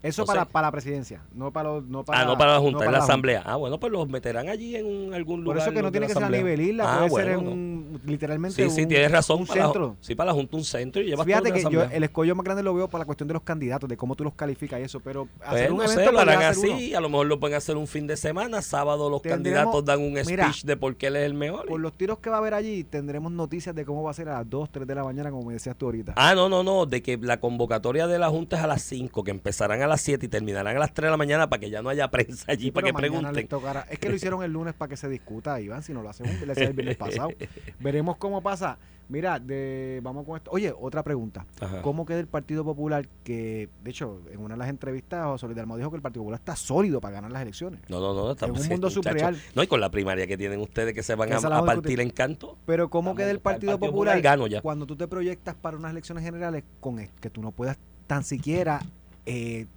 Eso 0.04 0.26
para, 0.26 0.46
para 0.46 0.68
la 0.68 0.72
presidencia, 0.72 1.22
no 1.34 1.52
para, 1.54 1.70
los- 1.70 1.84
no 1.86 2.04
para 2.04 2.22
ah, 2.22 2.26
no 2.26 2.36
para 2.38 2.54
la 2.54 2.60
Junta, 2.60 2.72
no 2.74 2.80
para 2.80 2.92
la 2.92 2.98
Junta. 3.00 3.12
asamblea. 3.14 3.44
Ah, 3.46 3.56
bueno, 3.56 3.80
pues 3.80 3.92
los 3.92 4.10
meterán 4.10 4.50
allí 4.50 4.76
en 4.76 4.86
un- 4.88 5.14
algún 5.14 5.44
Por 5.44 5.54
lugar. 5.56 5.68
eso 5.68 5.72
que 5.76 5.82
no 5.84 5.92
tiene 5.92 6.08
la 6.08 6.08
que 6.08 6.14
ser 6.16 6.24
a 6.24 6.30
nivel 6.30 6.60
isla, 6.60 6.84
Ah, 7.04 7.08
puede 7.08 7.24
ser 7.26 7.36
bueno, 7.36 7.52
en 7.52 7.58
un, 7.60 8.02
literalmente 8.06 8.64
Sí, 8.64 8.70
sí, 8.72 8.82
un- 8.84 8.88
tienes 8.88 9.12
razón. 9.12 9.42
un 9.42 9.46
para 9.48 9.60
la- 9.60 9.66
centro. 9.68 9.96
sí, 10.02 10.16
para 10.16 10.28
la 10.30 10.34
Junta 10.34 10.58
un 10.58 10.64
centro 10.64 11.02
y 11.02 11.06
llevas 11.06 11.26
Fíjate 11.26 11.52
que 11.54 11.62
la 11.64 11.70
yo 11.70 11.84
el 11.84 12.04
escollo 12.04 12.34
más 12.36 12.44
grande 12.44 12.64
lo 12.64 12.74
veo 12.74 12.88
para 12.88 13.02
la 13.02 13.06
cuestión 13.06 13.28
de 13.28 13.34
los 13.36 13.44
candidatos, 13.44 13.88
de 13.90 13.96
cómo 13.96 14.16
tú 14.16 14.24
los 14.24 14.34
calificas 14.34 14.80
y 14.80 14.84
eso, 14.84 15.00
pero 15.02 15.28
hacer 15.46 15.70
Pues, 15.70 15.72
un 15.72 15.78
no 15.78 15.84
evento 15.84 16.02
sé, 16.04 16.12
lo 16.12 16.20
harán 16.20 16.42
hacer 16.44 16.72
así, 16.72 16.88
uno. 16.90 16.98
a 16.98 17.02
lo 17.02 17.10
mejor 17.10 17.28
lo 17.28 17.40
pueden 17.40 17.58
hacer 17.58 17.78
un 17.78 17.88
fin 17.88 18.08
de 18.08 18.18
semana, 18.18 18.62
sábado 18.64 19.10
los 19.10 19.22
Tendremos- 19.22 19.38
candidatos 19.62 19.86
dan 19.86 20.00
un 20.02 20.14
mira, 20.14 20.24
speech 20.52 20.64
de 20.66 20.78
por 20.78 20.96
qué 20.96 21.08
él 21.08 21.16
es 21.18 21.26
el 21.26 21.36
mejor. 21.36 21.68
Por 21.68 21.80
los 21.80 21.94
tiros 21.94 22.18
que 22.18 22.30
va 22.32 22.38
a 22.38 22.40
haber 22.40 22.56
allí, 22.56 22.84
tendremos 22.84 23.32
noticias 23.32 23.76
de 23.76 23.86
cómo 23.86 24.02
va 24.02 24.10
a 24.12 24.14
ser 24.16 24.30
a 24.30 24.40
las 24.40 24.50
2, 24.50 24.70
3 24.72 24.88
de 24.88 24.96
la 24.96 25.04
mañana, 25.04 25.30
como 25.30 25.46
me 25.46 25.54
decías 25.54 25.76
tú 25.78 25.86
ahorita. 25.86 26.14
Ah, 26.16 26.34
no, 26.34 26.50
no, 26.50 26.64
no, 26.64 26.86
de 26.88 27.04
que 27.04 27.18
la 27.18 27.40
convocatoria 27.40 28.08
de 28.08 28.18
la 28.18 28.30
Junta 28.30 28.58
es 28.58 28.64
a 28.64 28.68
las 28.68 28.82
5, 28.82 29.24
que 29.24 29.32
empezarán 29.32 29.82
a 29.84 29.91
las 29.92 30.02
7 30.02 30.26
y 30.26 30.30
terminarán 30.30 30.76
a 30.76 30.80
las 30.80 30.94
3 30.94 31.08
de 31.08 31.12
la 31.12 31.18
mañana 31.18 31.50
para 31.50 31.60
que 31.60 31.70
ya 31.70 31.82
no 31.82 31.90
haya 31.90 32.10
prensa 32.10 32.52
allí, 32.52 32.66
Sí, 32.66 32.72
para 32.72 32.88
que 32.88 32.94
pregunten. 32.94 33.48
Es 33.90 34.00
que 34.00 34.10
lo 34.10 34.16
hicieron 34.16 34.44
el 34.44 34.52
lunes 34.52 34.74
para 34.74 34.90
que 34.90 34.98
se 34.98 35.10
discuta, 35.10 35.60
Iván, 35.60 35.84
si 35.84 35.94
no 35.94 36.02
lo 36.02 36.10
hacía 36.10 36.26
el 36.28 36.74
viernes 36.74 36.98
pasado. 36.98 37.30
Veremos 37.80 38.18
cómo 38.18 38.42
pasa. 38.42 38.78
Mira, 39.12 39.40
de, 39.40 40.00
vamos 40.02 40.26
con 40.26 40.38
esto. 40.38 40.52
Oye, 40.52 40.74
otra 40.80 41.04
pregunta. 41.04 41.46
Ajá. 41.60 41.82
¿Cómo 41.82 42.06
queda 42.06 42.22
el 42.22 42.28
Partido 42.28 42.64
Popular? 42.64 43.10
Que, 43.26 43.68
de 43.84 43.92
hecho, 43.92 44.22
en 44.32 44.40
una 44.40 44.54
de 44.56 44.60
las 44.60 44.70
entrevistas, 44.70 45.26
José 45.26 45.48
Luis 45.48 45.58
Dalmau 45.58 45.78
dijo 45.78 45.90
que 45.90 45.98
el 45.98 46.02
Partido 46.02 46.22
Popular 46.22 46.40
está 46.40 46.56
sólido 46.56 47.02
para 47.02 47.16
ganar 47.16 47.30
las 47.30 47.42
elecciones. 47.42 47.82
No, 47.90 48.00
no, 48.00 48.14
no. 48.14 48.32
estamos- 48.32 48.56
En 48.60 48.64
un 48.64 48.70
mundo 48.70 48.90
subreal. 48.90 49.38
No, 49.54 49.64
y 49.64 49.68
con 49.68 49.82
la 49.82 49.92
primaria 49.92 50.28
que 50.28 50.38
tienen 50.38 50.62
ustedes 50.62 50.94
que 50.94 51.04
se 51.04 51.16
van 51.16 51.34
a, 51.34 51.66
partir 51.66 52.00
en 52.00 52.10
canto. 52.10 52.58
Pero 52.66 52.90
¿cómo 52.90 53.10
Vamos, 53.10 53.18
queda 53.18 53.32
el 53.32 53.40
Partido 53.40 53.74
Popular 53.74 53.92
Popular 53.92 54.22
gano 54.22 54.48
ya. 54.48 54.62
cuando 54.62 54.86
tú 54.86 54.96
te 54.96 55.10
proyectas 55.10 55.56
para 55.56 55.76
unas 55.76 55.92
elecciones 55.92 56.24
generales 56.24 56.64
con 56.80 56.98
que 57.20 57.30
tú 57.30 57.42
no 57.42 57.52
puedas 57.52 57.78
tan 58.08 58.24
siquiera, 58.24 58.82
eh, 59.26 59.68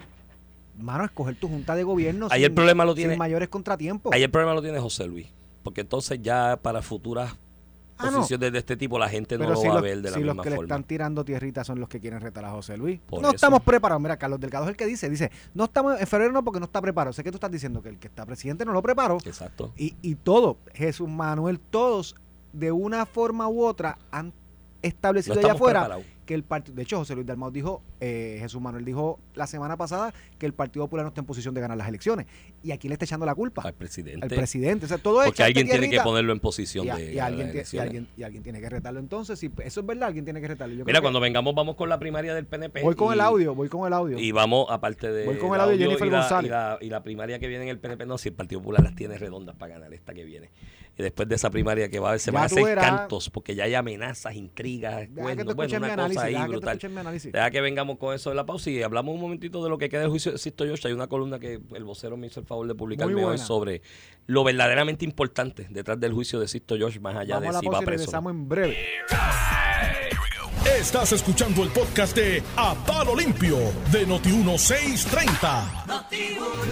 mano, 0.78 1.04
escoger 1.04 1.36
tu 1.36 1.48
junta 1.48 1.74
de 1.74 1.82
gobierno 1.84 2.28
Ahí 2.30 2.44
el 2.44 2.52
problema 2.52 2.84
lo 2.84 2.92
sin 2.92 3.02
tiene- 3.02 3.16
mayores 3.16 3.48
contratiempos? 3.48 4.12
Ahí 4.12 4.22
el 4.22 4.30
problema 4.30 4.54
lo 4.54 4.62
tiene 4.62 4.78
José 4.80 5.06
Luis. 5.06 5.26
Porque 5.62 5.80
entonces 5.82 6.20
ya 6.22 6.58
para 6.60 6.82
futuras 6.82 7.34
Ah, 7.96 8.06
no. 8.10 8.16
posiciones 8.18 8.50
de 8.52 8.58
este 8.58 8.76
tipo 8.76 8.98
la 8.98 9.08
gente 9.08 9.36
no 9.38 9.44
Pero 9.44 9.54
lo 9.54 9.60
si 9.60 9.68
va 9.68 9.74
los, 9.74 9.78
a 9.78 9.84
ver 9.84 10.02
de 10.02 10.10
la 10.10 10.16
si 10.16 10.20
los 10.24 10.34
misma 10.34 10.42
que 10.42 10.50
le 10.50 10.56
forma. 10.56 10.66
están 10.74 10.82
tirando 10.84 11.24
tierrita 11.24 11.62
son 11.62 11.78
los 11.78 11.88
que 11.88 12.00
quieren 12.00 12.20
retar 12.20 12.44
a 12.44 12.50
José 12.50 12.76
Luis. 12.76 12.98
Por 13.06 13.22
no 13.22 13.28
eso. 13.28 13.36
estamos 13.36 13.62
preparados. 13.62 14.02
Mira, 14.02 14.16
Carlos 14.16 14.40
Delgado 14.40 14.64
es 14.64 14.70
el 14.70 14.76
que 14.76 14.84
dice, 14.84 15.08
dice, 15.08 15.30
no 15.54 15.64
estamos 15.64 16.00
en 16.00 16.06
febrero 16.08 16.32
no 16.32 16.42
porque 16.42 16.58
no 16.58 16.66
está 16.66 16.80
preparado. 16.82 17.12
Sé 17.12 17.22
que 17.22 17.30
tú 17.30 17.36
estás 17.36 17.52
diciendo 17.52 17.80
que 17.82 17.90
el 17.90 17.98
que 18.00 18.08
está 18.08 18.26
presidente 18.26 18.64
no 18.64 18.72
lo 18.72 18.82
preparó. 18.82 19.18
Exacto. 19.24 19.72
Y, 19.76 19.94
y 20.02 20.16
todo, 20.16 20.58
Jesús 20.74 21.08
Manuel, 21.08 21.60
todos, 21.60 22.16
de 22.52 22.72
una 22.72 23.06
forma 23.06 23.46
u 23.48 23.62
otra, 23.64 23.96
han 24.10 24.26
No 24.26 24.32
establecido 24.82 25.38
allá 25.38 25.52
afuera 25.52 25.80
preparados. 25.82 26.04
que 26.26 26.34
el 26.34 26.42
partido, 26.42 26.74
de 26.74 26.82
hecho 26.82 26.98
José 26.98 27.14
Luis 27.14 27.26
Dalmau 27.28 27.52
dijo, 27.52 27.80
eh, 28.04 28.36
Jesús 28.40 28.60
Manuel 28.60 28.84
dijo 28.84 29.18
la 29.34 29.46
semana 29.46 29.76
pasada 29.76 30.12
que 30.38 30.46
el 30.46 30.52
Partido 30.52 30.84
Popular 30.84 31.04
no 31.04 31.08
está 31.08 31.20
en 31.22 31.26
posición 31.26 31.54
de 31.54 31.60
ganar 31.60 31.76
las 31.78 31.88
elecciones. 31.88 32.26
Y 32.62 32.72
aquí 32.72 32.88
le 32.88 32.94
está 32.94 33.04
echando 33.04 33.24
la 33.26 33.34
culpa 33.34 33.62
Al 33.62 33.74
presidente. 33.74 34.24
al 34.24 34.28
presidente. 34.30 34.84
O 34.86 34.88
sea, 34.88 34.98
todo 34.98 35.24
Porque 35.24 35.42
alguien 35.42 35.68
tiene 35.68 35.88
que 35.90 36.00
ponerlo 36.00 36.32
en 36.32 36.40
posición 36.40 36.86
y, 36.86 36.90
a- 36.90 36.96
de 36.96 37.12
y 37.12 37.14
ganar 37.14 37.32
alguien, 37.32 37.56
las 37.56 37.74
y, 37.74 37.78
alguien, 37.78 38.08
y 38.16 38.22
alguien 38.22 38.42
tiene 38.42 38.60
que 38.60 38.68
retarlo. 38.68 39.00
Entonces, 39.00 39.38
si 39.38 39.50
eso 39.64 39.80
es 39.80 39.86
verdad, 39.86 40.08
alguien 40.08 40.24
tiene 40.24 40.40
que 40.40 40.48
retarlo. 40.48 40.74
Yo 40.74 40.84
Mira, 40.84 41.00
cuando 41.00 41.20
vengamos 41.20 41.54
vamos 41.54 41.76
con 41.76 41.88
la 41.88 41.98
primaria 41.98 42.34
del 42.34 42.46
PNP. 42.46 42.80
que 42.80 42.84
voy 42.84 42.94
con 42.94 43.12
el 43.12 43.20
audio, 43.20 43.54
voy 43.54 43.68
con 43.68 43.86
el 43.86 43.92
audio. 43.92 44.18
Y 44.18 44.32
vamos, 44.32 44.66
aparte 44.70 45.10
de. 45.10 45.24
Voy 45.24 45.38
con 45.38 45.54
el 45.54 45.60
audio 45.60 45.76
de 45.78 45.84
Jennifer 45.84 46.06
y 46.06 46.10
la, 46.10 46.18
González. 46.20 46.48
Y 46.48 46.50
la, 46.50 46.78
y 46.80 46.88
la 46.90 47.02
primaria 47.02 47.38
que 47.38 47.48
viene 47.48 47.64
en 47.64 47.70
el 47.70 47.78
PNP, 47.78 48.06
no, 48.06 48.18
si 48.18 48.28
el 48.28 48.34
Partido 48.34 48.60
Popular 48.60 48.82
las 48.82 48.94
tiene 48.94 49.16
redondas 49.18 49.54
para 49.56 49.74
ganar 49.74 49.92
esta 49.94 50.12
que 50.14 50.24
viene. 50.24 50.50
Y 50.96 51.02
después 51.02 51.28
de 51.28 51.34
esa 51.34 51.50
primaria 51.50 51.88
que 51.88 51.98
va 51.98 52.08
a 52.08 52.10
haber, 52.10 52.20
se 52.20 52.30
Ya 52.30 52.34
van 52.34 52.42
a 52.42 52.46
hacer 52.46 52.62
verás. 52.64 52.84
cantos, 52.84 53.28
porque 53.30 53.54
ya 53.56 53.64
hay 53.64 53.74
amenazas, 53.74 54.34
intrigas, 54.36 55.08
que 55.08 55.14
cuentos, 55.14 55.56
bueno, 55.56 55.70
mi 55.72 55.76
una 55.78 55.92
análisis. 55.94 56.16
cosa 56.22 56.26
ahí 56.28 56.34
que 56.34 56.48
brutal. 56.48 56.78
análisis. 56.98 57.32
Deja 57.32 57.50
que 57.50 57.60
vengamos 57.60 57.93
con 57.96 58.14
eso 58.14 58.30
de 58.30 58.36
la 58.36 58.46
pausa 58.46 58.70
y 58.70 58.82
hablamos 58.82 59.14
un 59.14 59.20
momentito 59.20 59.62
de 59.62 59.70
lo 59.70 59.78
que 59.78 59.88
queda 59.88 60.02
del 60.02 60.10
juicio 60.10 60.32
de 60.32 60.38
Sisto 60.38 60.64
George. 60.64 60.88
Hay 60.88 60.94
una 60.94 61.06
columna 61.06 61.38
que 61.38 61.60
el 61.74 61.84
vocero 61.84 62.16
me 62.16 62.26
hizo 62.26 62.40
el 62.40 62.46
favor 62.46 62.66
de 62.66 62.74
publicarme 62.74 63.24
hoy 63.24 63.38
sobre 63.38 63.82
lo 64.26 64.44
verdaderamente 64.44 65.04
importante 65.04 65.66
detrás 65.70 65.98
del 66.00 66.12
juicio 66.12 66.40
de 66.40 66.48
Sisto 66.48 66.76
George, 66.76 67.00
más 67.00 67.16
allá 67.16 67.34
Vamos 67.40 67.48
a 67.48 67.50
de 67.50 67.52
la 67.54 67.60
si 67.60 67.66
va 67.66 67.78
preso. 67.80 67.90
regresamos 67.90 68.30
en 68.32 68.48
breve. 68.48 68.78
Estás 70.78 71.12
escuchando 71.12 71.62
el 71.62 71.68
podcast 71.70 72.16
de 72.16 72.42
A 72.56 72.74
Palo 72.86 73.14
Limpio 73.14 73.58
de 73.92 74.06
Noti1630. 74.06 76.04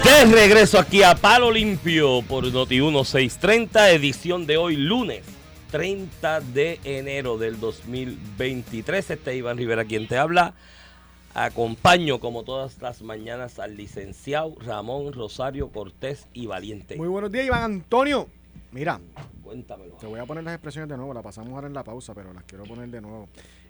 De 0.02 0.24
regreso 0.32 0.78
aquí 0.78 1.02
a 1.02 1.14
Palo 1.14 1.50
Limpio 1.50 2.22
por 2.22 2.50
Noti 2.52 2.80
1630, 2.80 3.90
edición 3.90 4.46
de 4.46 4.56
hoy 4.56 4.76
lunes 4.76 5.22
30 5.70 6.40
de 6.40 6.80
enero 6.84 7.38
del 7.38 7.58
2023. 7.58 9.10
Este 9.10 9.30
es 9.30 9.36
Iván 9.36 9.56
Rivera 9.56 9.84
quien 9.84 10.06
te 10.06 10.18
habla. 10.18 10.54
Acompaño 11.34 12.20
como 12.20 12.42
todas 12.44 12.80
las 12.82 13.00
mañanas 13.02 13.58
al 13.58 13.76
licenciado 13.76 14.54
Ramón 14.60 15.12
Rosario 15.14 15.70
Cortés 15.70 16.26
y 16.34 16.46
Valiente. 16.46 16.96
Muy 16.96 17.08
buenos 17.08 17.32
días, 17.32 17.46
Iván 17.46 17.62
Antonio. 17.62 18.28
Mira, 18.70 19.00
Cuéntamelo. 19.42 19.94
te 19.94 20.06
voy 20.06 20.20
a 20.20 20.26
poner 20.26 20.44
las 20.44 20.54
expresiones 20.54 20.90
de 20.90 20.96
nuevo. 20.96 21.14
La 21.14 21.22
pasamos 21.22 21.52
ahora 21.54 21.66
en 21.68 21.72
la 21.74 21.84
pausa, 21.84 22.14
pero 22.14 22.32
las 22.34 22.44
quiero 22.44 22.64
poner 22.64 22.88
de 22.90 23.00
nuevo. 23.00 23.28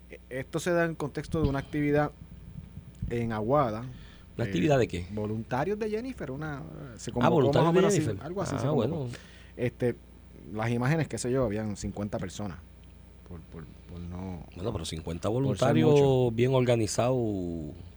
Eh, 0.09 0.19
Esto 0.29 0.59
se 0.59 0.71
da 0.71 0.83
en 0.85 0.95
contexto 0.95 1.41
de 1.41 1.47
una 1.47 1.59
actividad 1.59 2.11
en 3.09 3.31
Aguada. 3.31 3.79
¿Una 4.35 4.45
Eh, 4.45 4.47
actividad 4.47 4.77
de 4.77 4.87
qué? 4.87 5.07
Voluntarios 5.11 5.79
de 5.79 5.89
Jennifer, 5.89 6.31
una 6.31 6.61
se 6.97 7.11
Ah, 7.11 7.13
convocó 7.13 7.33
voluntarios 7.35 7.73
más 7.73 7.77
o 7.77 7.81
de 7.81 7.87
así, 7.87 8.01
Jennifer. 8.01 8.25
algo 8.25 8.41
así 8.41 8.55
Ah, 8.57 8.59
se 8.61 8.67
bueno. 8.67 9.07
Este, 9.55 9.95
las 10.53 10.69
imágenes, 10.69 11.07
qué 11.07 11.17
sé 11.17 11.31
yo, 11.31 11.45
habían 11.45 11.77
50 11.77 12.17
personas. 12.19 12.57
Por, 13.27 13.39
por, 13.41 13.65
por 13.89 13.99
no. 13.99 14.45
Bueno, 14.55 14.71
pero 14.73 14.85
50 14.85 15.27
ser 15.27 15.31
voluntarios 15.33 15.89
mucho. 15.91 16.31
bien 16.35 16.53
organizados 16.53 17.17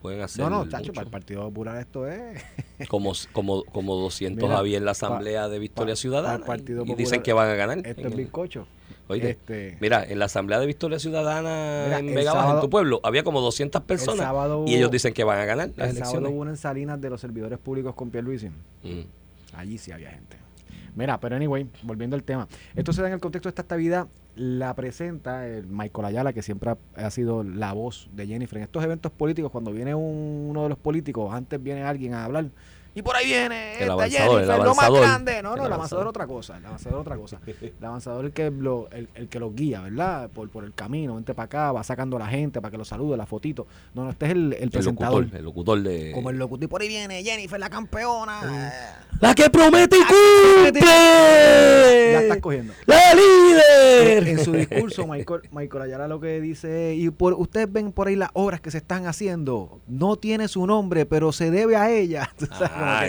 pueden 0.01 0.23
hacer 0.23 0.45
No, 0.45 0.51
no, 0.51 0.59
mucho. 0.61 0.71
chacho, 0.71 0.93
para 0.93 1.05
el 1.07 1.11
Partido 1.11 1.43
Popular 1.43 1.79
esto 1.79 2.07
es. 2.07 2.43
como, 2.89 3.13
como, 3.33 3.65
como 3.65 3.97
200 3.97 4.43
Mira, 4.49 4.59
había 4.59 4.79
en 4.79 4.85
la 4.85 4.91
pa- 4.91 4.93
asamblea 4.93 5.49
de 5.49 5.59
Victoria 5.59 5.93
pa- 5.93 5.97
Ciudadana. 5.97 6.39
pa' 6.45 6.55
el 6.55 6.61
Partido 6.61 6.85
y 6.87 6.95
dicen 6.95 7.23
que 7.23 7.33
van 7.33 7.49
a 7.51 7.55
ganar. 7.55 7.79
Esto 7.85 8.01
En 8.03 8.07
es 8.09 8.17
bizcocho. 8.17 8.67
Oye, 9.09 9.31
Este, 9.31 9.77
mira, 9.81 10.05
en 10.05 10.19
la 10.19 10.25
asamblea 10.25 10.59
de 10.59 10.67
Victoria 10.67 10.99
Ciudadana 10.99 11.85
Mira, 11.87 11.99
en 12.01 12.09
el 12.09 12.15
Vega 12.15 12.33
Baja, 12.33 12.43
en 12.45 12.49
sábado- 12.49 12.61
tu 12.63 12.71
pueblo, 12.71 13.01
había 13.05 13.23
como 13.23 13.41
200 13.41 13.83
personas 13.83 14.19
sábado 14.25 14.65
y 14.67 14.75
ellos 14.75 14.91
dicen 14.91 15.13
que 15.13 15.23
van 15.23 15.39
a 15.39 15.45
ganar 15.45 15.69
las 15.77 15.91
el 15.91 15.97
sábado 15.97 16.11
elecciones. 16.19 16.33
hubo 16.33 16.41
una 16.41 16.51
en 16.51 16.57
Salinas 16.57 17.01
de 17.01 17.11
los 17.11 17.21
servidores 17.21 17.59
públicos 17.61 17.95
con 17.95 18.11
Pierluisi. 18.11 18.49
Mm. 18.49 19.03
Allí 19.55 19.79
sí 19.79 19.93
había 19.93 20.11
gente. 20.11 20.39
Mira, 20.97 21.21
pero 21.21 21.37
anyway, 21.37 21.69
volviendo 21.83 22.17
al 22.17 22.23
tema. 22.25 22.49
Esto 22.75 22.93
se 22.93 23.03
da 23.03 23.09
en 23.09 23.15
el 23.15 23.21
contexto 23.21 23.49
de 23.49 23.51
esta 23.51 23.63
actividad. 23.63 24.09
La 24.35 24.75
presenta 24.75 25.47
el 25.47 25.67
Michael 25.67 26.07
Ayala, 26.07 26.33
que 26.33 26.43
siempre 26.43 26.71
ha, 26.71 26.77
ha 26.97 27.11
sido 27.11 27.43
la 27.45 27.73
voz 27.73 28.09
de 28.13 28.27
Jennifer. 28.27 28.59
En 28.59 28.65
estos 28.65 28.83
eventos 28.83 29.13
políticos, 29.13 29.51
cuando 29.53 29.73
viene 29.73 29.95
un- 29.95 30.49
uno 30.51 30.63
de 30.65 30.69
los 30.71 30.79
políticos, 30.79 31.33
antes 31.33 31.63
viene 31.63 31.83
alguien 31.85 32.15
a 32.15 32.25
hablar, 32.25 32.47
Y 32.97 33.03
por 33.03 33.15
ahí 33.15 33.27
viene 33.27 33.75
El 33.75 33.81
esta 33.83 33.93
avanzador, 33.93 34.41
el 34.41 34.47
Jennifer, 34.47 34.65
lo 34.67 34.75
más 34.75 34.91
grande. 34.91 35.43
No, 35.43 35.53
El 35.53 35.59
no, 35.59 35.67
el 35.67 35.73
avanzador 35.73 35.73
avanzador. 35.75 36.05
es 36.05 36.09
otra 36.09 36.27
cosa. 36.27 36.57
El 36.57 36.65
avanzador 36.67 36.95
es 36.99 37.01
otra 37.03 37.17
cosa. 37.17 37.41
El 37.47 37.85
avanzador 37.85 38.25
es 38.25 38.29
el 38.29 38.33
que 38.33 38.51
lo, 38.51 38.89
el, 38.91 39.09
el 39.15 39.29
que 39.29 39.39
los 39.39 39.55
guía, 39.55 39.83
¿verdad? 39.83 40.31
Por, 40.31 40.49
por 40.49 40.65
el 40.65 40.73
camino, 40.73 41.15
vente 41.15 41.35
para 41.35 41.45
acá, 41.45 41.73
va 41.73 41.85
sacando 41.85 42.17
a 42.17 42.21
la 42.21 42.27
gente 42.27 42.61
para 42.61 42.71
que 42.73 42.79
lo 42.79 42.85
salude, 42.87 43.17
la 43.19 43.27
fotito. 43.27 43.67
No, 43.95 44.05
no, 44.05 44.11
este 44.11 44.25
es 44.27 44.33
el, 44.33 44.53
el 44.55 44.63
El 44.65 44.71
presentador. 44.71 45.21
locutor, 45.25 45.39
el 45.39 45.45
locutor 45.45 45.83
de... 45.83 46.13
Como 46.13 46.31
el 46.31 46.39
locutor. 46.39 46.65
Y 46.65 46.67
por 46.69 46.81
ahí 46.81 46.89
viene 46.89 47.23
Jennifer, 47.23 47.61
la 47.61 47.69
campeona. 47.71 48.73
¡La 49.21 49.35
que 49.35 49.51
promete 49.51 49.97
y 49.97 50.01
Ya 50.01 50.69
estás 50.69 52.23
cumple! 52.23 52.41
cogiendo. 52.41 52.73
¡La 52.87 52.96
En, 54.17 54.39
su 54.39 54.53
discurso, 54.53 55.07
Michael, 55.07 55.43
Michael 55.53 55.83
Ayala 55.85 56.09
lo 56.09 56.21
que 56.21 56.41
dice, 56.41 56.95
y 56.95 57.11
por 57.11 57.35
ustedes 57.35 57.71
ven 57.73 57.93
por 57.93 58.09
ahí 58.09 58.17
las 58.17 58.31
obras 58.33 58.61
que 58.61 58.71
se 58.71 58.79
están 58.79 59.07
haciendo, 59.07 59.81
no 59.87 60.17
tiene 60.17 60.49
su 60.49 60.67
nombre, 60.67 61.07
pero 61.07 61.33
se 61.33 61.51
debe 61.51 61.77
a 61.77 61.91
ella. 61.91 62.31
Ah, 62.79 63.05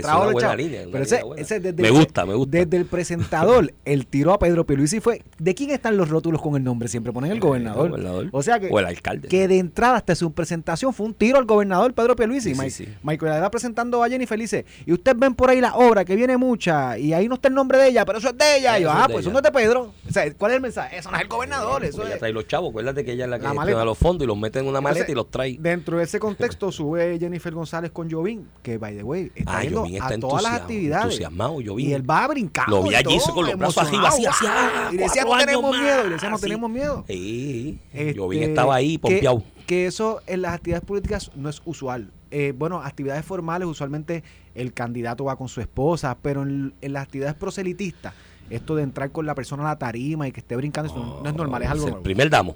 Me 1.78 1.90
gusta, 1.90 2.26
me 2.26 2.34
gusta. 2.36 2.58
Desde 2.58 2.78
el 2.78 2.86
presentador, 2.86 3.74
el 3.86 4.08
tiró 4.08 4.34
a 4.34 4.40
Pedro 4.40 4.66
Pierluisi 4.66 5.00
fue, 5.00 5.24
¿de 5.38 5.56
quién 5.56 5.72
están 5.72 5.98
los 5.98 6.10
rótulos 6.10 6.42
con 6.42 6.56
el 6.56 6.64
nombre? 6.64 6.88
Siempre 6.88 7.12
ponen 7.12 7.32
el 7.32 7.40
gobernador. 7.40 7.86
El 7.86 7.92
gobernador. 7.92 8.30
O 8.32 8.44
sea 8.44 8.60
que, 8.60 8.70
O 8.72 8.80
el 8.80 8.86
alcalde. 8.86 9.28
que 9.28 9.48
de 9.48 9.58
entrada 9.60 9.98
hasta 9.98 10.16
su 10.16 10.32
presentación 10.32 10.94
fue 10.94 11.06
un 11.06 11.14
tiro 11.14 11.38
al 11.38 11.46
gobernador 11.46 11.94
Pedro 11.94 12.16
Pierluisi. 12.16 12.50
Sí, 12.50 12.56
sí, 12.56 12.62
Mi- 12.62 12.70
sí. 12.70 12.88
Michael 13.04 13.32
Ayala 13.34 13.52
presentando 13.52 14.04
a 14.04 14.10
Jennifer 14.10 14.38
dice, 14.38 14.66
y 14.86 14.94
ustedes 14.94 15.18
ven 15.18 15.36
por 15.36 15.50
ahí 15.50 15.62
la 15.62 15.76
obra 15.76 16.06
que 16.06 16.16
viene 16.16 16.38
mucha, 16.38 16.98
y 16.98 17.14
ahí 17.14 17.28
no 17.28 17.36
está 17.36 17.48
el 17.48 17.54
nombre 17.54 17.78
de 17.78 17.88
ella, 17.90 18.06
pero 18.06 18.20
eso 18.20 18.30
es 18.30 18.38
de 18.38 18.58
ella. 18.58 18.80
Y 18.80 18.84
yo, 18.84 18.92
ah, 18.92 19.08
pues 19.08 19.20
eso 19.22 19.32
no 19.32 19.40
es 19.40 19.44
de 19.44 19.52
Pedro. 19.52 19.94
O 20.08 20.12
sea, 20.12 20.32
¿cuál 20.34 20.52
es 20.52 20.56
el 20.58 20.62
mensaje? 20.62 20.97
Eso 20.98 21.12
no 21.12 21.18
es 21.18 21.24
el 21.24 21.28
gobernador, 21.30 21.84
eso 21.84 21.98
Porque 21.98 22.08
ella 22.08 22.16
es... 22.16 22.20
trae 22.20 22.34
los 22.34 22.48
chavos, 22.48 22.70
acuérdate 22.72 23.06
que 23.06 23.12
ella 23.14 23.26
es 23.26 23.30
la 23.30 23.40
que 23.40 23.48
maleta. 23.48 23.86
los 23.86 23.98
fondos 23.98 24.24
y 24.26 24.28
los 24.28 24.38
mete 24.38 24.60
en 24.60 24.68
una 24.68 24.82
maleta 24.82 25.02
Entonces, 25.06 25.12
y 25.14 25.16
los 25.16 25.30
trae. 25.32 25.58
Dentro 25.60 25.98
de 25.98 26.04
ese 26.04 26.20
contexto 26.20 26.72
sube 26.72 27.18
Jennifer 27.20 27.54
González 27.54 27.92
con 27.92 28.10
Jovín, 28.12 28.48
que 28.64 28.78
by 28.78 28.98
the 28.98 29.04
way, 29.04 29.32
está 29.36 29.58
Ah, 29.60 29.62
yendo 29.64 29.86
a 29.86 30.18
todas 30.20 30.44
las 30.44 30.54
actividades. 30.54 31.06
entusiasmado, 31.06 31.60
Jovín. 31.66 31.90
Y 31.90 31.94
él 31.94 32.10
va 32.10 32.28
brincando. 32.28 32.78
Lo 32.78 32.84
vi 32.84 32.92
y 32.92 32.96
allí 32.96 33.18
todo, 33.20 33.34
con 33.36 33.46
los 33.46 33.58
brazos 33.58 33.88
arriba, 33.88 34.08
así, 34.10 34.26
así, 34.26 34.46
ah, 34.48 34.90
Y 34.92 34.98
decía, 34.98 35.24
no 35.24 35.38
tenemos 35.38 35.78
miedo. 35.80 36.08
Y 36.08 36.10
decía, 36.10 36.30
no 36.30 36.36
así. 36.36 36.42
tenemos 36.44 36.70
miedo. 36.70 37.06
Sí, 37.08 37.80
Este, 37.94 38.20
Jovín 38.20 38.44
estaba 38.44 38.76
ahí, 38.76 38.94
que- 38.94 39.00
pompeado. 39.00 39.44
Que, 39.66 39.86
eso 39.86 40.22
en 40.28 40.42
las 40.44 40.54
actividades 40.54 40.86
políticas 40.86 41.30
no 41.36 41.50
es 41.50 41.62
usual. 41.66 42.12
Eh, 42.32 42.54
bueno, 42.58 42.82
actividades 42.82 43.26
formales, 43.26 43.68
usualmente 43.68 44.24
el 44.56 44.74
candidato 44.74 45.26
va 45.26 45.36
con 45.36 45.48
su 45.50 45.60
esposa, 45.62 46.18
pero 46.22 46.42
en, 46.44 46.74
en 46.82 46.94
las 46.94 47.04
actividades 47.04 47.36
proselitistas, 47.36 48.14
esto 48.50 48.76
de 48.76 48.84
entrar 48.84 49.12
con 49.12 49.26
la 49.26 49.36
persona 49.36 49.64
a 49.64 49.68
la 49.68 49.78
tarima 49.78 50.28
y 50.28 50.32
que 50.32 50.40
esté 50.40 50.56
brincando, 50.56 50.92
eso 50.92 51.04
no, 51.04 51.22
no 51.22 51.30
es 51.30 51.36
normal, 51.36 51.64
es 51.64 51.70
algo 51.70 51.86
el 51.86 51.92
nuevo. 51.92 52.04
primer 52.04 52.30
damo. 52.30 52.56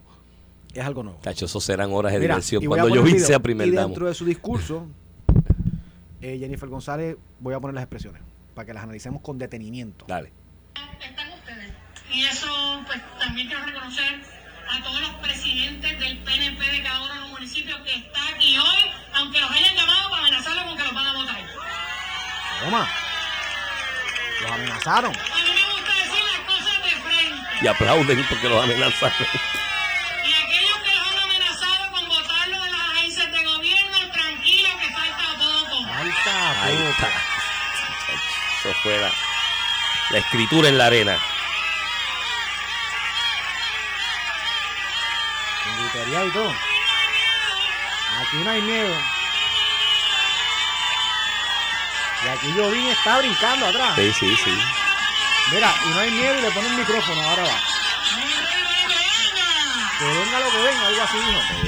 Es 0.74 0.86
algo 0.86 1.04
nuevo. 1.04 1.20
Cacho, 1.22 1.46
eso 1.46 1.60
serán 1.60 1.92
horas 1.92 2.14
de 2.14 2.20
Mira, 2.20 2.36
diversión 2.36 2.64
a 2.64 2.68
cuando 2.68 2.88
Jovín 2.90 3.14
video. 3.14 3.28
sea 3.28 3.40
primer 3.40 3.68
y 3.68 3.72
damo. 3.72 3.88
dentro 3.90 4.08
de 4.08 4.14
su 4.14 4.24
discurso, 4.26 4.88
eh, 6.22 6.38
Jennifer 6.40 6.70
González, 6.70 7.18
voy 7.40 7.54
a 7.54 7.60
poner 7.60 7.76
las 7.76 7.84
expresiones 7.84 8.22
para 8.56 8.66
que 8.66 8.74
las 8.74 8.84
analicemos 8.84 9.22
con 9.22 9.38
detenimiento. 9.38 10.06
Dale. 10.08 10.32
están 11.06 11.32
ustedes. 11.34 11.74
Y 12.14 12.24
eso, 12.24 12.48
pues 12.86 13.00
también 13.20 13.48
quiero 13.48 13.66
reconocer 13.66 14.22
a 14.70 14.84
todos 14.84 15.02
los 15.02 15.10
presidentes 15.16 16.00
del 16.00 16.18
PNP 16.24 16.72
de 16.72 16.84
cada 16.84 17.04
uno 17.04 17.14
de 17.16 17.20
los 17.22 17.30
municipios 17.32 17.78
que 17.82 17.94
está 17.96 18.20
aquí 18.34 18.58
hoy, 18.58 18.92
aunque 19.16 19.40
los 19.42 19.52
hayan 19.52 19.76
llamado 19.76 20.10
para 20.10 20.22
amenazarlos 20.24 20.64
con 20.66 20.78
que 20.78 20.84
los 20.84 20.94
van 20.94 21.06
a 21.08 21.14
votar. 21.18 21.38
Toma. 22.64 22.80
Los 22.80 22.80
amenazaron. 22.80 22.80
A 22.80 22.84
mí 22.84 22.86
me 22.86 22.86
gusta 22.86 22.90
decir 22.92 23.00
las 24.02 24.30
cosas 24.30 24.31
de 26.84 27.02
frente. 27.02 27.48
Y 27.62 27.68
aplauden 27.68 28.26
porque 28.28 28.50
los 28.50 28.64
amenazan. 28.64 29.12
Y 30.26 30.34
aquellos 30.34 30.78
que 30.84 30.96
los 30.96 31.08
han 31.08 31.20
amenazado 31.20 31.92
con 31.92 32.08
votarlo 32.08 32.64
de 32.64 32.72
las 32.72 32.82
agencias 32.82 33.32
de 33.32 33.44
gobierno, 33.44 33.98
tranquilos 34.12 34.72
que 34.82 34.90
falta 34.94 35.24
poco. 35.38 35.86
Ahí 35.94 36.10
está. 36.10 37.08
Eso 38.60 38.74
fue 38.84 38.98
la, 39.00 39.12
la 40.12 40.18
escritura 40.18 40.70
en 40.70 40.78
la 40.78 40.86
arena. 40.86 41.18
Con 45.64 45.78
gritería 45.78 46.26
y 46.26 46.32
todo. 46.32 46.52
Aquí 48.22 48.38
no 48.44 48.52
hay 48.52 48.62
miedo. 48.62 49.11
Y 52.24 52.28
aquí 52.28 52.48
Jovín 52.56 52.86
está 52.88 53.20
brincando 53.20 53.66
atrás. 53.68 53.96
Sí, 53.96 54.12
sí, 54.20 54.36
sí. 54.36 54.52
Mira, 55.54 55.72
y 55.86 55.90
no 55.90 56.00
hay 56.00 56.12
miedo 56.12 56.38
y 56.38 56.42
le 56.42 56.52
pone 56.52 56.68
el 56.68 56.78
micrófono, 56.78 57.22
ahora 57.22 57.44
va. 57.44 57.58
Que 60.00 60.06
venga 60.08 60.40
lo 60.40 60.52
que 60.52 60.58
venga, 60.58 60.88
algo 60.88 61.02
así 61.04 61.18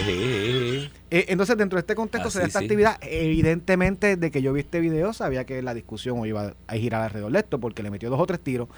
sí. 0.06 0.90
Eh, 1.12 1.26
entonces, 1.30 1.56
dentro 1.58 1.78
de 1.78 1.82
este 1.82 1.94
contexto 1.96 2.30
Ah, 2.30 2.32
se 2.32 2.40
da 2.40 2.46
sí, 2.46 2.48
esta 2.50 2.60
sí. 2.60 2.66
actividad. 2.66 2.98
Evidentemente, 3.02 4.16
de 4.16 4.32
que 4.32 4.42
yo 4.42 4.54
vi 4.54 4.62
este 4.62 4.80
video, 4.80 5.14
sabía 5.14 5.46
que 5.46 5.62
la 5.62 5.74
discusión 5.76 6.20
hoy 6.20 6.30
iba 6.30 6.54
a 6.68 6.74
girar 6.76 7.02
alrededor 7.04 7.32
de 7.32 7.40
esto, 7.40 7.60
porque 7.60 7.84
le 7.84 7.92
metió 7.92 8.10
dos 8.10 8.20
o 8.20 8.26
tres 8.26 8.40
tiros. 8.40 8.70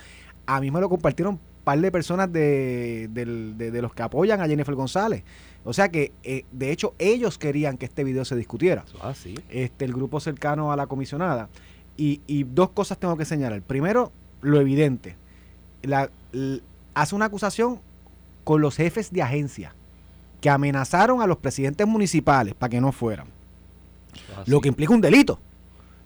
A 0.46 0.60
mí 0.60 0.72
me 0.72 0.82
lo 0.82 0.90
compartieron 0.90 1.36
un 1.36 1.40
par 1.64 1.80
de 1.80 1.92
personas 1.92 2.32
de, 2.32 3.08
de- 3.10 3.72
de 3.72 3.82
los 3.82 3.94
que 3.94 4.04
apoyan 4.04 4.42
a 4.42 4.48
Jennifer 4.48 4.76
González. 4.76 5.24
O 5.64 5.72
sea 5.74 5.90
que, 5.90 6.12
eh, 6.24 6.44
de 6.52 6.72
hecho, 6.72 6.94
ellos 7.00 7.38
querían 7.38 7.78
que 7.78 7.86
este 7.86 8.04
video 8.04 8.26
se 8.26 8.36
discutiera. 8.36 8.84
Ah, 9.02 9.14
sí. 9.16 9.36
Este, 9.50 9.86
el 9.86 9.94
grupo 9.94 10.20
cercano 10.20 10.72
a 10.74 10.76
la 10.76 10.88
comisionada. 10.88 11.48
Y, 11.98 12.22
y 12.28 12.44
dos 12.44 12.72
cosas 12.72 12.98
tengo 12.98 13.16
que 13.18 13.26
señalar. 13.26 13.62
Primero, 13.62 14.12
lo 14.42 14.60
evidente. 14.60 15.16
La, 15.82 16.10
hace 16.94 17.16
una 17.16 17.26
acusación 17.26 17.80
con 18.44 18.62
los 18.62 18.76
jefes 18.76 19.12
de 19.12 19.22
agencia 19.22 19.76
que 20.42 20.50
amenazaron 20.50 21.22
a 21.22 21.28
los 21.28 21.38
presidentes 21.38 21.88
municipales 21.88 22.54
para 22.54 22.70
que 22.70 22.82
no 22.82 22.92
fueran. 22.92 23.28
Ah, 24.36 24.44
Lo 24.46 24.58
sí. 24.58 24.64
que 24.64 24.68
implica 24.70 24.94
un 24.94 25.02
delito. 25.02 25.40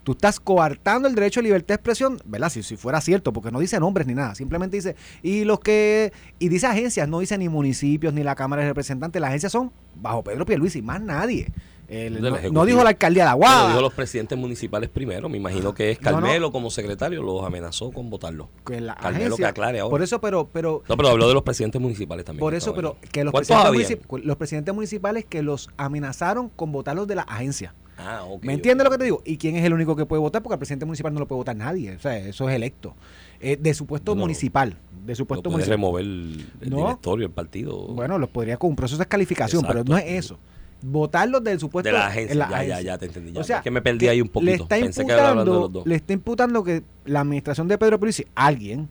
Tú 0.03 0.13
estás 0.13 0.39
coartando 0.39 1.07
el 1.07 1.13
derecho 1.13 1.41
a 1.41 1.43
libertad 1.43 1.67
de 1.67 1.73
expresión, 1.75 2.19
¿verdad? 2.25 2.49
Si, 2.49 2.63
si 2.63 2.77
fuera 2.77 3.01
cierto, 3.01 3.33
porque 3.33 3.51
no 3.51 3.59
dice 3.59 3.79
nombres 3.79 4.07
ni 4.07 4.15
nada, 4.15 4.33
simplemente 4.33 4.77
dice, 4.77 4.95
y 5.21 5.43
los 5.43 5.59
que, 5.59 6.13
y 6.39 6.47
dice 6.49 6.67
agencias, 6.67 7.07
no 7.07 7.19
dice 7.19 7.37
ni 7.37 7.49
municipios 7.49 8.13
ni 8.13 8.23
la 8.23 8.33
Cámara 8.33 8.61
de 8.61 8.69
Representantes, 8.69 9.21
las 9.21 9.27
agencias 9.27 9.51
son 9.51 9.71
bajo 9.95 10.23
Pedro 10.23 10.45
Pierluisi, 10.45 10.81
más 10.81 11.01
nadie. 11.01 11.51
El- 11.89 12.21
no, 12.21 12.37
no 12.51 12.65
dijo 12.65 12.83
la 12.83 12.89
alcaldía 12.89 13.23
de 13.23 13.29
Aguada. 13.31 13.69
dijo 13.69 13.81
los 13.81 13.93
presidentes 13.93 14.37
municipales 14.37 14.89
primero. 14.89 15.27
Me 15.27 15.37
imagino 15.37 15.73
que 15.73 15.91
es 15.91 16.01
No, 16.01 16.11
no. 16.11 16.17
Carmelo 16.17 16.51
como 16.51 16.69
secretario 16.69 17.23
los 17.23 17.43
amenazó 17.43 17.91
con 17.91 18.09
votarlo. 18.09 18.47
que 18.65 18.79
la 18.79 18.95
Carmelo 18.95 19.25
agencia- 19.25 19.45
que 19.45 19.49
aclare 19.49 19.79
ahora. 19.79 19.89
Por 19.91 20.01
eso, 20.03 20.21
pero, 20.21 20.47
pero, 20.53 20.83
No, 20.87 20.95
pero 20.97 21.09
habló 21.09 21.27
de 21.27 21.33
los 21.33 21.43
presidentes 21.43 21.81
municipales 21.81 22.25
también. 22.25 22.41
por 22.41 22.53
eso, 22.53 22.73
pero 22.75 22.97
que 23.11 23.23
los 23.23 23.31
¿Cuántos 23.31 23.47
presidentes, 23.57 23.85
habían? 23.89 24.01
municip- 24.07 24.23
los 24.23 24.37
presidentes 24.37 24.73
municipales 24.75 25.25
que 25.25 25.41
los 25.41 25.69
amenazaron 25.77 26.49
con 26.49 26.71
votarlos 26.71 27.07
de 27.07 27.15
la 27.15 27.23
agencia. 27.23 27.73
Ah, 27.97 28.23
ok, 28.23 28.43
¿Me 28.45 28.53
entiendes 28.53 28.85
lo 28.85 28.91
que 28.91 28.97
te 28.97 29.03
digo? 29.03 29.21
¿Y 29.25 29.37
quién 29.37 29.57
es 29.57 29.65
el 29.65 29.73
único 29.73 29.93
que 29.95 30.05
puede 30.05 30.21
votar? 30.21 30.41
Porque 30.41 30.53
al 30.53 30.59
presidente 30.59 30.85
municipal 30.85 31.13
no 31.13 31.19
lo 31.19 31.27
puede 31.27 31.39
votar 31.39 31.55
nadie. 31.57 31.95
O 31.95 31.99
sea, 31.99 32.17
eso 32.17 32.47
es 32.47 32.55
electo. 32.55 32.95
Eh, 33.41 33.57
de 33.59 33.73
su 33.73 33.85
puesto 33.85 34.11
No, 34.11 34.15
no. 34.15 34.21
municipal. 34.21 34.77
De 35.05 35.15
su 35.15 35.23
No 35.23 35.27
puesto 35.27 35.43
puede 35.49 35.53
municipal. 35.65 35.71
remover 35.77 36.03
el, 36.05 36.45
el 36.61 36.69
No. 36.69 36.77
directorio, 36.77 37.25
el 37.25 37.33
partido. 37.33 37.87
Bueno, 37.87 38.17
los 38.17 38.29
podría 38.29 38.55
con 38.57 38.69
un 38.69 38.75
proceso 38.77 38.97
de 38.97 39.01
descalificación, 39.05 39.65
Exacto. 39.65 39.83
pero 39.83 39.93
no 39.93 39.97
es 39.97 40.11
eso. 40.25 40.37
Votarlos 40.81 41.43
del 41.43 41.59
supuesto 41.59 41.89
de 41.89 41.93
la 41.93 42.07
agencia. 42.07 42.47
ya, 42.49 42.63
ya, 42.63 42.81
ya 42.81 42.97
te 42.97 43.05
entendí. 43.07 43.31
Ya, 43.33 43.41
O 43.41 43.43
sea, 43.43 43.57
es 43.57 43.63
que 43.63 43.71
me 43.71 43.81
perdí 43.81 44.07
ahí 44.07 44.21
un 44.21 44.29
poquito. 44.29 44.49
Le 44.51 44.55
está, 44.63 44.75
Pensé 44.77 45.05
que 45.05 45.11
hablando 45.13 45.43
de 45.43 45.45
los 45.45 45.55
imputando, 45.57 45.79
dos. 45.79 45.87
le 45.87 45.95
está 45.95 46.13
imputando 46.13 46.63
que 46.63 46.83
la 47.05 47.19
administración 47.21 47.67
de 47.67 47.77
Pedro 47.77 47.99
Pierluisi, 47.99 48.25
alguien, 48.35 48.87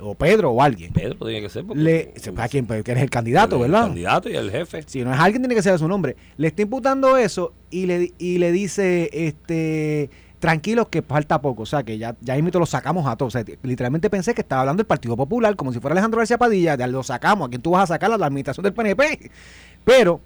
o 0.00 0.14
Pedro 0.14 0.50
o 0.50 0.62
alguien, 0.62 0.92
Pedro 0.92 1.14
tiene 1.26 1.42
que 1.42 1.48
ser. 1.50 1.64
porque- 1.64 1.82
le, 1.82 2.12
sepa 2.16 2.48
quién, 2.48 2.66
que 2.66 2.90
eres 2.90 3.02
el 3.02 3.10
candidato, 3.10 3.56
el 3.56 3.70
¿verdad? 3.70 3.86
candidato 3.88 4.28
y 4.30 4.34
el 4.36 4.50
jefe. 4.50 4.82
Si 4.86 5.04
no 5.04 5.12
es 5.12 5.20
alguien, 5.20 5.42
tiene 5.42 5.54
que 5.54 5.62
ser 5.62 5.78
su 5.78 5.86
nombre. 5.86 6.16
Le 6.36 6.48
está 6.48 6.62
imputando 6.62 7.16
eso 7.16 7.52
y 7.70 7.86
le, 7.86 8.12
y 8.18 8.38
le 8.38 8.50
dice, 8.50 9.10
este, 9.12 10.08
tranquilos 10.38 10.88
que 10.88 11.02
falta 11.02 11.40
poco. 11.42 11.64
O 11.64 11.66
sea, 11.66 11.82
que 11.82 11.98
ya, 11.98 12.16
ya 12.22 12.34
mismo 12.34 12.50
lo 12.58 12.64
sacamos 12.66 13.06
a 13.06 13.14
todos. 13.16 13.34
O 13.36 13.38
sea, 13.38 13.44
literalmente 13.62 14.08
pensé 14.08 14.32
que 14.34 14.40
estaba 14.40 14.62
hablando 14.62 14.80
del 14.80 14.86
Partido 14.86 15.16
Popular, 15.16 15.54
como 15.54 15.70
si 15.72 15.80
fuera 15.80 15.92
Alejandro 15.92 16.18
García 16.18 16.38
Padilla, 16.38 16.76
ya 16.76 16.86
lo 16.86 17.02
sacamos. 17.02 17.46
¿A 17.46 17.50
quién 17.50 17.60
tú 17.62 17.72
vas 17.72 17.84
a 17.84 17.94
sacar? 17.94 18.10
A 18.10 18.16
la 18.16 18.26
administración 18.26 18.64
del 18.64 18.72
PNP. 18.72 19.30
Pero, 19.84 20.20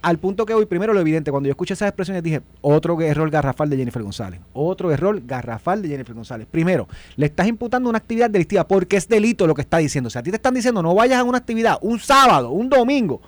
al 0.00 0.18
punto 0.18 0.46
que 0.46 0.54
hoy, 0.54 0.66
primero 0.66 0.92
lo 0.94 1.00
evidente, 1.00 1.30
cuando 1.30 1.48
yo 1.48 1.52
escuché 1.52 1.74
esas 1.74 1.88
expresiones 1.88 2.22
dije, 2.22 2.40
otro 2.60 3.00
error 3.00 3.28
garrafal 3.30 3.68
de 3.68 3.76
Jennifer 3.76 4.02
González. 4.02 4.40
Otro 4.52 4.92
error 4.92 5.20
garrafal 5.26 5.82
de 5.82 5.88
Jennifer 5.88 6.14
González. 6.14 6.46
Primero, 6.50 6.86
le 7.16 7.26
estás 7.26 7.46
imputando 7.48 7.88
una 7.88 7.98
actividad 7.98 8.30
delictiva 8.30 8.66
porque 8.66 8.96
es 8.96 9.08
delito 9.08 9.46
lo 9.46 9.54
que 9.54 9.62
está 9.62 9.78
diciendo. 9.78 10.06
O 10.08 10.10
sea, 10.10 10.20
a 10.20 10.22
ti 10.22 10.30
te 10.30 10.36
están 10.36 10.54
diciendo 10.54 10.82
no 10.82 10.94
vayas 10.94 11.18
a 11.18 11.24
una 11.24 11.38
actividad 11.38 11.78
un 11.82 11.98
sábado, 11.98 12.50
un 12.50 12.68
domingo, 12.68 13.20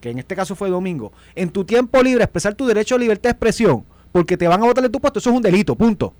que 0.00 0.10
en 0.10 0.18
este 0.18 0.34
caso 0.34 0.54
fue 0.56 0.68
domingo, 0.68 1.12
en 1.34 1.50
tu 1.50 1.64
tiempo 1.64 2.02
libre 2.02 2.24
expresar 2.24 2.54
tu 2.54 2.66
derecho 2.66 2.96
a 2.96 2.98
libertad 2.98 3.30
de 3.30 3.32
expresión 3.32 3.84
porque 4.12 4.36
te 4.36 4.48
van 4.48 4.62
a 4.62 4.66
votar 4.66 4.82
de 4.82 4.88
tu 4.90 5.00
puesto, 5.00 5.18
eso 5.18 5.30
es 5.30 5.36
un 5.36 5.42
delito, 5.42 5.74
punto. 5.76 6.12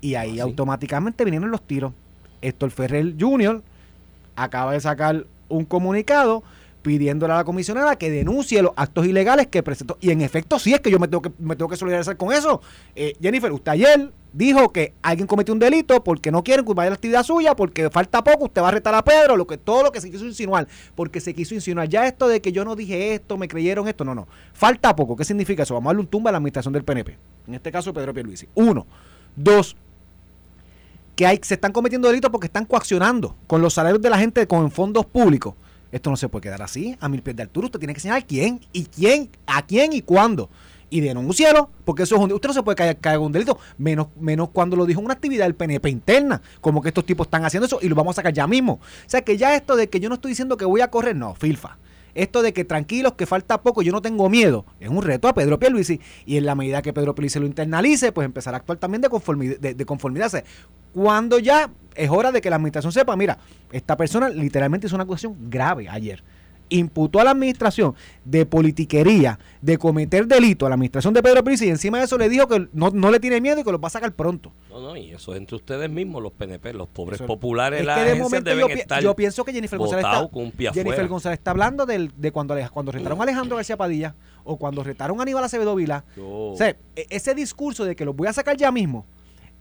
Y 0.00 0.14
ahí 0.16 0.30
Ah, 0.30 0.34
sí. 0.34 0.40
automáticamente 0.40 1.24
vinieron 1.24 1.50
los 1.50 1.62
tiros. 1.62 1.92
Héctor 2.40 2.70
Ferrer 2.72 3.14
Jr. 3.18 3.62
acaba 4.34 4.72
de 4.72 4.80
sacar 4.80 5.26
un 5.48 5.64
comunicado 5.64 6.42
pidiéndole 6.82 7.32
a 7.32 7.36
la 7.36 7.44
comisionada 7.44 7.96
que 7.96 8.10
denuncie 8.10 8.60
los 8.62 8.72
actos 8.76 9.06
ilegales 9.06 9.46
que 9.46 9.62
presentó. 9.62 9.96
Y 10.00 10.10
en 10.10 10.20
efecto, 10.20 10.58
sí 10.58 10.74
es 10.74 10.80
que 10.80 10.90
yo 10.90 10.98
me 10.98 11.08
tengo 11.08 11.22
que, 11.22 11.32
me 11.38 11.56
tengo 11.56 11.68
que 11.68 11.76
solidarizar 11.76 12.16
con 12.16 12.32
eso. 12.32 12.60
Eh, 12.94 13.14
Jennifer, 13.20 13.50
usted 13.52 13.72
ayer 13.72 14.12
dijo 14.32 14.72
que 14.72 14.94
alguien 15.02 15.26
cometió 15.26 15.52
un 15.52 15.60
delito 15.60 16.02
porque 16.02 16.30
no 16.30 16.42
quieren 16.42 16.64
vaya 16.64 16.88
a 16.88 16.90
la 16.90 16.94
actividad 16.94 17.22
suya, 17.22 17.54
porque 17.54 17.90
falta 17.90 18.24
poco, 18.24 18.46
usted 18.46 18.62
va 18.62 18.68
a 18.68 18.72
retar 18.72 18.94
a 18.94 19.04
Pedro, 19.04 19.36
lo 19.36 19.46
que, 19.46 19.58
todo 19.58 19.82
lo 19.82 19.92
que 19.92 20.00
se 20.00 20.10
quiso 20.10 20.24
insinuar, 20.24 20.66
porque 20.94 21.20
se 21.20 21.34
quiso 21.34 21.54
insinuar. 21.54 21.88
Ya 21.88 22.06
esto 22.06 22.28
de 22.28 22.40
que 22.40 22.52
yo 22.52 22.64
no 22.64 22.76
dije 22.76 23.14
esto, 23.14 23.36
me 23.38 23.48
creyeron 23.48 23.88
esto, 23.88 24.04
no, 24.04 24.14
no. 24.14 24.26
Falta 24.52 24.94
poco. 24.96 25.16
¿Qué 25.16 25.24
significa 25.24 25.62
eso? 25.62 25.74
Vamos 25.74 25.88
a 25.88 25.90
darle 25.90 26.00
un 26.00 26.08
tumba 26.08 26.30
a 26.30 26.32
la 26.32 26.38
administración 26.38 26.72
del 26.72 26.84
PNP. 26.84 27.16
En 27.46 27.54
este 27.54 27.70
caso, 27.70 27.92
Pedro 27.92 28.12
Pierluisi. 28.12 28.48
Uno. 28.54 28.86
Dos. 29.36 29.76
que 31.14 31.40
se 31.42 31.54
están 31.54 31.72
cometiendo 31.72 32.08
delitos 32.08 32.30
porque 32.30 32.46
están 32.46 32.64
coaccionando 32.64 33.36
con 33.46 33.62
los 33.62 33.74
salarios 33.74 34.00
de 34.00 34.10
la 34.10 34.18
gente 34.18 34.46
con 34.46 34.70
fondos 34.70 35.06
públicos. 35.06 35.54
Esto 35.92 36.10
no 36.10 36.16
se 36.16 36.28
puede 36.28 36.42
quedar 36.42 36.62
así, 36.62 36.96
a 37.00 37.08
mil 37.08 37.22
pies 37.22 37.36
de 37.36 37.42
altura. 37.42 37.66
Usted 37.66 37.78
tiene 37.78 37.94
que 37.94 38.00
señalar 38.00 38.26
quién 38.26 38.60
y 38.72 38.86
quién, 38.86 39.30
a 39.46 39.64
quién 39.64 39.92
y 39.92 40.00
cuándo. 40.02 40.48
Y 40.88 41.00
denúncialo, 41.00 41.70
porque 41.84 42.02
eso 42.02 42.16
es 42.16 42.20
un, 42.20 42.32
usted 42.32 42.48
no 42.48 42.54
se 42.54 42.62
puede 42.62 42.76
caer, 42.76 42.98
caer 42.98 43.18
un 43.18 43.32
delito, 43.32 43.58
menos, 43.78 44.08
menos 44.18 44.50
cuando 44.50 44.76
lo 44.76 44.84
dijo 44.84 45.00
una 45.00 45.14
actividad 45.14 45.44
del 45.46 45.54
PNP 45.54 45.88
interna, 45.88 46.42
como 46.60 46.82
que 46.82 46.88
estos 46.88 47.06
tipos 47.06 47.26
están 47.26 47.44
haciendo 47.44 47.66
eso 47.66 47.78
y 47.80 47.88
lo 47.88 47.94
vamos 47.94 48.14
a 48.14 48.16
sacar 48.16 48.32
ya 48.32 48.46
mismo. 48.46 48.74
O 48.74 48.80
sea 49.06 49.22
que 49.22 49.36
ya 49.36 49.54
esto 49.54 49.76
de 49.76 49.88
que 49.88 50.00
yo 50.00 50.08
no 50.08 50.16
estoy 50.16 50.32
diciendo 50.32 50.56
que 50.56 50.64
voy 50.64 50.80
a 50.80 50.90
correr, 50.90 51.16
no, 51.16 51.34
filfa. 51.34 51.78
Esto 52.14 52.42
de 52.42 52.52
que 52.52 52.64
tranquilos, 52.64 53.14
que 53.14 53.26
falta 53.26 53.62
poco, 53.62 53.82
yo 53.82 53.92
no 53.92 54.02
tengo 54.02 54.28
miedo, 54.28 54.66
es 54.80 54.88
un 54.88 55.02
reto 55.02 55.28
a 55.28 55.34
Pedro 55.34 55.58
Pierluisi. 55.58 56.00
Y 56.26 56.36
en 56.36 56.46
la 56.46 56.54
medida 56.54 56.82
que 56.82 56.92
Pedro 56.92 57.14
Pierluisi 57.14 57.38
lo 57.38 57.46
internalice, 57.46 58.12
pues 58.12 58.24
empezar 58.24 58.54
a 58.54 58.58
actuar 58.58 58.78
también 58.78 59.00
de 59.00 59.08
conformidad. 59.08 59.58
De, 59.58 59.74
de 59.74 59.86
cuando 60.92 61.38
ya 61.38 61.70
es 61.94 62.10
hora 62.10 62.32
de 62.32 62.40
que 62.40 62.50
la 62.50 62.56
administración 62.56 62.92
sepa, 62.92 63.16
mira, 63.16 63.38
esta 63.70 63.96
persona 63.96 64.28
literalmente 64.28 64.86
hizo 64.86 64.96
una 64.96 65.04
acusación 65.04 65.36
grave 65.48 65.88
ayer. 65.88 66.22
Imputó 66.74 67.20
a 67.20 67.24
la 67.24 67.32
administración 67.32 67.94
de 68.24 68.46
politiquería, 68.46 69.38
de 69.60 69.76
cometer 69.76 70.26
delito 70.26 70.64
a 70.64 70.68
la 70.70 70.74
administración 70.76 71.12
de 71.12 71.22
Pedro 71.22 71.42
Pierluisi 71.44 71.66
y 71.66 71.70
encima 71.70 71.98
de 71.98 72.04
eso 72.04 72.16
le 72.16 72.28
dijo 72.28 72.46
que 72.48 72.68
no, 72.72 72.90
no 72.90 73.10
le 73.10 73.20
tiene 73.20 73.40
miedo 73.40 73.60
y 73.60 73.64
que 73.64 73.70
lo 73.72 73.78
va 73.78 73.88
a 73.88 73.90
sacar 73.90 74.12
pronto. 74.12 74.52
No, 74.70 74.80
no, 74.80 74.96
y 74.96 75.12
eso 75.12 75.32
es 75.34 75.38
entre 75.38 75.56
ustedes 75.56 75.90
mismos, 75.90 76.22
los 76.22 76.32
PNP, 76.32 76.72
los 76.72 76.88
pobres 76.88 77.16
Eso- 77.20 77.26
populares, 77.26 77.80
Es 77.80 77.86
las 77.86 77.98
que 77.98 78.04
de 78.04 78.14
momento 78.14 78.50
deben 78.50 78.68
yo, 78.68 78.74
pi- 78.74 78.80
estar 78.80 79.02
yo 79.02 79.14
pienso 79.14 79.44
que 79.44 79.52
Jennifer 79.52 79.78
González 79.78 80.04
está, 80.04 80.18
Jennifer. 80.72 81.08
González 81.08 81.38
está 81.38 81.50
hablando 81.50 81.84
del- 81.84 82.12
de 82.16 82.32
cuando, 82.32 82.56
cuando 82.72 82.90
retaron 82.92 83.20
a 83.20 83.22
Alejandro 83.24 83.56
García 83.56 83.76
Padilla 83.76 84.14
o 84.44 84.56
cuando 84.56 84.82
retaron 84.82 85.18
a 85.20 85.22
Aníbal 85.22 85.44
Acevedo 85.44 85.74
Vila. 85.74 86.04
O 86.18 86.54
sea, 86.56 86.70
e- 86.70 87.06
ese 87.10 87.34
discurso 87.34 87.84
de 87.84 87.94
que 87.94 88.04
los 88.06 88.16
voy 88.16 88.28
a 88.28 88.32
sacar 88.32 88.56
ya 88.56 88.72
mismo 88.72 89.04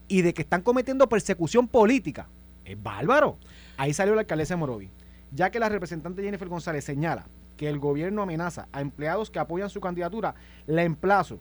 y 0.08 0.22
de 0.22 0.34
que 0.34 0.42
están 0.44 0.62
cometiendo 0.62 1.10
persecución 1.10 1.68
política 1.68 2.30
es 2.64 2.82
bárbaro. 2.82 3.38
Ahí 3.78 3.94
salió 3.94 4.14
la 4.16 4.22
alcaldesa 4.22 4.54
de 4.54 4.60
Morovi. 4.60 4.90
Ya 5.32 5.50
que 5.50 5.60
la 5.60 5.70
representante 5.70 6.22
Jennifer 6.22 6.48
González 6.48 6.84
señala 6.84 7.26
que 7.58 7.70
el 7.70 7.80
gobierno 7.80 8.22
amenaza 8.22 8.68
a 8.72 8.82
empleados 8.82 9.30
que 9.30 9.40
apoyan 9.40 9.70
su 9.70 9.80
candidatura, 9.80 10.36
la 10.68 10.84
emplazo 10.84 11.40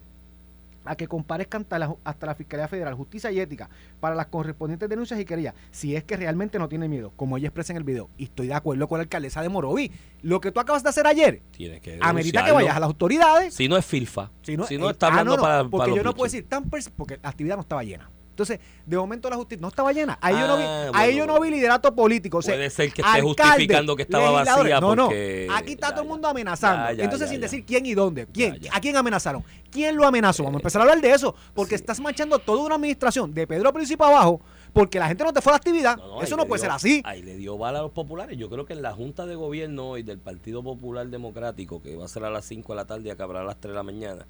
a 0.84 0.96
que 0.96 1.08
comparezcan 1.08 1.62
hasta 1.62 1.78
la, 1.78 1.94
hasta 2.04 2.26
la 2.26 2.34
Fiscalía 2.34 2.68
Federal, 2.68 2.94
Justicia 2.94 3.30
y 3.30 3.40
Ética 3.40 3.68
para 4.00 4.14
las 4.14 4.26
correspondientes 4.26 4.88
denuncias 4.88 5.20
y 5.20 5.24
querellas, 5.24 5.54
si 5.70 5.94
es 5.94 6.04
que 6.04 6.16
realmente 6.16 6.58
no 6.58 6.68
tiene 6.68 6.88
miedo, 6.88 7.12
como 7.16 7.36
ella 7.36 7.48
expresa 7.48 7.72
en 7.72 7.76
el 7.76 7.84
video. 7.84 8.08
Y 8.16 8.24
estoy 8.24 8.46
de 8.46 8.54
acuerdo 8.54 8.88
con 8.88 8.98
la 8.98 9.02
alcaldesa 9.02 9.42
de 9.42 9.48
Morovi. 9.48 9.90
Lo 10.22 10.40
que 10.40 10.52
tú 10.52 10.60
acabas 10.60 10.82
de 10.82 10.88
hacer 10.88 11.06
ayer, 11.06 11.42
Tiene 11.50 11.80
que 11.80 11.98
amerita 12.00 12.44
que 12.44 12.52
vayas 12.52 12.76
a 12.76 12.80
las 12.80 12.86
autoridades 12.86 13.54
Si 13.54 13.68
no 13.68 13.76
es 13.76 13.84
filfa, 13.84 14.30
si 14.42 14.56
no, 14.56 14.66
si 14.66 14.78
no 14.78 14.88
eh, 14.88 14.92
está 14.92 15.06
ah, 15.06 15.10
hablando 15.10 15.32
no, 15.32 15.36
no, 15.36 15.42
para, 15.42 15.64
porque 15.64 15.90
para 15.90 15.96
yo 15.96 16.02
no 16.02 16.14
puedo 16.14 16.24
decir 16.24 16.48
tan 16.48 16.64
porque 16.68 17.18
la 17.22 17.28
actividad 17.28 17.56
no 17.56 17.62
estaba 17.62 17.82
llena. 17.82 18.10
Entonces, 18.40 18.58
de 18.86 18.96
momento 18.96 19.28
la 19.28 19.36
justicia 19.36 19.60
no 19.60 19.68
estaba 19.68 19.92
llena. 19.92 20.18
Ahí 20.22 20.34
yo 20.34 20.46
no 20.46 20.56
vi, 20.56 20.62
Ah, 20.66 20.90
ahí 20.94 21.16
yo 21.16 21.26
no 21.26 21.38
vi 21.40 21.50
liderato 21.50 21.94
político. 21.94 22.38
O 22.38 22.42
sea, 22.42 22.54
Puede 22.54 22.70
ser 22.70 22.86
que 22.92 23.02
esté 23.02 23.18
alcalde, 23.18 23.22
justificando 23.52 23.94
que 23.96 24.02
estaba 24.02 24.30
vacía 24.30 24.80
No, 24.80 24.96
no. 24.96 25.04
porque- 25.06 25.46
Aquí 25.54 25.72
está 25.72 25.88
Ya, 25.88 25.94
todo 25.94 26.02
el 26.04 26.08
mundo 26.08 26.28
amenazando. 26.28 26.86
Ya, 26.86 26.92
ya, 26.94 27.04
Entonces, 27.04 27.28
sin 27.28 27.40
decir 27.40 27.64
quién 27.66 27.84
y 27.84 27.92
dónde. 27.94 28.26
¿Quién? 28.26 28.58
¿A 28.72 28.80
quién 28.80 28.96
amenazaron? 28.96 29.44
¿Quién 29.70 29.94
lo 29.96 30.06
amenazó? 30.06 30.42
Vamos 30.42 30.58
a 30.58 30.60
empezar 30.62 30.80
a 30.80 30.84
hablar 30.84 31.00
de 31.00 31.10
eso. 31.12 31.34
Porque 31.54 31.74
estás 31.74 32.00
manchando 32.00 32.38
toda 32.38 32.62
una 32.64 32.76
administración 32.76 33.32
de 33.34 33.46
Pedro 33.46 33.72
Príncipe 33.72 34.02
abajo 34.02 34.40
porque 34.72 34.98
la 34.98 35.06
gente 35.08 35.22
no 35.24 35.32
te 35.32 35.40
fue 35.42 35.52
a 35.52 35.54
la 35.54 35.56
actividad. 35.58 35.96
No, 35.98 36.22
eso 36.22 36.36
no 36.36 36.46
puede 36.46 36.60
dio- 36.62 36.70
ser 36.70 36.74
así. 36.76 37.02
Ahí 37.04 37.22
le 37.22 37.36
dio 37.36 37.58
bala 37.58 37.80
a 37.80 37.82
los 37.82 37.90
populares. 37.92 38.38
Yo 38.38 38.48
creo 38.48 38.64
que 38.64 38.72
en 38.72 38.82
la 38.82 38.92
Junta 38.92 39.26
de 39.26 39.34
Gobierno 39.34 39.90
hoy 39.90 40.02
del 40.02 40.18
Partido 40.18 40.62
Popular 40.62 41.06
Democrático, 41.08 41.82
que 41.82 41.94
va 41.96 42.06
a 42.06 42.08
ser 42.08 42.24
a 42.24 42.30
las 42.30 42.44
5 42.46 42.72
de 42.72 42.76
la 42.76 42.84
tarde 42.86 43.08
y 43.08 43.10
acabará 43.10 43.40
a 43.42 43.44
las 43.44 43.60
3 43.60 43.72
de 43.72 43.76
la 43.76 43.82
mañana, 43.82 44.26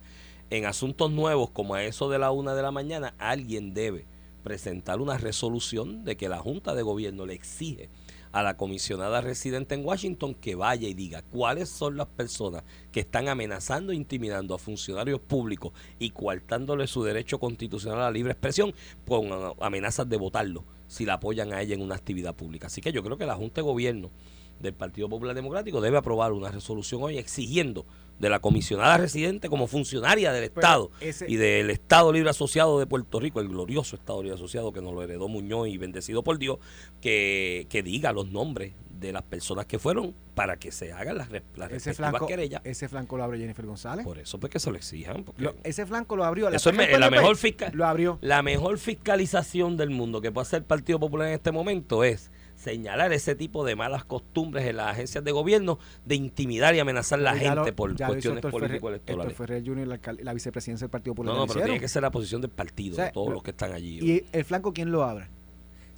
en 0.51 0.67
asuntos 0.67 1.11
nuevos 1.11 1.51
como 1.51 1.75
a 1.75 1.85
eso 1.85 2.11
de 2.11 2.19
la 2.19 2.33
1 2.33 2.55
de 2.55 2.63
la 2.63 2.73
mañana, 2.73 3.15
alguien 3.19 3.73
debe 3.73 4.07
presentar 4.43 5.01
una 5.01 5.17
resolución 5.17 6.05
de 6.05 6.17
que 6.17 6.29
la 6.29 6.39
Junta 6.39 6.75
de 6.75 6.83
Gobierno 6.83 7.25
le 7.27 7.35
exige 7.35 7.89
a 8.33 8.43
la 8.43 8.57
comisionada 8.57 9.21
residente 9.21 9.75
en 9.75 9.85
Washington 9.85 10.35
que 10.35 10.55
vaya 10.55 10.89
y 10.89 10.95
diga 10.95 11.23
cuáles 11.23 11.69
son 11.69 11.97
las 11.97 12.07
personas 12.07 12.63
que 12.93 13.01
están 13.01 13.29
amenazando 13.29 13.93
e 13.93 13.97
intimidando 13.97 14.55
a 14.55 14.59
funcionarios 14.59 15.21
públicos 15.21 15.73
y 15.99 16.11
coartándole 16.11 16.87
su 16.87 17.03
derecho 17.03 17.39
constitucional 17.39 18.01
a 18.01 18.05
la 18.05 18.11
libre 18.11 18.33
expresión 18.33 18.73
con 19.07 19.29
amenazas 19.61 20.09
de 20.09 20.17
votarlo 20.17 20.65
si 20.87 21.05
la 21.05 21.15
apoyan 21.15 21.53
a 21.53 21.61
ella 21.61 21.75
en 21.75 21.83
una 21.83 21.97
actividad 21.97 22.35
pública. 22.35 22.69
Así 22.69 22.81
que 22.81 22.93
yo 22.93 23.03
creo 23.03 23.17
que 23.17 23.27
la 23.27 23.37
Junta 23.37 23.61
de 23.61 23.67
Gobierno 23.67 24.11
del 24.61 24.75
Partido 24.75 25.09
Popular 25.09 25.35
Democrático 25.35 25.81
debe 25.81 25.99
aprobar 25.99 26.33
una 26.33 26.51
resolución 26.51 27.03
hoy 27.03 27.19
exigiendo 27.19 27.87
de 28.21 28.29
la 28.29 28.39
comisionada 28.39 28.97
residente 28.99 29.49
como 29.49 29.67
funcionaria 29.67 30.31
del 30.33 30.45
Estado 30.45 30.91
ese- 31.01 31.25
y 31.29 31.37
del 31.37 31.71
Estado 31.71 32.13
Libre 32.13 32.31
Asociado 32.31 32.79
de 32.79 32.87
Puerto 32.87 33.19
Rico, 33.19 33.41
el 33.41 33.49
glorioso 33.49 33.97
Estado 33.97 34.23
Libre 34.23 34.37
Asociado 34.37 34.73
que 34.73 34.81
nos 34.83 34.93
lo 34.95 35.03
heredó 35.03 35.27
Muñoz 35.27 35.69
y 35.69 35.79
bendecido 35.79 36.23
por 36.23 36.39
Dios, 36.39 36.59
que, 37.01 37.67
que 37.71 37.83
diga 37.83 38.13
los 38.13 38.31
nombres 38.31 38.75
de 38.91 39.13
las 39.13 39.23
personas 39.23 39.65
que 39.65 39.79
fueron 39.79 40.15
para 40.35 40.59
que 40.59 40.71
se 40.71 40.93
hagan 40.93 41.17
las, 41.17 41.31
las 41.57 41.73
Ese 41.73 41.95
flanco, 41.95 42.27
querellas. 42.27 42.61
ese 42.65 42.87
flanco 42.87 43.17
lo 43.17 43.25
abrió 43.25 43.41
Jennifer 43.41 43.65
González. 43.65 44.05
Por 44.05 44.19
eso 44.19 44.39
pues 44.39 44.53
que 44.53 44.59
se 44.61 44.71
lo 44.71 44.77
exijan. 44.77 45.25
Porque 45.25 45.43
Lo- 45.43 45.55
ese 45.65 45.87
flanco 45.87 46.17
lo 46.17 46.25
abrió. 46.27 46.51
eso 46.51 46.69
es 46.69 46.77
me- 46.77 46.99
la 46.99 47.09
mejor 47.09 47.37
fiscal 47.39 47.71
Lo 47.75 47.87
abrió. 47.87 48.19
la 48.21 48.43
mejor 48.43 48.79
fiscalización 48.79 49.79
del 49.79 49.89
mundo 49.89 50.21
que 50.21 50.31
puede 50.31 50.43
hacer 50.47 50.59
el 50.59 50.65
Partido 50.67 51.01
Popular 51.01 51.29
en 51.29 51.35
este 51.35 51.51
momento 51.51 52.05
es 52.05 52.31
señalar 52.61 53.13
ese 53.13 53.35
tipo 53.35 53.65
de 53.65 53.75
malas 53.77 54.05
costumbres 54.05 54.67
en 54.67 54.77
las 54.77 54.89
agencias 54.89 55.25
de 55.25 55.33
gobierno 55.33 55.79
de 56.05 56.15
intimidar 56.17 56.75
y 56.75 56.79
amenazar 56.81 57.19
a 57.21 57.23
la 57.23 57.33
lo- 57.35 57.39
gente 57.65 57.73
por 57.73 57.97
cuestiones 57.97 58.43
político-electorales. 58.45 59.37
Ferrer 59.37 59.65
Jr., 59.65 59.99
la, 60.23 60.35
vicepresidencia 60.35 60.85
del 60.85 60.91
Partido 60.91 61.15
Popular. 61.15 61.35
No, 61.37 61.47
no, 61.47 61.53
pero 61.53 61.65
tiene 61.65 61.81
que 61.81 61.89
ser 61.89 62.03
la 62.03 62.11
posición 62.11 62.41
del 62.43 62.51
partido, 62.51 62.95
O 62.95 62.97
sea, 62.97 63.05
de 63.07 63.13
todos 63.13 63.27
pero- 63.27 63.35
los 63.35 63.43
que 63.43 63.51
están 63.53 63.73
allí. 63.73 63.99
¿Y 64.01 64.25
el 64.33 64.45
flanco 64.45 64.73
quién 64.73 64.91
lo 64.93 65.05
abre? 65.05 65.29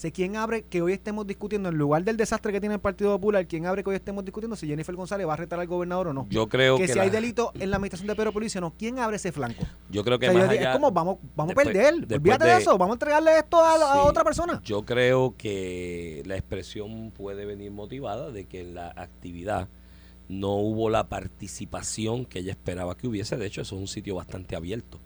O 0.02 0.04
sea, 0.04 0.10
¿quién 0.10 0.34
abre 0.34 0.64
que 0.64 0.82
hoy 0.82 0.94
estemos 0.94 1.24
discutiendo, 1.28 1.68
en 1.68 1.76
lugar 1.78 2.02
del 2.02 2.16
desastre 2.16 2.50
que 2.50 2.58
tiene 2.58 2.74
el 2.74 2.80
Partido 2.80 3.12
Popular, 3.12 3.46
quién 3.46 3.66
abre 3.66 3.84
que 3.84 3.90
hoy 3.90 3.94
estemos 3.94 4.24
discutiendo 4.24 4.56
si 4.56 4.66
Jennifer 4.66 4.96
González 4.96 5.28
va 5.28 5.34
a 5.34 5.36
retar 5.36 5.60
al 5.60 5.68
gobernador 5.68 6.08
o 6.08 6.12
no? 6.12 6.26
Yo 6.28 6.48
creo 6.48 6.76
que, 6.76 6.86
que 6.86 6.88
si 6.88 6.98
la- 6.98 7.04
hay 7.04 7.10
delito 7.10 7.52
en 7.54 7.70
la 7.70 7.76
administración 7.76 8.08
de 8.08 8.16
Pedro 8.16 8.32
Pérez, 8.32 8.56
no, 8.56 8.74
¿quién 8.76 8.98
abre 8.98 9.14
ese 9.14 9.30
flanco? 9.30 9.62
yo 9.90 10.02
creo 10.02 10.16
O 10.16 10.18
que 10.18 10.26
sea, 10.26 10.32
yo 10.34 10.40
más 10.40 10.48
allá, 10.50 10.70
es 10.70 10.74
como 10.76 10.90
vamos, 10.90 11.18
vamos 11.36 11.54
después- 11.54 11.68
a 11.68 11.72
perder. 11.72 11.94
Olvídate 12.16 12.44
de, 12.46 12.50
de- 12.50 12.58
eso, 12.58 12.72
vamos 12.76 12.94
a 12.94 12.96
entregarle 12.96 13.38
esto 13.38 13.58
a, 13.64 13.74
a 13.76 14.02
otra 14.02 14.24
persona. 14.24 14.60
Yo 14.64 14.84
creo 14.84 15.36
que 15.38 16.24
la 16.26 16.34
expresión 16.36 17.12
puede 17.12 17.44
venir 17.46 17.70
motivada 17.70 18.32
de 18.32 18.46
que 18.46 18.62
en 18.62 18.74
la 18.74 18.88
actividad 18.96 19.68
no 20.28 20.56
hubo 20.56 20.90
la 20.90 21.08
participación 21.08 22.24
que 22.24 22.40
ella 22.40 22.50
esperaba 22.50 22.96
que 22.96 23.06
hubiese. 23.06 23.36
De 23.36 23.46
hecho, 23.46 23.60
eso 23.60 23.76
es 23.76 23.80
un 23.82 23.86
sitio 23.86 24.16
bastante 24.16 24.56
abierto. 24.56 24.98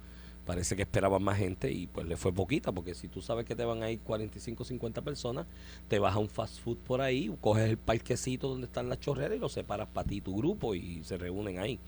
Parece 0.46 0.76
que 0.76 0.82
esperaban 0.82 1.22
más 1.22 1.36
gente 1.38 1.70
y 1.72 1.88
pues 1.88 2.06
le 2.06 2.16
fue 2.16 2.32
poquita, 2.32 2.70
porque 2.72 2.94
si 2.94 3.08
tú 3.08 3.20
sabes 3.20 3.44
que 3.44 3.56
te 3.56 3.64
van 3.64 3.82
a 3.82 3.90
ir 3.90 3.98
45, 4.00 4.64
50 4.64 5.02
personas, 5.02 5.44
te 5.88 5.98
vas 5.98 6.14
a 6.14 6.18
un 6.18 6.28
fast 6.28 6.60
food 6.60 6.78
por 6.78 7.00
ahí, 7.00 7.34
coges 7.40 7.68
el 7.68 7.76
parquecito 7.78 8.48
donde 8.48 8.66
están 8.66 8.88
las 8.88 9.00
chorreras 9.00 9.36
y 9.36 9.40
lo 9.40 9.48
separas 9.48 9.88
para 9.88 10.06
ti 10.08 10.16
y 10.16 10.20
tu 10.20 10.36
grupo 10.36 10.74
y 10.76 11.02
se 11.02 11.18
reúnen 11.18 11.58
ahí. 11.58 11.80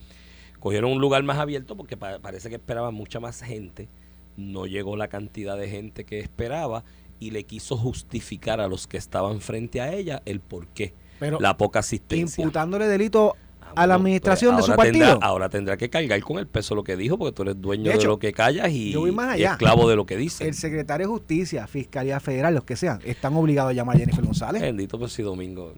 Cogieron 0.58 0.90
un 0.90 1.00
lugar 1.00 1.22
más 1.22 1.38
abierto 1.38 1.76
porque 1.76 1.96
pa- 1.96 2.18
parece 2.18 2.48
que 2.48 2.56
esperaban 2.56 2.92
mucha 2.94 3.20
más 3.20 3.42
gente. 3.42 3.88
No 4.36 4.66
llegó 4.66 4.96
la 4.96 5.06
cantidad 5.08 5.56
de 5.56 5.68
gente 5.70 6.04
que 6.04 6.18
esperaba 6.18 6.82
y 7.20 7.30
le 7.30 7.44
quiso 7.44 7.76
justificar 7.76 8.60
a 8.60 8.66
los 8.68 8.88
que 8.88 8.96
estaban 8.96 9.40
frente 9.40 9.80
a 9.80 9.92
ella 9.94 10.20
el 10.24 10.40
por 10.40 10.66
qué. 10.68 10.94
Pero 11.20 11.38
la 11.40 11.56
poca 11.56 11.78
asistencia. 11.80 12.42
imputándole 12.42 12.86
delito 12.88 13.36
a 13.74 13.86
la 13.86 13.94
bueno, 13.96 14.06
administración 14.06 14.54
pues 14.54 14.66
de 14.66 14.66
su 14.66 14.72
ahora 14.72 14.90
tendrá- 14.90 15.06
partido. 15.08 15.28
ahora 15.28 15.48
tendrá 15.48 15.76
que 15.76 15.90
cargar 15.90 16.20
con 16.20 16.38
el 16.38 16.46
peso 16.46 16.74
lo 16.74 16.84
que 16.84 16.96
dijo, 16.96 17.18
porque 17.18 17.32
tú 17.32 17.42
eres 17.42 17.60
dueño 17.60 17.90
De 17.90 18.04
lo 18.04 18.18
que 18.18 18.32
callas 18.32 18.70
y, 18.70 18.94
esclavo 19.38 19.88
de 19.88 19.96
lo 19.96 20.06
que 20.06 20.16
dices. 20.16 20.46
El 20.46 20.54
secretario 20.54 21.06
de 21.06 21.12
Justicia, 21.12 21.66
Fiscalía 21.66 22.20
Federal, 22.20 22.54
los 22.54 22.64
que 22.64 22.76
sean, 22.76 23.00
están 23.04 23.34
obligados 23.36 23.70
a 23.70 23.74
llamar 23.74 23.96
a 23.96 23.98
Jennifer 24.00 24.24
González. 24.24 24.62
Bendito 24.62 24.98
pues 24.98 25.12
si 25.12 25.22
Domingo. 25.22 25.74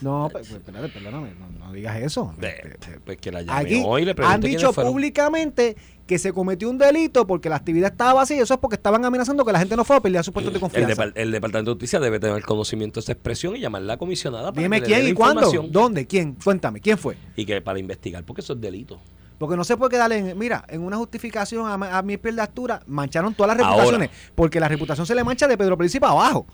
No, 0.00 0.28
pues, 0.30 0.48
pues, 0.48 0.60
espérate, 0.60 0.88
perdóname, 0.90 1.30
no, 1.38 1.66
no 1.66 1.72
digas 1.72 1.96
eso. 2.02 2.34
de- 2.38 2.76
pues 3.04 3.16
que 3.18 3.32
la 3.32 3.42
llame 3.42 3.60
Aquí 3.60 3.82
hoy 3.84 4.02
y 4.02 4.04
le 4.04 4.14
han 4.22 4.40
dicho 4.40 4.72
públicamente 4.72 5.76
que 6.06 6.18
se 6.18 6.32
cometió 6.32 6.70
un 6.70 6.78
delito 6.78 7.26
porque 7.26 7.48
la 7.48 7.56
actividad 7.56 7.90
estaba 7.92 8.14
vacía. 8.14 8.42
Eso 8.42 8.54
es 8.54 8.60
porque 8.60 8.76
estaban 8.76 9.04
amenazando 9.04 9.44
que 9.44 9.52
la 9.52 9.58
gente 9.58 9.76
no 9.76 9.84
fue 9.84 9.96
a 9.96 10.00
pelear 10.00 10.24
sus 10.24 10.32
puestos 10.32 10.52
de 10.52 10.58
El, 10.58 10.60
confianza. 10.60 11.04
el 11.14 11.32
Departamento 11.32 11.72
de 11.72 11.74
Justicia 11.74 12.00
debe 12.00 12.20
tener 12.20 12.42
conocimiento 12.44 13.00
de 13.00 13.04
esa 13.04 13.12
expresión 13.12 13.56
y 13.56 13.60
llamar 13.60 13.82
a 13.82 13.84
la 13.86 13.96
comisionada 13.96 14.52
para 14.52 14.62
Dime 14.62 14.80
que 14.80 14.88
le 14.88 14.94
dé 14.96 15.00
quién 15.02 15.12
y 15.12 15.14
cuándo, 15.14 15.50
dónde, 15.68 16.06
quién, 16.06 16.34
cuéntame, 16.34 16.80
quién 16.80 16.96
fue. 16.96 17.16
Y 17.34 17.44
que 17.44 17.60
para 17.60 17.78
investigar, 17.78 18.24
porque 18.24 18.40
eso 18.40 18.52
es 18.52 18.60
delito. 18.60 19.00
Porque 19.38 19.56
no 19.56 19.64
se 19.64 19.76
puede 19.76 19.90
quedar 19.90 20.10
en, 20.12 20.38
mira, 20.38 20.64
en 20.68 20.80
una 20.80 20.96
justificación 20.96 21.66
a, 21.82 22.02
mi 22.02 22.16
piel 22.16 22.36
de 22.36 22.42
altura, 22.42 22.80
mancharon 22.86 23.34
todas 23.34 23.54
las 23.56 23.66
Ahora. 23.66 23.76
reputaciones, 23.76 24.10
porque 24.34 24.60
la 24.60 24.68
reputación 24.68 25.06
se 25.06 25.14
le 25.14 25.24
mancha 25.24 25.46
de 25.46 25.58
Pedro 25.58 25.76
Príncipe 25.76 26.06
abajo. 26.06 26.46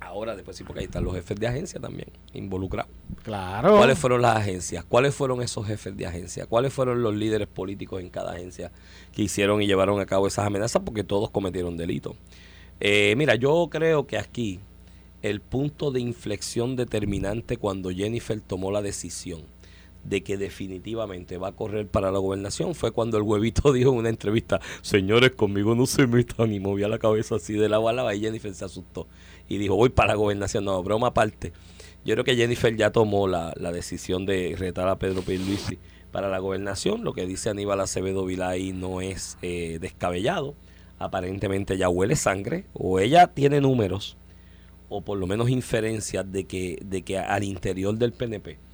Ahora, 0.00 0.36
después 0.36 0.56
sí, 0.56 0.64
porque 0.64 0.80
ahí 0.80 0.86
están 0.86 1.04
los 1.04 1.14
jefes 1.14 1.38
de 1.38 1.46
agencia 1.46 1.80
también 1.80 2.08
involucrados. 2.32 2.92
Claro. 3.22 3.76
¿Cuáles 3.76 3.98
fueron 3.98 4.22
las 4.22 4.36
agencias? 4.36 4.84
¿Cuáles 4.84 5.14
fueron 5.14 5.42
esos 5.42 5.66
jefes 5.66 5.96
de 5.96 6.06
agencia? 6.06 6.46
¿Cuáles 6.46 6.72
fueron 6.72 7.02
los 7.02 7.14
líderes 7.14 7.48
políticos 7.48 8.00
en 8.00 8.10
cada 8.10 8.32
agencia 8.32 8.70
que 9.12 9.22
hicieron 9.22 9.62
y 9.62 9.66
llevaron 9.66 9.98
a 10.00 10.06
cabo 10.06 10.26
esas 10.26 10.46
amenazas? 10.46 10.82
Porque 10.84 11.02
todos 11.02 11.30
cometieron 11.30 11.76
delito. 11.76 12.14
Eh, 12.80 13.14
mira, 13.16 13.34
yo 13.36 13.68
creo 13.70 14.06
que 14.06 14.18
aquí 14.18 14.60
el 15.22 15.40
punto 15.40 15.90
de 15.90 16.00
inflexión 16.00 16.76
determinante 16.76 17.56
cuando 17.56 17.90
Jennifer 17.90 18.40
tomó 18.40 18.70
la 18.70 18.82
decisión 18.82 19.42
de 20.08 20.22
que 20.22 20.36
definitivamente 20.36 21.38
va 21.38 21.48
a 21.48 21.52
correr 21.52 21.88
para 21.88 22.10
la 22.10 22.18
gobernación 22.18 22.74
fue 22.74 22.92
cuando 22.92 23.16
el 23.16 23.24
huevito 23.24 23.72
dijo 23.74 23.90
en 23.92 23.98
una 23.98 24.08
entrevista, 24.08 24.60
señores, 24.82 25.32
conmigo 25.32 25.74
no 25.74 25.86
se 25.86 26.06
metan 26.06 26.52
y 26.52 26.60
movía 26.60 26.88
la 26.88 26.98
cabeza 26.98 27.36
así 27.36 27.54
de 27.54 27.68
la 27.68 27.76
a 27.76 27.92
lado 27.92 28.12
y 28.12 28.20
Jennifer 28.20 28.54
se 28.54 28.64
asustó 28.64 29.06
y 29.48 29.58
dijo, 29.58 29.76
voy 29.76 29.90
para 29.90 30.08
la 30.08 30.14
gobernación. 30.14 30.64
No, 30.64 30.82
broma 30.82 31.08
aparte. 31.08 31.52
Yo 32.04 32.14
creo 32.14 32.24
que 32.24 32.36
Jennifer 32.36 32.74
ya 32.76 32.90
tomó 32.90 33.28
la, 33.28 33.52
la 33.56 33.72
decisión 33.72 34.26
de 34.26 34.54
retar 34.58 34.88
a 34.88 34.98
Pedro 34.98 35.22
Pierluisi 35.22 35.78
para 36.12 36.28
la 36.28 36.38
gobernación. 36.38 37.04
Lo 37.04 37.12
que 37.12 37.26
dice 37.26 37.50
Aníbal 37.50 37.80
Acevedo 37.80 38.24
Vilay 38.24 38.72
no 38.72 39.00
es 39.00 39.38
eh, 39.42 39.78
descabellado. 39.80 40.54
Aparentemente 40.98 41.76
ya 41.76 41.88
huele 41.88 42.16
sangre 42.16 42.64
o 42.72 42.98
ella 43.00 43.28
tiene 43.28 43.60
números 43.60 44.16
o 44.88 45.02
por 45.02 45.18
lo 45.18 45.26
menos 45.26 45.50
inferencias 45.50 46.30
de 46.30 46.44
que, 46.44 46.78
de 46.84 47.02
que 47.02 47.18
al 47.18 47.44
interior 47.44 47.96
del 47.96 48.12
PNP 48.12 48.65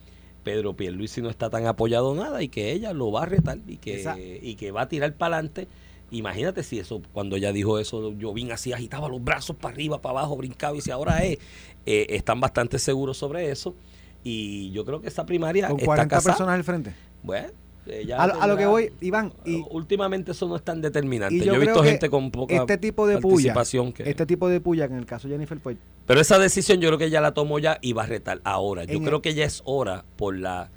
Pedro 0.43 0.74
Pierluisi 0.74 1.22
no 1.22 1.30
está 1.30 1.51
tan 1.51 1.66
apoyado 1.66 2.14
nada 2.14 2.43
y 2.43 2.49
que 2.49 2.72
ella 2.72 2.93
lo 2.93 3.11
va 3.12 3.22
a 3.22 3.26
retar 3.26 3.59
y 3.66 3.76
que, 3.76 4.40
y 4.43 4.55
que 4.57 4.72
va 4.72 4.82
a 4.82 4.88
tirar 4.88 5.14
para 5.14 5.36
adelante. 5.36 5.68
Imagínate 6.11 6.62
si 6.62 6.78
eso, 6.78 7.01
cuando 7.12 7.36
ella 7.36 7.53
dijo 7.53 7.78
eso, 7.78 8.12
yo 8.12 8.34
vine 8.34 8.53
así, 8.53 8.72
agitaba 8.72 9.09
los 9.09 9.24
brazos 9.24 9.57
para 9.57 9.72
arriba, 9.72 10.03
para 10.03 10.18
abajo, 10.18 10.36
brincaba 10.36 10.76
y 10.76 10.82
si 10.82 10.90
ahora 10.90 11.24
es, 11.24 11.38
eh, 11.86 12.07
están 12.11 12.40
bastante 12.40 12.78
seguros 12.78 13.16
sobre 13.16 13.51
eso. 13.51 13.74
Y 14.22 14.70
yo 14.72 14.84
creo 14.84 15.01
que 15.01 15.09
esa 15.09 15.24
primaria. 15.24 15.68
Con 15.68 15.78
está 15.78 15.86
40 15.86 16.09
casada. 16.16 16.34
personas 16.34 16.55
al 16.55 16.64
frente. 16.64 16.93
Bueno, 17.22 17.49
ella 17.86 18.22
A, 18.22 18.26
lo- 18.28 18.40
a 18.42 18.46
lo 18.46 18.56
que 18.56 18.66
voy, 18.66 18.92
Iván, 19.00 19.32
y, 19.44 19.64
últimamente 19.70 20.32
eso 20.32 20.46
no 20.48 20.56
es 20.56 20.62
tan 20.62 20.80
determinante. 20.80 21.34
y 21.34 21.40
yo, 21.40 21.46
yo 21.46 21.54
he 21.54 21.58
visto 21.58 21.82
gente 21.82 22.08
con 22.10 22.30
poca 22.30 22.54
este 22.54 22.78
tipo 22.78 23.06
de 23.06 23.18
puya, 23.18 23.54
participación 23.54 23.92
que- 23.92 24.08
este 24.08 24.24
tipo 24.26 24.48
de 24.48 24.60
puya, 24.60 24.86
que 24.88 24.94
en 24.94 25.00
el 25.00 25.06
caso 25.06 25.26
de 25.28 25.34
Jennifer, 25.34 25.58
pues 25.58 25.76
Pero 26.06 26.20
esa 26.20 26.38
decisión 26.38 26.80
yo 26.80 26.88
creo 26.88 26.98
que 26.98 27.06
ella 27.06 27.20
la 27.20 27.32
tomó 27.34 27.58
ya 27.58 27.78
y 27.80 27.92
va 27.92 28.02
a 28.04 28.06
retar. 28.06 28.40
Ahora, 28.44 28.84
yo 28.84 29.00
creo 29.00 29.16
el- 29.16 29.22
que 29.22 29.34
ya 29.34 29.44
es 29.44 29.62
hora 29.64 30.04
por 30.16 30.36
la... 30.38 30.70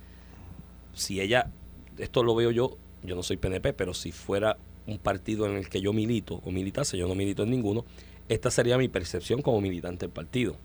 Si 0.94 1.20
ella, 1.20 1.50
esto 1.98 2.24
lo 2.24 2.36
veo 2.36 2.52
yo, 2.52 2.78
yo 3.04 3.16
no 3.16 3.24
soy 3.24 3.38
PNP, 3.38 3.74
pero 3.74 3.94
si 3.94 4.12
fuera 4.12 4.58
un 4.88 4.98
partido 5.00 5.46
en 5.48 5.58
el 5.58 5.68
que 5.68 5.82
yo 5.82 5.94
milito 5.94 6.42
o 6.46 6.52
militase, 6.52 6.98
yo 6.98 7.08
no 7.08 7.16
milito 7.16 7.44
en 7.44 7.50
ninguno, 7.50 7.86
esta 8.30 8.50
sería 8.52 8.78
mi 8.78 8.88
percepción 8.88 9.42
como 9.42 9.62
militante 9.62 10.06
del 10.06 10.14
partido. 10.14 10.56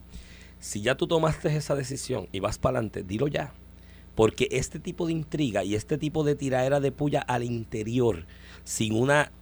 Si 0.59 0.83
ya 0.83 0.95
tú 0.95 1.07
tomaste 1.07 1.55
esa 1.57 1.75
decisión 1.75 2.29
y 2.33 2.41
vas 2.41 2.59
para 2.59 2.79
adelante, 2.79 3.03
dilo 3.03 3.29
ya. 3.29 3.53
Porque 4.15 4.49
este 4.51 4.79
tipo 4.79 5.07
de 5.07 5.13
intriga 5.13 5.65
y 5.65 5.75
este 5.75 5.99
tipo 5.99 6.25
de 6.25 6.35
tiraera 6.35 6.81
de 6.81 6.93
puya 6.93 7.21
al 7.21 7.43
interior, 7.45 8.27
sin 8.65 8.95
una 8.95 9.33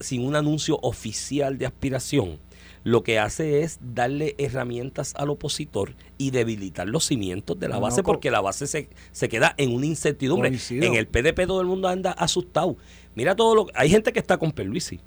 sin 0.00 0.24
un 0.24 0.36
anuncio 0.36 0.78
oficial 0.82 1.58
de 1.58 1.66
aspiración, 1.66 2.38
lo 2.84 3.02
que 3.02 3.18
hace 3.18 3.62
es 3.62 3.78
darle 3.82 4.34
herramientas 4.38 5.12
al 5.16 5.30
opositor 5.30 5.94
y 6.16 6.30
debilitar 6.30 6.88
los 6.88 7.04
cimientos 7.04 7.58
de 7.58 7.68
la 7.68 7.76
No, 7.76 7.80
base, 7.80 8.02
porque 8.02 8.30
la 8.30 8.40
base 8.40 8.66
se, 8.66 8.88
se 9.12 9.28
queda 9.28 9.54
en 9.56 9.74
una 9.74 9.86
incertidumbre. 9.86 10.50
Coincido. 10.50 10.86
En 10.86 10.94
el 10.94 11.06
PDP 11.06 11.46
todo 11.46 11.60
el 11.60 11.66
mundo 11.66 11.88
anda 11.88 12.12
asustado. 12.12 12.76
Mira 13.14 13.34
todo 13.34 13.54
lo 13.54 13.66
hay 13.74 13.90
gente 13.90 14.12
que 14.12 14.20
está 14.20 14.38
con 14.38 14.52
Perluisi 14.52 15.00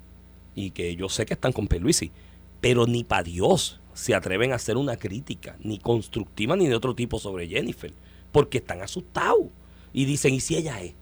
y 0.54 0.70
que 0.70 0.94
yo 0.96 1.08
sé 1.08 1.24
que 1.24 1.34
están 1.34 1.52
con 1.52 1.66
Perluisi, 1.66 2.12
pero 2.60 2.86
ni 2.86 3.04
para 3.04 3.22
Dios 3.22 3.80
se 3.94 4.14
atreven 4.14 4.52
a 4.52 4.56
hacer 4.56 4.76
una 4.76 4.96
crítica, 4.96 5.56
ni 5.60 5.78
constructiva 5.78 6.56
ni 6.56 6.68
de 6.68 6.74
otro 6.74 6.94
tipo 6.94 7.18
sobre 7.18 7.48
Jennifer, 7.48 7.92
porque 8.32 8.58
están 8.58 8.80
asustados 8.82 9.46
y 9.92 10.04
dicen, 10.06 10.34
¿y 10.34 10.40
si 10.40 10.56
ella 10.56 10.80
es? 10.80 10.94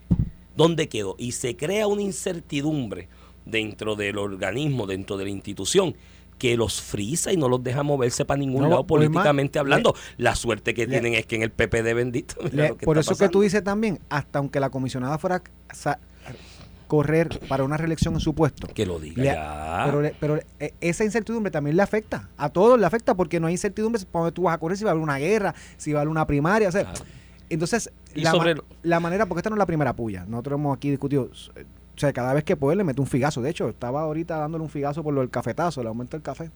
¿Dónde 0.57 0.89
quedó? 0.89 1.15
Y 1.19 1.33
se 1.33 1.57
crea 1.57 1.87
una 1.87 2.03
incertidumbre 2.03 3.09
dentro 3.47 3.97
del 3.97 4.19
organismo, 4.19 4.87
dentro 4.87 5.17
de 5.17 5.25
la 5.25 5.31
institución, 5.31 5.95
que 6.39 6.57
los 6.57 6.81
frisa 6.81 7.33
y 7.33 7.37
no 7.37 7.49
los 7.49 7.63
deja 7.63 7.83
moverse 7.83 8.25
para 8.25 8.39
ningún 8.39 8.63
No, 8.63 8.69
lado 8.69 8.83
más, 8.83 8.89
políticamente 8.89 9.59
le- 9.59 9.61
hablando. 9.61 9.95
la 10.17 10.35
suerte 10.35 10.75
que 10.75 10.87
le- 10.87 10.93
tienen 10.93 11.15
es 11.15 11.27
que 11.27 11.37
en 11.37 11.43
el 11.43 11.51
PPD 11.51 11.95
bendito. 11.95 12.35
Le- 12.53 12.75
por 12.75 12.99
eso 12.99 13.15
que 13.17 13.29
tú 13.29 13.43
dices 13.43 13.63
también, 13.63 14.01
hasta 14.09 14.39
aunque 14.39 14.59
la 14.59 14.71
comisionada 14.71 15.19
fuera 15.19 15.43
a 15.85 15.99
correr 16.87 17.39
para 17.49 17.63
una 17.63 17.77
reelección 17.77 18.15
en 18.15 18.21
su 18.21 18.35
puesto. 18.35 18.67
Que 18.69 18.85
lo 18.85 18.99
diga 18.99 19.23
ya. 19.23 20.13
Pero, 20.19 20.41
eh, 20.59 20.75
esa 20.81 21.05
incertidumbre 21.05 21.51
también 21.53 21.77
le 21.77 21.83
afecta. 21.83 22.29
A 22.37 22.49
todos 22.49 22.81
le 22.81 22.87
afecta 22.87 23.15
porque 23.15 23.39
no 23.39 23.47
hay 23.47 23.55
incertidumbre 23.55 24.03
para 24.11 24.25
dónde 24.25 24.35
tú 24.35 24.43
vas 24.43 24.55
a 24.55 24.59
correr, 24.59 24.77
si 24.77 24.85
va 24.85 24.91
a 24.91 24.93
haber 24.93 25.03
una 25.05 25.19
guerra, 25.19 25.55
si 25.77 25.93
va 25.93 26.01
a 26.01 26.03
haber 26.03 26.11
una 26.11 26.27
primaria. 26.27 26.69
o 26.69 26.73
sea, 26.73 26.83
Claro. 26.85 27.05
Entonces, 27.51 27.91
la, 28.15 28.31
sobre 28.31 28.55
ma- 28.55 28.61
lo- 28.63 28.65
la 28.83 29.01
manera, 29.01 29.27
porque 29.27 29.41
esta 29.41 29.51
no 29.51 29.57
es 29.57 29.59
la 29.59 29.67
primera 29.67 29.95
puya. 29.95 30.25
Nosotros 30.27 30.59
hemos 30.59 30.77
aquí 30.77 30.89
discutido. 30.91 31.31
eh, 31.57 31.65
O 31.97 32.01
sea, 32.01 32.13
cada 32.15 32.33
vez 32.33 32.45
que 32.45 32.57
puede 32.57 32.77
le 32.77 32.85
mete 32.85 33.01
un 33.01 33.07
figazo. 33.07 33.43
De 33.43 33.51
hecho, 33.51 33.69
estaba 33.69 34.01
ahorita 34.03 34.39
dándole 34.39 34.65
un 34.65 34.71
figazo 34.71 35.03
por 35.03 35.13
lo 35.13 35.21
del 35.21 35.29
cafetazo, 35.31 35.81
el 35.83 35.87
aumento 35.89 36.17
del 36.17 36.23
café. 36.23 36.51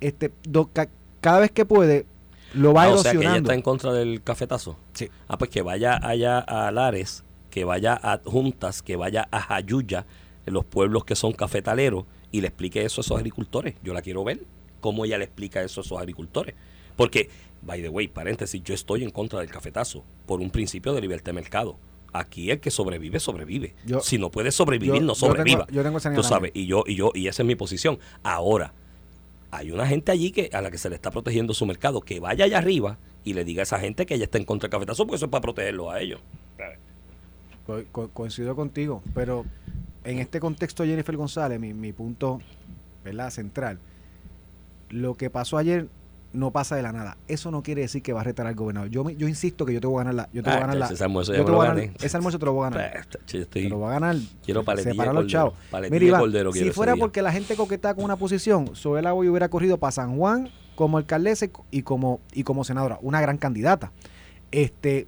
Este, 0.00 0.32
do- 0.44 0.68
ca- 0.72 0.88
cada 1.20 1.40
vez 1.40 1.50
que 1.50 1.64
puede, 1.64 2.06
lo 2.54 2.72
va 2.74 2.84
Ah, 2.84 2.88
o 2.90 2.98
sea 2.98 3.02
que 3.12 3.18
ella 3.18 3.24
erosionando. 3.30 3.48
está 3.48 3.54
en 3.54 3.62
contra 3.62 3.92
del 3.92 4.22
cafetazo. 4.22 4.76
Sí. 4.92 5.08
Ah, 5.28 5.38
pues 5.38 5.50
que 5.50 5.62
vaya 5.62 5.98
allá 6.06 6.38
a 6.38 6.70
Lares, 6.70 7.24
que 7.50 7.64
vaya 7.64 7.98
a 8.00 8.20
Juntas, 8.24 8.82
que 8.82 8.96
vaya 8.96 9.26
a 9.30 9.40
Jayuya, 9.40 10.06
los 10.46 10.64
pueblos 10.64 11.04
que 11.04 11.16
son 11.16 11.32
cafetaleros, 11.32 12.04
y 12.30 12.40
le 12.42 12.48
explique 12.48 12.84
eso 12.84 13.00
a 13.00 13.02
esos 13.02 13.16
agricultores. 13.16 13.74
Yo 13.82 13.94
la 13.94 14.02
quiero 14.02 14.22
ver, 14.24 14.40
cómo 14.80 15.04
ella 15.04 15.16
le 15.18 15.24
explica 15.24 15.62
eso 15.62 15.80
a 15.80 15.84
esos 15.84 15.98
agricultores. 15.98 16.54
Porque, 16.96 17.28
by 17.64 17.80
the 17.82 17.88
way, 17.88 18.08
paréntesis, 18.08 18.62
yo 18.62 18.74
estoy 18.74 19.04
en 19.04 19.10
contra 19.10 19.40
del 19.40 19.50
cafetazo, 19.50 20.04
por 20.26 20.40
un 20.40 20.50
principio 20.50 20.92
de 20.92 21.00
libertad 21.00 21.26
de 21.26 21.32
mercado. 21.34 21.78
Aquí 22.12 22.50
el 22.50 22.60
que 22.60 22.70
sobrevive, 22.70 23.18
sobrevive. 23.18 23.74
Yo- 23.84 24.00
si 24.00 24.18
no 24.18 24.30
puede 24.30 24.52
sobrevivir, 24.52 25.00
yo- 25.00 25.06
no 25.06 25.14
yo 25.14 25.20
tengo- 25.20 25.26
sobreviva. 25.34 25.66
yo 25.70 25.82
tengo 25.82 25.98
Tú 26.14 26.22
sabes, 26.22 26.52
y 26.54 26.66
yo, 26.66 26.84
y 26.86 26.94
yo, 26.94 27.10
y 27.14 27.26
esa 27.26 27.42
es 27.42 27.46
mi 27.46 27.56
posición. 27.56 27.98
Ahora, 28.22 28.72
hay 29.50 29.70
una 29.72 29.86
gente 29.86 30.12
allí 30.12 30.30
que 30.30 30.48
a 30.52 30.60
la 30.60 30.70
que 30.70 30.78
se 30.78 30.88
le 30.88 30.94
está 30.94 31.10
protegiendo 31.10 31.54
su 31.54 31.66
mercado, 31.66 32.00
que 32.00 32.20
vaya 32.20 32.44
allá 32.44 32.58
arriba 32.58 32.98
y 33.24 33.32
le 33.34 33.44
diga 33.44 33.62
a 33.62 33.64
esa 33.64 33.80
gente 33.80 34.06
que 34.06 34.14
ella 34.14 34.24
está 34.24 34.38
en 34.38 34.44
contra 34.44 34.68
del 34.68 34.72
cafetazo, 34.72 35.06
porque 35.06 35.16
eso 35.16 35.26
es 35.26 35.30
para 35.30 35.42
protegerlo 35.42 35.90
a 35.90 36.00
ellos. 36.00 36.20
Co- 37.66 37.82
co- 37.90 38.08
coincido 38.10 38.54
contigo, 38.54 39.02
pero 39.14 39.46
en 40.04 40.18
este 40.18 40.38
contexto 40.38 40.84
Jennifer 40.84 41.16
González, 41.16 41.58
mi, 41.58 41.72
mi 41.72 41.92
punto 41.94 42.40
¿verdad? 43.02 43.30
central, 43.30 43.78
lo 44.90 45.14
que 45.14 45.30
pasó 45.30 45.56
ayer 45.56 45.88
no 46.34 46.50
pasa 46.50 46.76
de 46.76 46.82
la 46.82 46.92
nada. 46.92 47.16
Eso 47.28 47.50
no 47.50 47.62
quiere 47.62 47.82
decir 47.82 48.02
que 48.02 48.12
va 48.12 48.20
a 48.20 48.24
retar 48.24 48.46
al 48.46 48.54
gobernador. 48.54 48.90
Yo, 48.90 49.04
me- 49.04 49.16
yo 49.16 49.26
insisto 49.28 49.64
que 49.64 49.72
yo 49.72 49.80
te 49.80 49.86
voy 49.86 49.96
a 49.96 49.98
ganar 50.04 50.14
la... 50.14 50.28
Yo 50.32 50.42
te 50.42 50.50
voy 50.50 50.54
a 50.54 50.56
Ah, 50.56 50.60
ganar 50.60 50.76
la 50.76 50.86
ese 50.86 51.04
almuerzo 51.04 51.32
yo 51.32 51.44
te 51.44 51.50
lo 51.50 51.56
voy 51.56 51.66
a 51.66 51.68
ganar- 51.70 51.90
ese 52.02 52.16
almuerzo 52.16 52.38
te 52.38 52.44
lo 52.44 52.52
voy 52.52 52.66
a 52.66 52.70
ganar. 52.70 52.96
Estoy- 53.00 53.46
Te 53.46 53.68
lo 53.70 53.80
va 53.80 53.88
a 53.88 53.92
ganar. 54.00 54.16
Quiero 54.44 54.64
paletilla 54.64 55.12
los 55.12 55.26
chavos. 55.28 55.54
Mira, 55.90 56.04
Iván, 56.08 56.20
cordero 56.20 56.52
si 56.52 56.58
fuera 56.72 56.92
porque 57.00 57.22
la 57.22 57.32
gente 57.32 57.56
coquetaba 57.56 57.94
con 57.94 58.04
una 58.04 58.16
posición, 58.16 58.74
Soela 58.76 59.12
Boy 59.12 59.28
hubiera 59.28 59.48
corrido 59.48 59.78
para 59.78 59.92
San 59.92 60.16
Juan 60.18 60.50
como 60.74 60.98
alcaldesa 60.98 61.46
y 61.70 61.82
como, 61.82 62.20
y 62.32 62.42
como 62.42 62.64
senadora, 62.64 62.98
una 63.00 63.20
gran 63.20 63.38
candidata. 63.38 63.92
Este, 64.50 65.06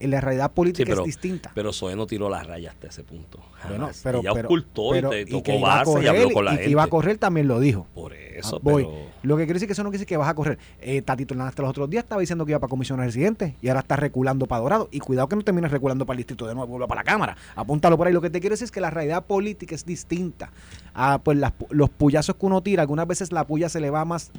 la 0.00 0.20
realidad 0.20 0.52
política 0.52 0.84
Sí, 0.84 0.90
pero- 0.90 1.02
es 1.02 1.06
distinta. 1.06 1.52
Pero 1.54 1.72
Zoe 1.72 1.96
no 1.96 2.06
tiró 2.06 2.28
la 2.28 2.42
raya 2.42 2.70
hasta 2.70 2.88
ese 2.88 3.02
punto. 3.04 3.40
Bueno, 3.68 3.90
pero, 4.02 4.20
ella 4.20 4.30
pero- 4.34 4.48
ocultó 4.48 4.90
pero- 4.90 5.08
y 5.08 5.10
te 5.10 5.24
que 5.24 5.30
tocó 5.32 5.52
iba 5.58 5.72
a 5.72 5.76
base 5.78 5.90
y 5.90 5.94
correr, 5.94 6.08
habló 6.08 6.30
con 6.30 6.44
la 6.44 6.50
y 6.50 6.54
gente. 6.54 6.64
que 6.66 6.70
iba 6.70 6.82
a 6.82 6.86
correr 6.86 7.18
también 7.18 7.48
lo 7.48 7.58
dijo. 7.60 7.86
Por 7.94 8.12
eso, 8.12 8.56
Ah, 8.56 8.60
voy. 8.62 8.86
Lo 9.22 9.36
que 9.36 9.44
quiere 9.44 9.54
decir 9.54 9.66
que 9.66 9.72
eso 9.72 9.82
no 9.82 9.88
quiere 9.90 9.98
decir 9.98 10.08
que 10.08 10.16
vas 10.16 10.28
a 10.28 10.34
correr. 10.34 10.58
Eh, 10.80 11.02
Tatito 11.02 11.34
Hernández 11.34 11.58
los 11.58 11.70
otros 11.70 11.90
días 11.90 12.04
estaba 12.04 12.20
diciendo 12.20 12.44
que 12.44 12.52
iba 12.52 12.60
para 12.60 12.68
comisionar 12.70 13.06
residente 13.06 13.56
y 13.60 13.68
ahora 13.68 13.80
está 13.80 13.96
reculando 13.96 14.46
para 14.46 14.60
Dorado. 14.62 14.88
Y 14.92 15.00
cuidado 15.00 15.28
que 15.28 15.36
no 15.36 15.42
termines 15.42 15.70
reculando 15.72 16.06
para 16.06 16.14
el 16.14 16.18
distrito 16.18 16.46
de 16.46 16.54
nuevo, 16.54 16.68
vuelva 16.68 16.86
para 16.86 17.00
la 17.00 17.04
Cámara. 17.04 17.36
Apúntalo 17.56 17.96
por 17.96 18.06
ahí. 18.06 18.12
Lo 18.12 18.20
que 18.20 18.30
te 18.30 18.38
quiero 18.40 18.52
decir 18.52 18.66
es 18.66 18.70
que 18.70 18.80
la 18.80 18.90
realidad 18.90 19.24
política 19.24 19.74
es 19.74 19.84
distinta. 19.84 20.50
a 20.98 21.18
pues 21.18 21.36
las 21.36 21.52
los 21.68 21.90
puyazos 21.90 22.36
que 22.36 22.46
uno 22.46 22.62
tira, 22.62 22.80
algunas 22.80 23.06
veces 23.06 23.30
la 23.30 23.44
puya 23.46 23.68
se 23.68 23.80
le 23.80 23.90
va 23.90 24.06
más. 24.06 24.30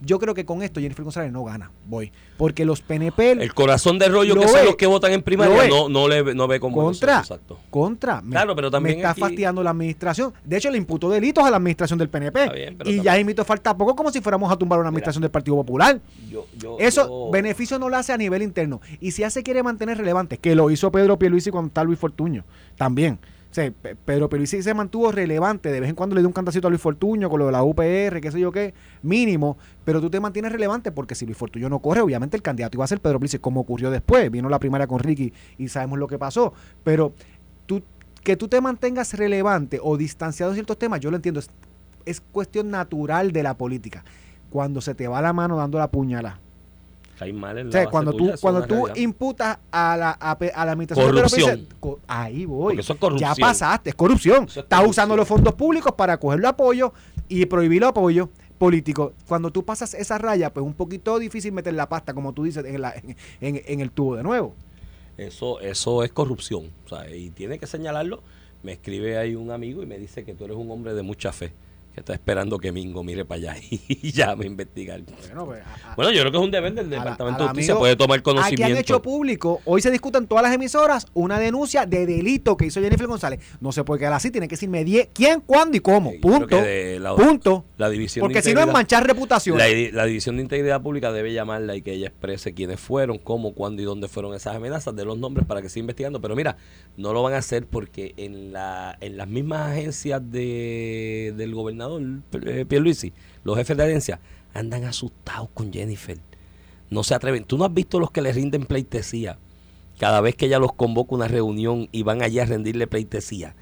Yo 0.00 0.18
creo 0.18 0.34
que 0.34 0.44
con 0.44 0.62
esto 0.62 0.80
Jennifer 0.80 1.02
González 1.04 1.32
no 1.32 1.44
gana. 1.44 1.70
Voy. 1.86 2.12
Porque 2.36 2.64
los 2.64 2.80
PNP. 2.82 3.32
El 3.32 3.54
corazón 3.54 3.98
de 3.98 4.08
rollo 4.08 4.34
Lo 4.34 4.42
que 4.42 4.48
son 4.48 4.64
los 4.66 4.76
que 4.76 4.86
votan 4.86 5.12
en 5.12 5.22
primaria 5.22 5.66
no, 5.68 5.88
no, 5.88 6.08
le, 6.08 6.34
no 6.34 6.46
ve 6.46 6.60
con 6.60 6.72
contra, 6.72 7.14
ojos, 7.18 7.30
exacto. 7.30 7.58
contra. 7.70 8.20
Me, 8.20 8.30
Claro, 8.32 8.54
pero 8.54 8.70
también 8.70 8.96
me 8.96 9.00
está 9.00 9.10
aquí- 9.12 9.20
fastidiando 9.20 9.62
la 9.62 9.70
administración. 9.70 10.34
De 10.44 10.56
hecho, 10.56 10.70
le 10.70 10.78
imputó 10.78 11.08
delitos 11.08 11.44
a 11.44 11.50
la 11.50 11.56
administración 11.56 11.98
del 11.98 12.08
PNP. 12.08 12.40
Está 12.42 12.52
bien, 12.54 12.76
pero 12.76 12.90
y 12.90 13.00
ya 13.00 13.18
invito 13.18 13.44
falta 13.44 13.76
poco 13.76 13.94
como 13.96 14.10
si 14.10 14.20
fuéramos 14.20 14.50
a 14.52 14.56
tumbar 14.56 14.78
una 14.78 14.88
administración 14.88 15.22
del 15.22 15.30
Partido 15.30 15.56
Popular. 15.56 15.98
Yo, 16.30 16.46
yo, 16.58 16.76
Eso, 16.78 17.06
yo- 17.08 17.30
beneficio 17.30 17.78
no 17.78 17.88
lo 17.88 17.96
hace 17.96 18.12
a 18.12 18.16
nivel 18.18 18.42
interno. 18.42 18.80
Y 19.00 19.12
si 19.12 19.22
ya 19.22 19.30
se 19.30 19.42
quiere 19.42 19.62
mantener 19.62 19.96
relevante, 19.96 20.38
que 20.38 20.54
lo 20.54 20.70
hizo 20.70 20.90
Pedro 20.92 21.18
Pierluisi 21.18 21.50
cuando 21.50 21.68
está 21.68 21.82
Luis 21.84 21.98
Fortuño, 21.98 22.44
también. 22.76 23.18
Sea, 23.54 23.70
Pe- 23.70 23.94
Pedro 23.94 24.28
Pierluisi 24.28 24.64
se 24.64 24.74
mantuvo 24.74 25.12
relevante. 25.12 25.70
De 25.70 25.78
vez 25.78 25.88
en 25.88 25.94
cuando 25.94 26.16
le 26.16 26.22
dio 26.22 26.26
un 26.28 26.32
cantacito 26.32 26.66
a 26.66 26.70
Luis 26.70 26.82
Fortuño 26.82 27.30
con 27.30 27.38
lo 27.38 27.46
de 27.46 27.52
la 27.52 27.62
UPR, 27.62 28.20
qué 28.20 28.30
sé 28.32 28.40
yo 28.40 28.50
qué, 28.50 28.74
mínimo. 29.02 29.56
Pero 29.84 30.00
tú 30.00 30.10
te 30.10 30.18
mantienes 30.18 30.50
relevante 30.50 30.90
porque 30.90 31.14
si 31.14 31.24
Luis 31.24 31.38
Fortuño 31.38 31.68
no 31.68 31.78
corre, 31.78 32.00
obviamente 32.00 32.36
el 32.36 32.42
candidato 32.42 32.76
iba 32.76 32.84
a 32.84 32.88
ser 32.88 33.00
Pedro 33.00 33.20
Pierluisi, 33.20 33.38
como 33.38 33.60
ocurrió 33.60 33.92
después. 33.92 34.28
Vino 34.28 34.48
la 34.48 34.58
primaria 34.58 34.88
con 34.88 34.98
Ricky 34.98 35.32
y 35.56 35.68
sabemos 35.68 36.00
lo 36.00 36.08
que 36.08 36.18
pasó. 36.18 36.52
Pero 36.82 37.12
tú, 37.66 37.80
que 38.24 38.36
tú 38.36 38.48
te 38.48 38.60
mantengas 38.60 39.14
relevante 39.14 39.78
o 39.80 39.96
distanciado 39.96 40.50
en 40.50 40.56
ciertos 40.56 40.76
temas, 40.76 40.98
yo 40.98 41.12
lo 41.12 41.16
entiendo. 41.16 41.38
Es, 41.38 41.48
es 42.06 42.20
cuestión 42.20 42.72
natural 42.72 43.30
de 43.30 43.44
la 43.44 43.56
política. 43.56 44.04
Cuando 44.50 44.80
se 44.80 44.96
te 44.96 45.06
va 45.06 45.22
la 45.22 45.32
mano 45.32 45.56
dando 45.56 45.78
la 45.78 45.92
puñalada 45.92 46.40
cae 47.18 47.32
mal 47.32 47.58
en 47.58 47.66
o 47.66 47.68
la 47.68 47.72
sea, 47.72 47.80
base 47.82 47.90
cuando 47.90 48.12
tuya, 48.12 48.34
tú, 48.34 48.40
cuando 48.40 48.62
tú 48.66 48.74
realidad. 48.86 48.96
imputas 48.96 49.58
a 49.70 49.96
la, 49.96 50.10
a, 50.10 50.36
la 50.64 50.72
administración 50.72 51.14
de 51.14 51.22
Pierluisi, 51.22 51.68
co- 51.80 52.00
ahí 52.06 52.44
voy. 52.44 52.78
Eso 52.78 52.92
es 52.94 52.98
corrupción. 52.98 53.34
Ya 53.34 53.40
pasaste, 53.40 53.90
es 53.90 53.96
corrupción. 53.96 54.44
Eso 54.44 54.60
es 54.60 54.64
Estás 54.64 54.78
corrupción. 54.80 54.90
usando 54.90 55.16
los 55.16 55.28
fondos 55.28 55.54
públicos 55.54 55.92
para 55.96 56.18
coger 56.18 56.40
el 56.40 56.46
apoyo 56.46 56.92
y 57.28 57.46
prohibir 57.46 57.82
el 57.82 57.88
apoyo 57.88 58.30
político. 58.58 59.12
Cuando 59.26 59.50
tú 59.50 59.64
pasas 59.64 59.94
esa 59.94 60.18
raya, 60.18 60.52
pues 60.52 60.64
un 60.64 60.74
poquito 60.74 61.18
difícil 61.18 61.52
meter 61.52 61.74
la 61.74 61.88
pasta, 61.88 62.14
como 62.14 62.32
tú 62.32 62.44
dices, 62.44 62.64
en, 62.64 62.80
la- 62.80 62.94
en, 62.94 63.16
en- 63.40 63.62
en 63.66 63.80
el 63.80 63.90
tubo 63.90 64.16
de 64.16 64.22
nuevo. 64.22 64.54
Eso, 65.16 65.60
eso 65.60 66.02
es 66.02 66.12
corrupción. 66.12 66.70
O 66.84 66.88
sea, 66.88 67.08
y 67.14 67.30
tiene 67.30 67.58
que 67.58 67.66
señalarlo. 67.66 68.22
Me 68.62 68.72
escribe 68.72 69.18
ahí 69.18 69.34
un 69.34 69.50
amigo 69.50 69.82
y 69.82 69.86
me 69.86 69.98
dice 69.98 70.24
que 70.24 70.34
tú 70.34 70.44
eres 70.46 70.56
un 70.56 70.70
hombre 70.70 70.94
de 70.94 71.02
mucha 71.02 71.32
fe 71.32 71.52
que 71.94 72.00
está 72.00 72.12
esperando 72.12 72.58
que 72.58 72.72
Mingo 72.72 73.04
mire 73.04 73.24
para 73.24 73.52
allá 73.52 73.56
y 73.70 74.10
ya 74.12 74.34
me 74.36 74.46
investigar. 74.46 75.00
Bueno, 75.02 75.46
pues, 75.46 75.62
a- 75.64 75.92
a- 75.92 75.94
Bueno, 75.94 76.10
yo 76.10 76.20
creo 76.20 76.32
que 76.32 76.38
es 76.38 76.42
un 76.44 76.50
deber 76.50 76.74
del 76.74 76.90
Departamento 76.90 77.42
de 77.44 77.48
Justicia, 77.50 77.72
amigo- 77.72 77.80
puede 77.80 77.96
tomar 77.96 78.18
Aquí 78.18 78.24
conocimiento. 78.24 78.64
han 78.72 78.76
hecho 78.78 79.00
público, 79.02 79.60
hoy 79.64 79.80
se 79.80 79.90
discutan 79.90 80.26
todas 80.26 80.42
las 80.42 80.52
emisoras 80.52 81.06
una 81.14 81.38
denuncia 81.38 81.86
de 81.86 82.04
delito 82.06 82.56
que 82.56 82.66
hizo 82.66 82.80
Jennifer 82.80 83.06
González. 83.06 83.40
No 83.60 83.70
se 83.72 83.84
puede 83.84 84.00
quedar 84.00 84.12
así, 84.14 84.30
tiene 84.30 84.48
que 84.48 84.56
decirme 84.56 84.84
quién, 85.14 85.40
cuándo 85.40 85.76
y 85.76 85.80
cómo. 85.80 86.12
Punto. 86.20 86.56
la- 86.98 87.14
Punto. 87.14 87.64
la 87.78 87.88
división 87.88 88.22
Porque 88.22 88.42
si 88.42 88.52
no 88.54 88.60
es 88.60 88.66
manchar 88.66 89.06
reputación. 89.06 89.56
La, 89.56 89.66
la 89.92 90.04
División 90.06 90.36
de 90.36 90.42
Integridad 90.42 90.82
Pública 90.82 91.12
debe 91.12 91.32
llamarla 91.32 91.76
y 91.76 91.82
que 91.82 91.92
ella 91.92 92.08
exprese 92.08 92.54
quiénes 92.54 92.80
fueron, 92.80 93.18
cómo, 93.18 93.54
cuándo 93.54 93.82
y 93.82 93.84
dónde 93.84 94.08
fueron 94.08 94.34
esas 94.34 94.56
amenazas, 94.56 94.96
de 94.96 95.04
los 95.04 95.16
nombres 95.16 95.46
para 95.46 95.62
que 95.62 95.68
siga 95.68 95.82
investigando. 95.82 96.20
Pero 96.20 96.34
mira, 96.34 96.56
no 96.96 97.12
lo 97.12 97.22
van 97.22 97.34
a 97.34 97.38
hacer 97.38 97.66
porque 97.66 98.14
en, 98.16 98.52
la, 98.52 98.96
en 99.00 99.16
las 99.16 99.28
mismas 99.28 99.70
agencias 99.70 100.20
de, 100.30 101.32
del 101.36 101.54
gobernador 101.54 101.83
eh, 102.46 102.64
Pierluisi, 102.66 103.12
los 103.42 103.56
jefes 103.56 103.76
de 103.76 103.84
agencia, 103.84 104.20
andan 104.52 104.84
asustados 104.84 105.48
con 105.54 105.72
Jennifer. 105.72 106.18
No 106.90 107.02
se 107.02 107.14
atreven. 107.14 107.44
Tú 107.44 107.58
no 107.58 107.64
has 107.64 107.74
visto 107.74 107.98
los 107.98 108.10
que 108.10 108.22
le 108.22 108.32
rinden 108.32 108.66
pleitesía 108.66 109.38
cada 109.98 110.20
vez 110.20 110.34
que 110.34 110.46
ella 110.46 110.58
los 110.58 110.72
convoca 110.72 111.12
a 111.12 111.14
una 111.16 111.28
reunión 111.28 111.88
y 111.92 112.02
van 112.02 112.22
allá 112.22 112.42
a 112.42 112.46
rendirle 112.46 112.86
pleitesía. 112.86 113.54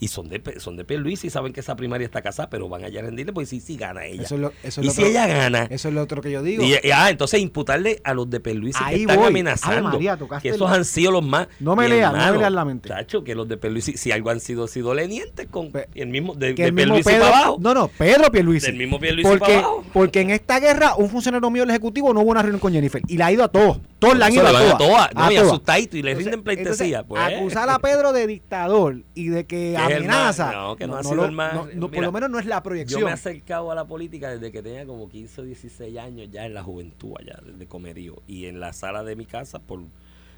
Y 0.00 0.08
son 0.08 0.28
de, 0.28 0.40
son 0.60 0.76
de 0.76 0.84
Pierluisi 0.84 1.26
y 1.26 1.30
saben 1.30 1.52
que 1.52 1.58
esa 1.60 1.74
primaria 1.74 2.04
está 2.04 2.22
casada, 2.22 2.48
pero 2.48 2.68
van 2.68 2.84
allá 2.84 3.00
a 3.00 3.02
rendirle 3.02 3.32
porque 3.32 3.46
sí, 3.46 3.60
sí 3.60 3.76
gana 3.76 4.04
ella. 4.06 4.22
Eso 4.22 4.36
es 4.36 4.40
lo, 4.40 4.52
eso 4.62 4.80
es 4.80 4.84
y 4.84 4.86
lo 4.86 4.92
si 4.92 5.00
otro- 5.02 5.10
ella 5.10 5.26
gana, 5.26 5.66
eso 5.70 5.88
es 5.88 5.94
lo 5.94 6.02
otro 6.02 6.20
que 6.22 6.30
yo 6.30 6.42
digo. 6.42 6.62
y, 6.62 6.74
y- 6.74 6.90
ah, 6.94 7.10
entonces 7.10 7.40
imputarle 7.40 8.00
a 8.04 8.14
los 8.14 8.30
de 8.30 8.38
Perluisi 8.38 8.78
que 8.78 8.84
Ahí 8.84 9.00
están 9.02 9.16
voy. 9.16 9.26
amenazando. 9.28 9.90
María, 9.90 10.16
que 10.40 10.50
esos 10.50 10.70
el- 10.70 10.76
han 10.76 10.84
sido 10.84 11.10
los 11.10 11.24
más. 11.24 11.48
No 11.58 11.74
me 11.74 11.84
Mi 11.84 11.90
leas, 11.96 12.12
no 12.12 12.32
me 12.32 12.38
leas 12.38 12.52
la 12.52 12.64
mente. 12.64 12.88
Chacho, 12.90 13.24
que 13.24 13.34
los 13.34 13.48
de 13.48 13.56
Perluisi, 13.56 13.96
si 13.96 14.12
algo 14.12 14.30
han 14.30 14.38
sido, 14.40 14.68
sido 14.68 14.94
lenientes 14.94 15.48
con 15.50 15.72
Pe- 15.72 15.88
el 15.94 16.08
mismo, 16.08 16.34
de, 16.34 16.54
que 16.54 16.62
de 16.62 16.68
el 16.68 16.74
mismo 16.74 16.94
Pierluisi 16.94 17.08
Pedro, 17.10 17.24
para 17.24 17.38
abajo. 17.38 17.56
no, 17.60 17.74
no, 17.74 17.88
Pedro 17.88 18.30
Pierluisi. 18.30 18.66
Del 18.66 18.76
mismo 18.76 19.00
Pierluisi 19.00 19.28
porque, 19.28 19.44
para 19.54 19.58
abajo. 19.58 19.84
porque 19.92 20.20
en 20.20 20.30
esta 20.30 20.60
guerra 20.60 20.94
un 20.96 21.10
funcionario 21.10 21.50
mío 21.50 21.62
del 21.62 21.70
Ejecutivo 21.70 22.14
no 22.14 22.20
hubo 22.20 22.30
una 22.30 22.42
reunión 22.42 22.60
con 22.60 22.72
Jennifer 22.72 23.02
y 23.08 23.16
la 23.16 23.26
ha 23.26 23.32
ido 23.32 23.42
a 23.42 23.48
todos. 23.48 23.80
Todos 23.98 24.16
la 24.16 24.26
han 24.26 24.32
ido 24.32 24.46
a 24.46 24.52
todas. 24.52 24.78
todas, 24.78 25.14
no, 25.14 25.22
a 25.24 25.32
y 25.32 25.34
todas. 25.36 25.48
asustadito 25.50 25.96
y 25.96 26.02
le 26.02 26.10
Entonces- 26.12 26.32
rinden 26.32 26.44
pleitesía. 26.44 27.00
entonces, 27.00 27.04
pues. 27.28 27.36
Acusar 27.40 27.68
a 27.68 27.78
Pedro 27.80 28.12
de 28.12 28.26
dictador 28.28 29.02
y 29.14 29.26
de 29.28 29.44
que 29.44 29.58
Que 29.58 29.74
el 29.74 29.87
amenaza. 29.96 30.52
no, 30.52 30.76
que 30.76 30.86
no 30.86 30.96
ha 30.96 31.02
sido 31.02 31.14
lo- 31.16 31.24
el 31.26 31.32
más- 31.32 31.74
no- 31.74 31.90
por 31.90 32.02
lo 32.02 32.12
menos 32.12 32.30
no 32.30 32.38
es 32.38 32.46
la 32.46 32.56
Yo 32.56 32.62
proyección. 32.62 33.04
me 33.04 33.10
he 33.10 33.12
acercado 33.12 33.70
a 33.70 33.74
la 33.74 33.84
política 33.86 34.30
desde 34.30 34.52
que 34.52 34.62
tenía 34.62 34.84
como 34.86 35.08
15 35.08 35.40
o 35.40 35.44
16 35.44 35.96
años, 35.98 36.28
ya 36.30 36.46
en 36.46 36.54
la 36.54 36.62
juventud, 36.62 37.14
allá, 37.18 37.38
desde 37.44 37.66
Comerío. 37.66 38.22
Y 38.26 38.46
en 38.46 38.60
la 38.60 38.72
sala 38.72 39.02
de 39.04 39.16
mi 39.16 39.24
casa, 39.26 39.58
por 39.58 39.80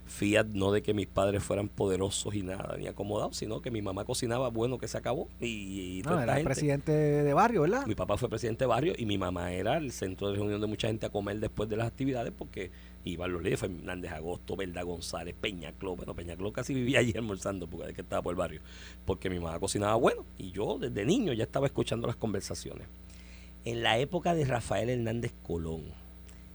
fiat, 0.07 0.47
no 0.55 0.73
de 0.73 0.83
que 0.83 0.93
mis 0.93 1.07
padres 1.07 1.41
fueran 1.43 1.69
poderosos 1.69 2.35
y 2.35 2.43
nada, 2.43 2.77
ni 2.77 2.89
acomodados, 2.89 3.37
sino 3.37 3.61
que 3.63 3.71
mi 3.71 3.81
mamá 3.81 4.05
cocinaba 4.05 4.49
bueno 4.49 4.77
que 4.77 4.89
se 4.89 4.99
acabó. 4.99 5.29
Y, 5.41 5.99
y 5.99 6.03
toda 6.03 6.25
era 6.25 6.35
gente. 6.35 6.47
presidente 6.47 6.91
de 6.93 7.33
barrio, 7.33 7.61
¿verdad? 7.63 7.87
Mi 7.87 7.95
papá 7.95 8.17
fue 8.17 8.29
presidente 8.29 8.65
de 8.65 8.69
barrio 8.69 8.93
y 8.99 9.07
mi 9.07 9.19
mamá 9.19 9.53
era 9.53 9.77
el 9.77 9.93
centro 9.93 10.29
de 10.31 10.35
reunión 10.37 10.61
de 10.61 10.67
mucha 10.67 10.89
gente 10.89 11.07
a 11.07 11.11
comer 11.11 11.39
después 11.39 11.69
de 11.69 11.77
las 11.77 11.87
actividades 11.87 12.33
porque 12.37 12.73
los 13.05 13.43
líderes, 13.43 13.61
Fernández 13.61 14.13
Agosto, 14.13 14.57
Belda 14.57 14.83
González, 14.83 15.35
Peñacló. 15.41 15.97
Bueno, 15.97 16.15
Peñacló 16.15 16.53
casi 16.53 16.75
vivía 16.75 17.01
allí 17.01 17.13
almorzando 17.17 17.67
porque 17.67 17.91
es 17.91 17.95
que 17.95 18.03
estaba 18.03 18.23
por 18.23 18.33
el 18.33 18.39
barrio. 18.39 18.61
Porque 19.05 19.31
mi 19.31 19.39
mamá 19.39 19.59
cocinaba 19.59 19.95
bueno 19.95 20.25
y 20.39 20.51
yo 20.53 20.79
desde 20.79 21.05
niño 21.05 21.33
ya 21.33 21.45
estaba 21.45 21.67
escuchando 21.67 22.07
las 22.07 22.17
conversaciones. 22.17 22.87
En 23.65 23.83
la 23.83 23.99
época 23.99 24.35
de 24.35 24.45
Rafael 24.45 24.89
Hernández 24.89 25.33
Colón, 25.43 25.83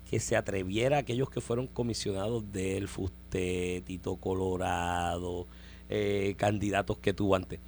que 0.10 0.20
se 0.20 0.36
atreviera 0.36 1.00
aquellos 1.00 1.30
que 1.30 1.42
fueron 1.42 1.68
comisionados 1.68 2.52
del 2.52 2.88
Fuste, 2.88 3.84
Tito 3.86 4.16
Colorado, 4.18 5.48
eh, 5.90 6.36
candidatos 6.38 6.98
que 6.98 7.14
tuvo 7.14 7.36
antes, 7.36 7.60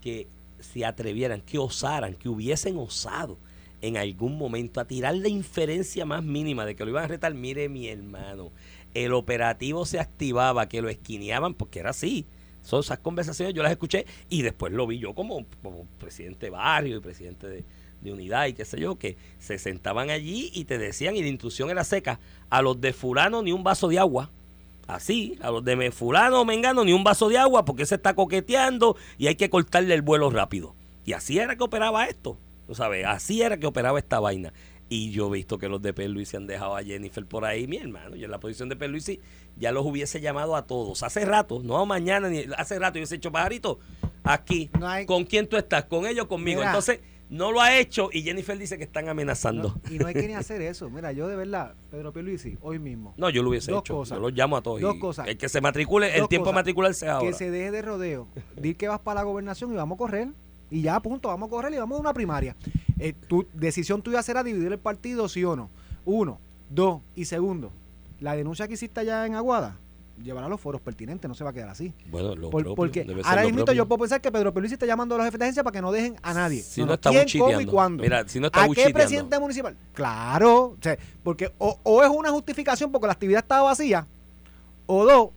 que 0.00 0.26
se 0.60 0.84
atrevieran, 0.84 1.40
que 1.40 1.58
osaran, 1.58 2.14
que 2.14 2.28
hubiesen 2.28 2.78
osado 2.78 3.36
en 3.82 3.96
algún 3.96 4.38
momento 4.38 4.80
a 4.80 4.86
tirar 4.86 5.16
la 5.16 5.28
inferencia 5.28 6.06
más 6.06 6.22
mínima 6.22 6.64
de 6.64 6.74
que 6.74 6.84
lo 6.84 6.90
iban 6.90 7.04
a 7.04 7.08
retar. 7.08 7.34
Mire, 7.34 7.68
mi 7.68 7.88
hermano, 7.88 8.52
el 8.94 9.12
operativo 9.12 9.84
se 9.84 9.98
activaba, 9.98 10.68
que 10.68 10.80
lo 10.80 10.88
esquineaban, 10.88 11.54
porque 11.54 11.80
era 11.80 11.90
así. 11.90 12.24
Son 12.62 12.80
esas 12.80 13.00
conversaciones 13.00 13.54
yo 13.54 13.62
las 13.62 13.72
escuché 13.72 14.06
y 14.30 14.42
después 14.42 14.72
lo 14.72 14.86
vi 14.86 14.98
yo 14.98 15.14
como, 15.14 15.44
presidente 15.98 16.46
de 16.46 16.50
barrio 16.50 16.98
y 16.98 17.00
presidente 17.00 17.48
de, 17.48 17.64
unidad 18.04 18.46
y 18.46 18.52
qué 18.52 18.64
sé 18.64 18.80
yo, 18.80 18.96
que 18.98 19.16
se 19.38 19.58
sentaban 19.58 20.10
allí 20.10 20.50
y 20.54 20.64
te 20.64 20.76
decían, 20.76 21.14
y 21.16 21.22
la 21.22 21.28
instrucción 21.28 21.70
era 21.70 21.84
seca, 21.84 22.18
a 22.50 22.60
los 22.60 22.80
de 22.80 22.92
fulano 22.92 23.42
ni 23.42 23.52
un 23.52 23.62
vaso 23.62 23.88
de 23.88 23.98
agua. 23.98 24.30
Así, 24.88 25.38
a 25.40 25.50
los 25.50 25.64
de 25.64 25.90
fulano 25.92 26.44
mengano 26.44 26.84
ni 26.84 26.92
un 26.92 27.04
vaso 27.04 27.28
de 27.28 27.38
agua 27.38 27.64
porque 27.64 27.86
se 27.86 27.94
está 27.94 28.14
coqueteando 28.14 28.96
y 29.18 29.28
hay 29.28 29.36
que 29.36 29.50
cortarle 29.50 29.94
el 29.94 30.02
vuelo 30.02 30.30
rápido. 30.30 30.74
Y 31.04 31.12
así 31.12 31.38
era 31.38 31.56
que 31.56 31.62
operaba 31.62 32.06
esto, 32.06 32.38
¿tú 32.72 32.76
sabes? 32.76 33.04
Así 33.06 33.42
era 33.42 33.58
que 33.58 33.66
operaba 33.66 33.98
esta 33.98 34.18
vaina. 34.18 34.50
Y 34.88 35.10
yo 35.10 35.28
he 35.28 35.32
visto 35.38 35.58
que 35.58 35.68
los 35.68 35.80
de 35.82 35.92
Perluisi 35.92 36.36
han 36.38 36.46
dejado 36.46 36.74
a 36.76 36.82
Jennifer 36.82 37.24
por 37.26 37.44
ahí, 37.44 37.66
mi 37.66 37.76
hermano. 37.76 38.16
Yo 38.16 38.24
en 38.26 38.30
la 38.30 38.40
posición 38.40 38.68
de 38.70 38.76
Perluisi 38.76 39.20
ya 39.56 39.72
los 39.72 39.84
hubiese 39.84 40.20
llamado 40.22 40.56
a 40.56 40.66
todos. 40.66 41.02
Hace 41.02 41.24
rato, 41.26 41.60
no 41.62 41.84
mañana, 41.86 42.28
ni 42.30 42.44
hace 42.56 42.78
rato, 42.78 42.94
yo 42.94 43.00
hubiese 43.00 43.16
hecho 43.16 43.30
pajarito. 43.30 43.78
Aquí, 44.24 44.70
No 44.78 44.88
hay- 44.88 45.04
¿con 45.06 45.24
quién 45.24 45.48
tú 45.48 45.56
estás? 45.58 45.84
¿Con 45.84 46.06
ellos 46.06 46.24
o 46.24 46.28
conmigo? 46.28 46.60
Mira. 46.60 46.70
Entonces, 46.70 47.00
no 47.30 47.50
lo 47.52 47.60
ha 47.62 47.78
hecho 47.78 48.10
y 48.12 48.22
Jennifer 48.22 48.58
dice 48.58 48.76
que 48.76 48.84
están 48.84 49.08
amenazando. 49.08 49.74
No, 49.84 49.94
y 49.94 49.98
no 49.98 50.06
hay 50.06 50.14
que 50.14 50.26
ni 50.28 50.34
hacer 50.34 50.60
eso. 50.60 50.90
Mira, 50.90 51.12
yo 51.12 51.26
de 51.28 51.36
verdad, 51.36 51.74
Pedro 51.90 52.12
Pierluisi, 52.12 52.58
hoy 52.60 52.78
mismo. 52.78 53.14
No, 53.16 53.30
yo 53.30 53.42
lo 53.42 53.48
hubiese 53.50 53.70
Dos 53.70 53.80
hecho. 53.80 53.94
cosas. 53.94 54.16
Yo 54.16 54.22
los 54.22 54.32
llamo 54.32 54.56
a 54.58 54.62
todos. 54.62 54.80
Dos 54.80 54.96
y 54.96 54.98
cosas. 54.98 55.26
El 55.28 55.38
que 55.38 55.48
se 55.48 55.60
matricule, 55.62 56.08
el 56.08 56.28
tiempo 56.28 56.34
de 56.34 56.38
cosas. 56.40 56.54
matricularse 56.54 57.06
es 57.06 57.10
ahora. 57.12 57.28
Que 57.28 57.34
se 57.34 57.50
deje 57.50 57.70
de 57.70 57.80
rodeo. 57.82 58.28
Di 58.56 58.74
que 58.74 58.88
vas 58.88 59.00
para 59.00 59.20
la 59.20 59.24
gobernación 59.24 59.72
y 59.72 59.76
vamos 59.76 59.96
a 59.96 59.98
correr. 59.98 60.28
Y 60.72 60.80
ya, 60.80 60.98
punto, 61.00 61.28
vamos 61.28 61.48
a 61.48 61.50
correr 61.50 61.74
y 61.74 61.76
vamos 61.76 61.98
a 61.98 62.00
una 62.00 62.14
primaria. 62.14 62.56
Eh, 62.98 63.12
tu 63.12 63.46
decisión 63.52 64.00
tuya 64.00 64.22
será 64.22 64.42
dividir 64.42 64.72
el 64.72 64.78
partido, 64.78 65.28
sí 65.28 65.44
o 65.44 65.54
no. 65.54 65.68
Uno, 66.06 66.40
dos 66.70 67.02
y 67.14 67.26
segundo. 67.26 67.70
La 68.20 68.34
denuncia 68.34 68.66
que 68.66 68.74
hiciste 68.74 69.00
allá 69.00 69.26
en 69.26 69.34
Aguada, 69.34 69.76
llevará 70.22 70.46
a 70.46 70.48
los 70.48 70.58
foros 70.58 70.80
pertinentes, 70.80 71.28
no 71.28 71.34
se 71.34 71.44
va 71.44 71.50
a 71.50 71.52
quedar 71.52 71.68
así. 71.68 71.92
Bueno, 72.10 72.34
lo 72.34 72.48
Por- 72.48 72.62
propio, 72.62 72.74
porque 72.74 73.04
debe 73.04 73.22
ser 73.22 73.30
ahora 73.30 73.44
mismo 73.44 73.70
yo 73.70 73.86
puedo 73.86 73.98
pensar 73.98 74.22
que 74.22 74.32
Pedro 74.32 74.50
Pierluisi 74.54 74.74
está 74.74 74.86
llamando 74.86 75.14
a 75.14 75.18
los 75.18 75.26
jefes 75.26 75.38
de 75.40 75.44
agencia 75.44 75.62
para 75.62 75.74
que 75.74 75.82
no 75.82 75.92
dejen 75.92 76.16
a 76.22 76.32
nadie. 76.32 76.62
Si 76.62 76.82
no 76.82 76.94
está 76.94 77.10
¿Quién, 77.10 77.26
cómo 77.38 77.60
y 77.60 77.66
cuándo? 77.66 78.02
Mira, 78.02 78.26
si 78.26 78.40
no 78.40 78.46
está 78.46 78.64
¿A 78.64 78.68
qué 78.70 78.90
presidente 78.94 79.38
municipal? 79.38 79.76
Claro, 79.92 80.68
o 80.68 80.78
sea, 80.80 80.96
porque 81.22 81.52
o, 81.58 81.78
o 81.82 82.02
es 82.02 82.08
una 82.08 82.30
justificación 82.30 82.90
porque 82.90 83.08
la 83.08 83.12
actividad 83.12 83.42
estaba 83.42 83.64
vacía, 83.64 84.06
o 84.86 85.04
dos, 85.04 85.30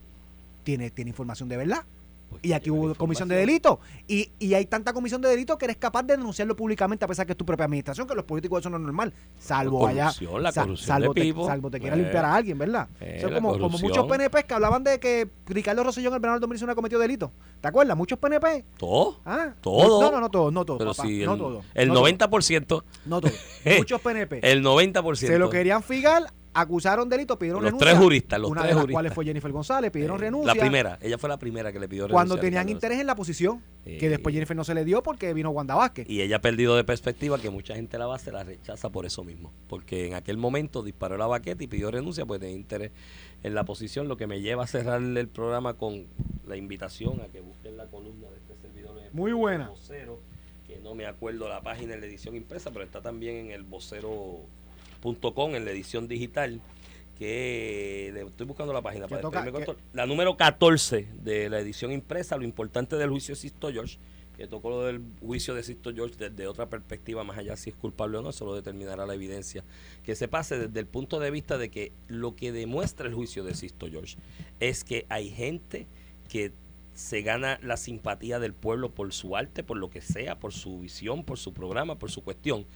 tiene, 0.64 0.90
tiene 0.90 1.10
información 1.10 1.48
de 1.50 1.58
verdad. 1.58 1.84
Pues 2.28 2.44
Y 2.44 2.52
aquí 2.52 2.70
hubo 2.70 2.88
la 2.88 2.94
comisión 2.94 3.28
de 3.28 3.36
delito. 3.36 3.78
Y, 4.08 4.30
y 4.38 4.54
hay 4.54 4.66
tanta 4.66 4.92
comisión 4.92 5.20
de 5.20 5.28
delito 5.28 5.56
que 5.58 5.64
eres 5.66 5.76
capaz 5.76 6.02
de 6.02 6.16
denunciarlo 6.16 6.56
públicamente 6.56 7.04
a 7.04 7.08
pesar 7.08 7.24
que 7.26 7.32
es 7.32 7.38
tu 7.38 7.46
propia 7.46 7.64
administración, 7.66 8.06
que 8.06 8.14
los 8.14 8.24
políticos 8.24 8.60
eso 8.60 8.70
no 8.70 8.76
es 8.76 8.82
normal. 8.82 9.12
Salvo 9.38 9.84
La 9.84 9.90
allá. 9.90 10.04
corrupción, 10.06 10.42
la 10.42 10.52
sa- 10.52 10.62
corrupción 10.62 10.86
salvo, 10.88 11.14
de 11.14 11.20
te, 11.32 11.32
salvo 11.44 11.70
te 11.70 11.80
quiera 11.80 11.96
Eh, 11.96 12.00
limpiar 12.00 12.24
a 12.24 12.34
alguien, 12.34 12.58
¿verdad? 12.58 12.88
eh, 13.00 13.20
la 13.22 13.34
como, 13.34 13.58
como 13.58 13.78
muchos 13.78 14.06
PNP 14.06 14.44
que 14.44 14.54
hablaban 14.54 14.82
de 14.84 14.98
que 14.98 15.28
Ricardo 15.46 15.84
Rosselló 15.84 16.08
en 16.08 16.14
el 16.14 16.20
verano 16.20 16.34
del 16.36 16.40
2019 16.40 16.74
cometió 16.74 16.98
delito. 16.98 17.32
¿Te 17.60 17.68
acuerdas? 17.68 17.96
Muchos 17.96 18.18
PNP. 18.18 18.64
¿Todo? 18.76 19.20
Ah, 19.24 19.52
Todo. 19.60 20.02
No, 20.02 20.10
no, 20.10 20.20
no 20.20 20.30
todos, 20.30 20.52
no 20.52 20.64
todos. 20.64 20.78
Pero 20.78 20.90
papá, 20.92 21.02
si 21.08 21.20
el, 21.22 21.26
no 21.26 21.36
todos. 21.36 21.64
el 21.74 21.88
no 21.88 21.94
todos, 21.94 22.10
90%, 22.10 22.82
No 23.06 23.20
todos. 23.20 23.34
Muchos 23.78 24.00
PNP. 24.00 24.40
el 24.50 24.62
90%. 24.64 25.14
Se 25.14 25.38
lo 25.38 25.48
querían 25.50 25.82
figar, 25.82 26.24
acusaron 26.56 27.08
delito, 27.08 27.38
pidieron 27.38 27.62
Los 27.62 27.72
renuncia. 27.72 27.90
tres 27.92 28.02
juristas, 28.02 28.40
los 28.40 28.50
una 28.50 28.62
tres 28.62 28.70
de 28.70 28.74
las 28.74 28.80
juristas. 28.82 28.94
cuales 28.94 29.14
fue 29.14 29.24
Jennifer 29.24 29.52
González, 29.52 29.90
pidieron 29.90 30.16
eh, 30.18 30.20
renuncia. 30.20 30.54
La 30.54 30.60
primera, 30.60 30.98
ella 31.00 31.18
fue 31.18 31.28
la 31.28 31.38
primera 31.38 31.72
que 31.72 31.78
le 31.78 31.88
pidió 31.88 32.08
Cuando 32.08 32.34
renuncia 32.34 32.40
a 32.40 32.50
tenían 32.62 32.68
interés 32.68 33.00
en 33.00 33.06
la 33.06 33.14
posición, 33.14 33.62
que 33.84 34.08
después 34.08 34.32
Jennifer 34.34 34.56
no 34.56 34.64
se 34.64 34.74
le 34.74 34.84
dio 34.84 35.02
porque 35.02 35.32
vino 35.34 35.50
Wanda 35.50 35.74
Vázquez. 35.74 36.08
Y 36.10 36.22
ella 36.22 36.36
ha 36.36 36.40
perdido 36.40 36.76
de 36.76 36.84
perspectiva 36.84 37.38
que 37.38 37.50
mucha 37.50 37.74
gente 37.74 37.98
la 37.98 38.06
base 38.06 38.32
la 38.32 38.42
rechaza 38.44 38.90
por 38.90 39.06
eso 39.06 39.22
mismo. 39.22 39.52
Porque 39.68 40.06
en 40.08 40.14
aquel 40.14 40.36
momento 40.38 40.82
disparó 40.82 41.16
la 41.16 41.26
baqueta 41.26 41.62
y 41.62 41.66
pidió 41.66 41.90
renuncia 41.90 42.26
porque 42.26 42.40
tenía 42.40 42.56
interés 42.56 42.90
en 43.42 43.54
la 43.54 43.64
posición, 43.64 44.08
lo 44.08 44.16
que 44.16 44.26
me 44.26 44.40
lleva 44.40 44.64
a 44.64 44.66
cerrar 44.66 45.00
el 45.02 45.28
programa 45.28 45.74
con 45.74 46.06
la 46.48 46.56
invitación 46.56 47.20
a 47.20 47.26
que 47.28 47.40
busquen 47.40 47.76
la 47.76 47.86
columna 47.86 48.28
de 48.28 48.36
este 48.36 48.56
servidor. 48.60 48.98
en 48.98 49.14
Muy 49.16 49.32
buena. 49.32 49.68
vocero, 49.68 50.18
que 50.66 50.78
no 50.80 50.94
me 50.94 51.06
acuerdo 51.06 51.48
la 51.48 51.60
página 51.60 51.94
en 51.94 52.00
la 52.00 52.06
edición 52.06 52.34
impresa, 52.34 52.70
pero 52.72 52.84
está 52.84 53.00
también 53.02 53.36
en 53.36 53.50
el 53.52 53.62
vocero.com, 55.02 55.54
en 55.54 55.64
la 55.64 55.70
edición 55.70 56.08
digital 56.08 56.60
que 57.18 58.10
le 58.12 58.22
estoy 58.22 58.46
buscando 58.46 58.72
la 58.72 58.82
página 58.82 59.08
para 59.08 59.22
toca- 59.22 59.42
despedirme 59.42 59.64
con 59.66 59.74
que- 59.76 59.80
esto. 59.80 59.96
la 59.96 60.06
número 60.06 60.36
14 60.36 61.08
de 61.22 61.48
la 61.48 61.60
edición 61.60 61.92
impresa, 61.92 62.36
lo 62.36 62.44
importante 62.44 62.96
del 62.96 63.08
juicio 63.10 63.34
de 63.34 63.40
Sisto 63.40 63.72
George, 63.72 63.98
que 64.36 64.46
tocó 64.46 64.68
lo 64.68 64.82
del 64.82 65.00
juicio 65.20 65.54
de 65.54 65.62
Sisto 65.62 65.94
George 65.94 66.16
desde 66.18 66.46
otra 66.46 66.66
perspectiva, 66.66 67.24
más 67.24 67.38
allá 67.38 67.56
si 67.56 67.70
es 67.70 67.76
culpable 67.76 68.18
o 68.18 68.22
no, 68.22 68.30
eso 68.30 68.44
lo 68.44 68.54
determinará 68.54 69.06
la 69.06 69.14
evidencia. 69.14 69.64
Que 70.04 70.14
se 70.14 70.28
pase 70.28 70.58
desde 70.58 70.78
el 70.78 70.86
punto 70.86 71.18
de 71.18 71.30
vista 71.30 71.56
de 71.56 71.70
que 71.70 71.92
lo 72.08 72.36
que 72.36 72.52
demuestra 72.52 73.08
el 73.08 73.14
juicio 73.14 73.44
de 73.44 73.54
Sisto 73.54 73.88
George 73.88 74.16
es 74.60 74.84
que 74.84 75.06
hay 75.08 75.30
gente 75.30 75.86
que 76.28 76.52
se 76.92 77.22
gana 77.22 77.58
la 77.62 77.78
simpatía 77.78 78.38
del 78.38 78.52
pueblo 78.52 78.90
por 78.90 79.10
su 79.14 79.36
arte, 79.36 79.62
por 79.62 79.78
lo 79.78 79.88
que 79.88 80.02
sea, 80.02 80.38
por 80.38 80.52
su 80.52 80.80
visión, 80.80 81.24
por 81.24 81.38
su 81.38 81.54
programa, 81.54 81.98
por 81.98 82.10
su 82.10 82.22
cuestión, 82.22 82.66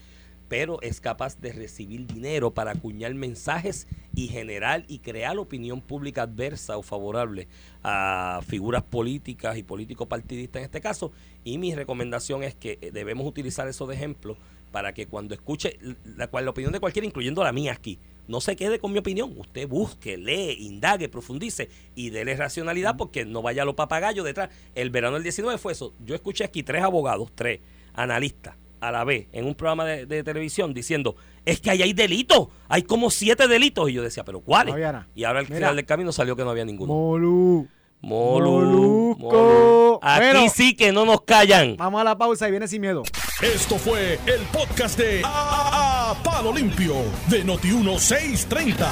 pero 0.50 0.82
es 0.82 1.00
capaz 1.00 1.40
de 1.40 1.52
recibir 1.52 2.08
dinero 2.08 2.52
para 2.52 2.72
acuñar 2.72 3.14
mensajes 3.14 3.86
y 4.16 4.26
generar 4.26 4.84
y 4.88 4.98
crear 4.98 5.38
opinión 5.38 5.80
pública 5.80 6.22
adversa 6.22 6.76
o 6.76 6.82
favorable 6.82 7.46
a 7.84 8.40
figuras 8.48 8.82
políticas 8.82 9.56
y 9.56 9.62
políticos 9.62 10.08
partidistas 10.08 10.58
en 10.58 10.64
este 10.64 10.80
caso. 10.80 11.12
Y 11.44 11.58
mi 11.58 11.72
recomendación 11.72 12.42
es 12.42 12.56
que 12.56 12.80
eh, 12.80 12.90
debemos 12.90 13.28
utilizar 13.28 13.68
eso 13.68 13.86
de 13.86 13.94
ejemplo 13.94 14.36
para 14.72 14.92
que 14.92 15.06
cuando 15.06 15.34
escuche 15.34 15.78
la, 16.16 16.26
cual, 16.26 16.46
la 16.46 16.50
opinión 16.50 16.72
de 16.72 16.80
cualquiera, 16.80 17.06
incluyendo 17.06 17.44
la 17.44 17.52
mía 17.52 17.70
aquí, 17.70 18.00
no 18.26 18.40
se 18.40 18.56
quede 18.56 18.80
con 18.80 18.90
mi 18.90 18.98
opinión. 18.98 19.32
Usted 19.38 19.68
busque, 19.68 20.16
lee, 20.16 20.56
indague, 20.58 21.08
profundice 21.08 21.68
y 21.94 22.10
déle 22.10 22.34
racionalidad 22.34 22.96
porque 22.96 23.24
no 23.24 23.40
vaya 23.40 23.62
a 23.62 23.66
los 23.66 23.76
papagayos 23.76 24.24
detrás. 24.24 24.50
El 24.74 24.90
verano 24.90 25.14
del 25.14 25.22
19 25.22 25.58
fue 25.58 25.74
eso. 25.74 25.94
Yo 26.04 26.16
escuché 26.16 26.42
aquí 26.42 26.64
tres 26.64 26.82
abogados, 26.82 27.30
tres 27.36 27.60
analistas 27.94 28.56
a 28.80 28.90
la 28.90 29.04
vez 29.04 29.28
en 29.32 29.46
un 29.46 29.54
programa 29.54 29.84
de, 29.84 30.06
de 30.06 30.22
televisión 30.24 30.72
diciendo 30.74 31.16
es 31.44 31.60
que 31.60 31.70
ahí 31.70 31.82
hay 31.82 31.92
delitos, 31.92 32.48
hay 32.68 32.82
como 32.82 33.10
siete 33.10 33.48
delitos 33.48 33.88
y 33.90 33.94
yo 33.94 34.02
decía, 34.02 34.24
pero 34.24 34.40
¿cuáles? 34.40 34.68
No 34.72 34.74
había 34.76 34.92
nada. 34.92 35.08
y 35.14 35.24
ahora 35.24 35.40
al 35.40 35.46
Mira. 35.46 35.56
final 35.56 35.76
del 35.76 35.86
camino 35.86 36.12
salió 36.12 36.36
que 36.36 36.44
no 36.44 36.50
había 36.50 36.64
ninguno. 36.64 36.92
Molu. 36.92 37.68
Molu. 38.02 39.98
Aquí 40.02 40.24
Bueno. 40.32 40.48
sí 40.54 40.74
que 40.74 40.92
no 40.92 41.04
nos 41.04 41.22
callan. 41.22 41.76
Vamos 41.76 42.00
a 42.00 42.04
la 42.04 42.16
pausa 42.16 42.48
y 42.48 42.50
viene 42.50 42.66
sin 42.68 42.80
miedo. 42.80 43.02
Esto 43.42 43.76
fue 43.76 44.14
el 44.26 44.40
podcast 44.52 44.98
de 44.98 45.22
A, 45.24 46.10
A- 46.10 46.22
Palo 46.22 46.52
Limpio 46.52 46.94
de 47.28 47.44
Noti1630. 47.44 48.86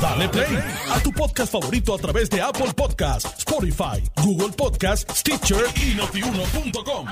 Dale 0.00 0.28
play 0.28 0.58
a 0.90 1.00
tu 1.00 1.10
podcast 1.12 1.52
favorito 1.52 1.94
a 1.94 1.98
través 1.98 2.30
de 2.30 2.40
Apple 2.40 2.72
Podcasts, 2.76 3.38
Spotify, 3.38 4.02
Google 4.22 4.50
Podcasts, 4.56 5.18
Stitcher 5.20 5.64
y 5.76 5.94
notiuno.com. 5.94 7.06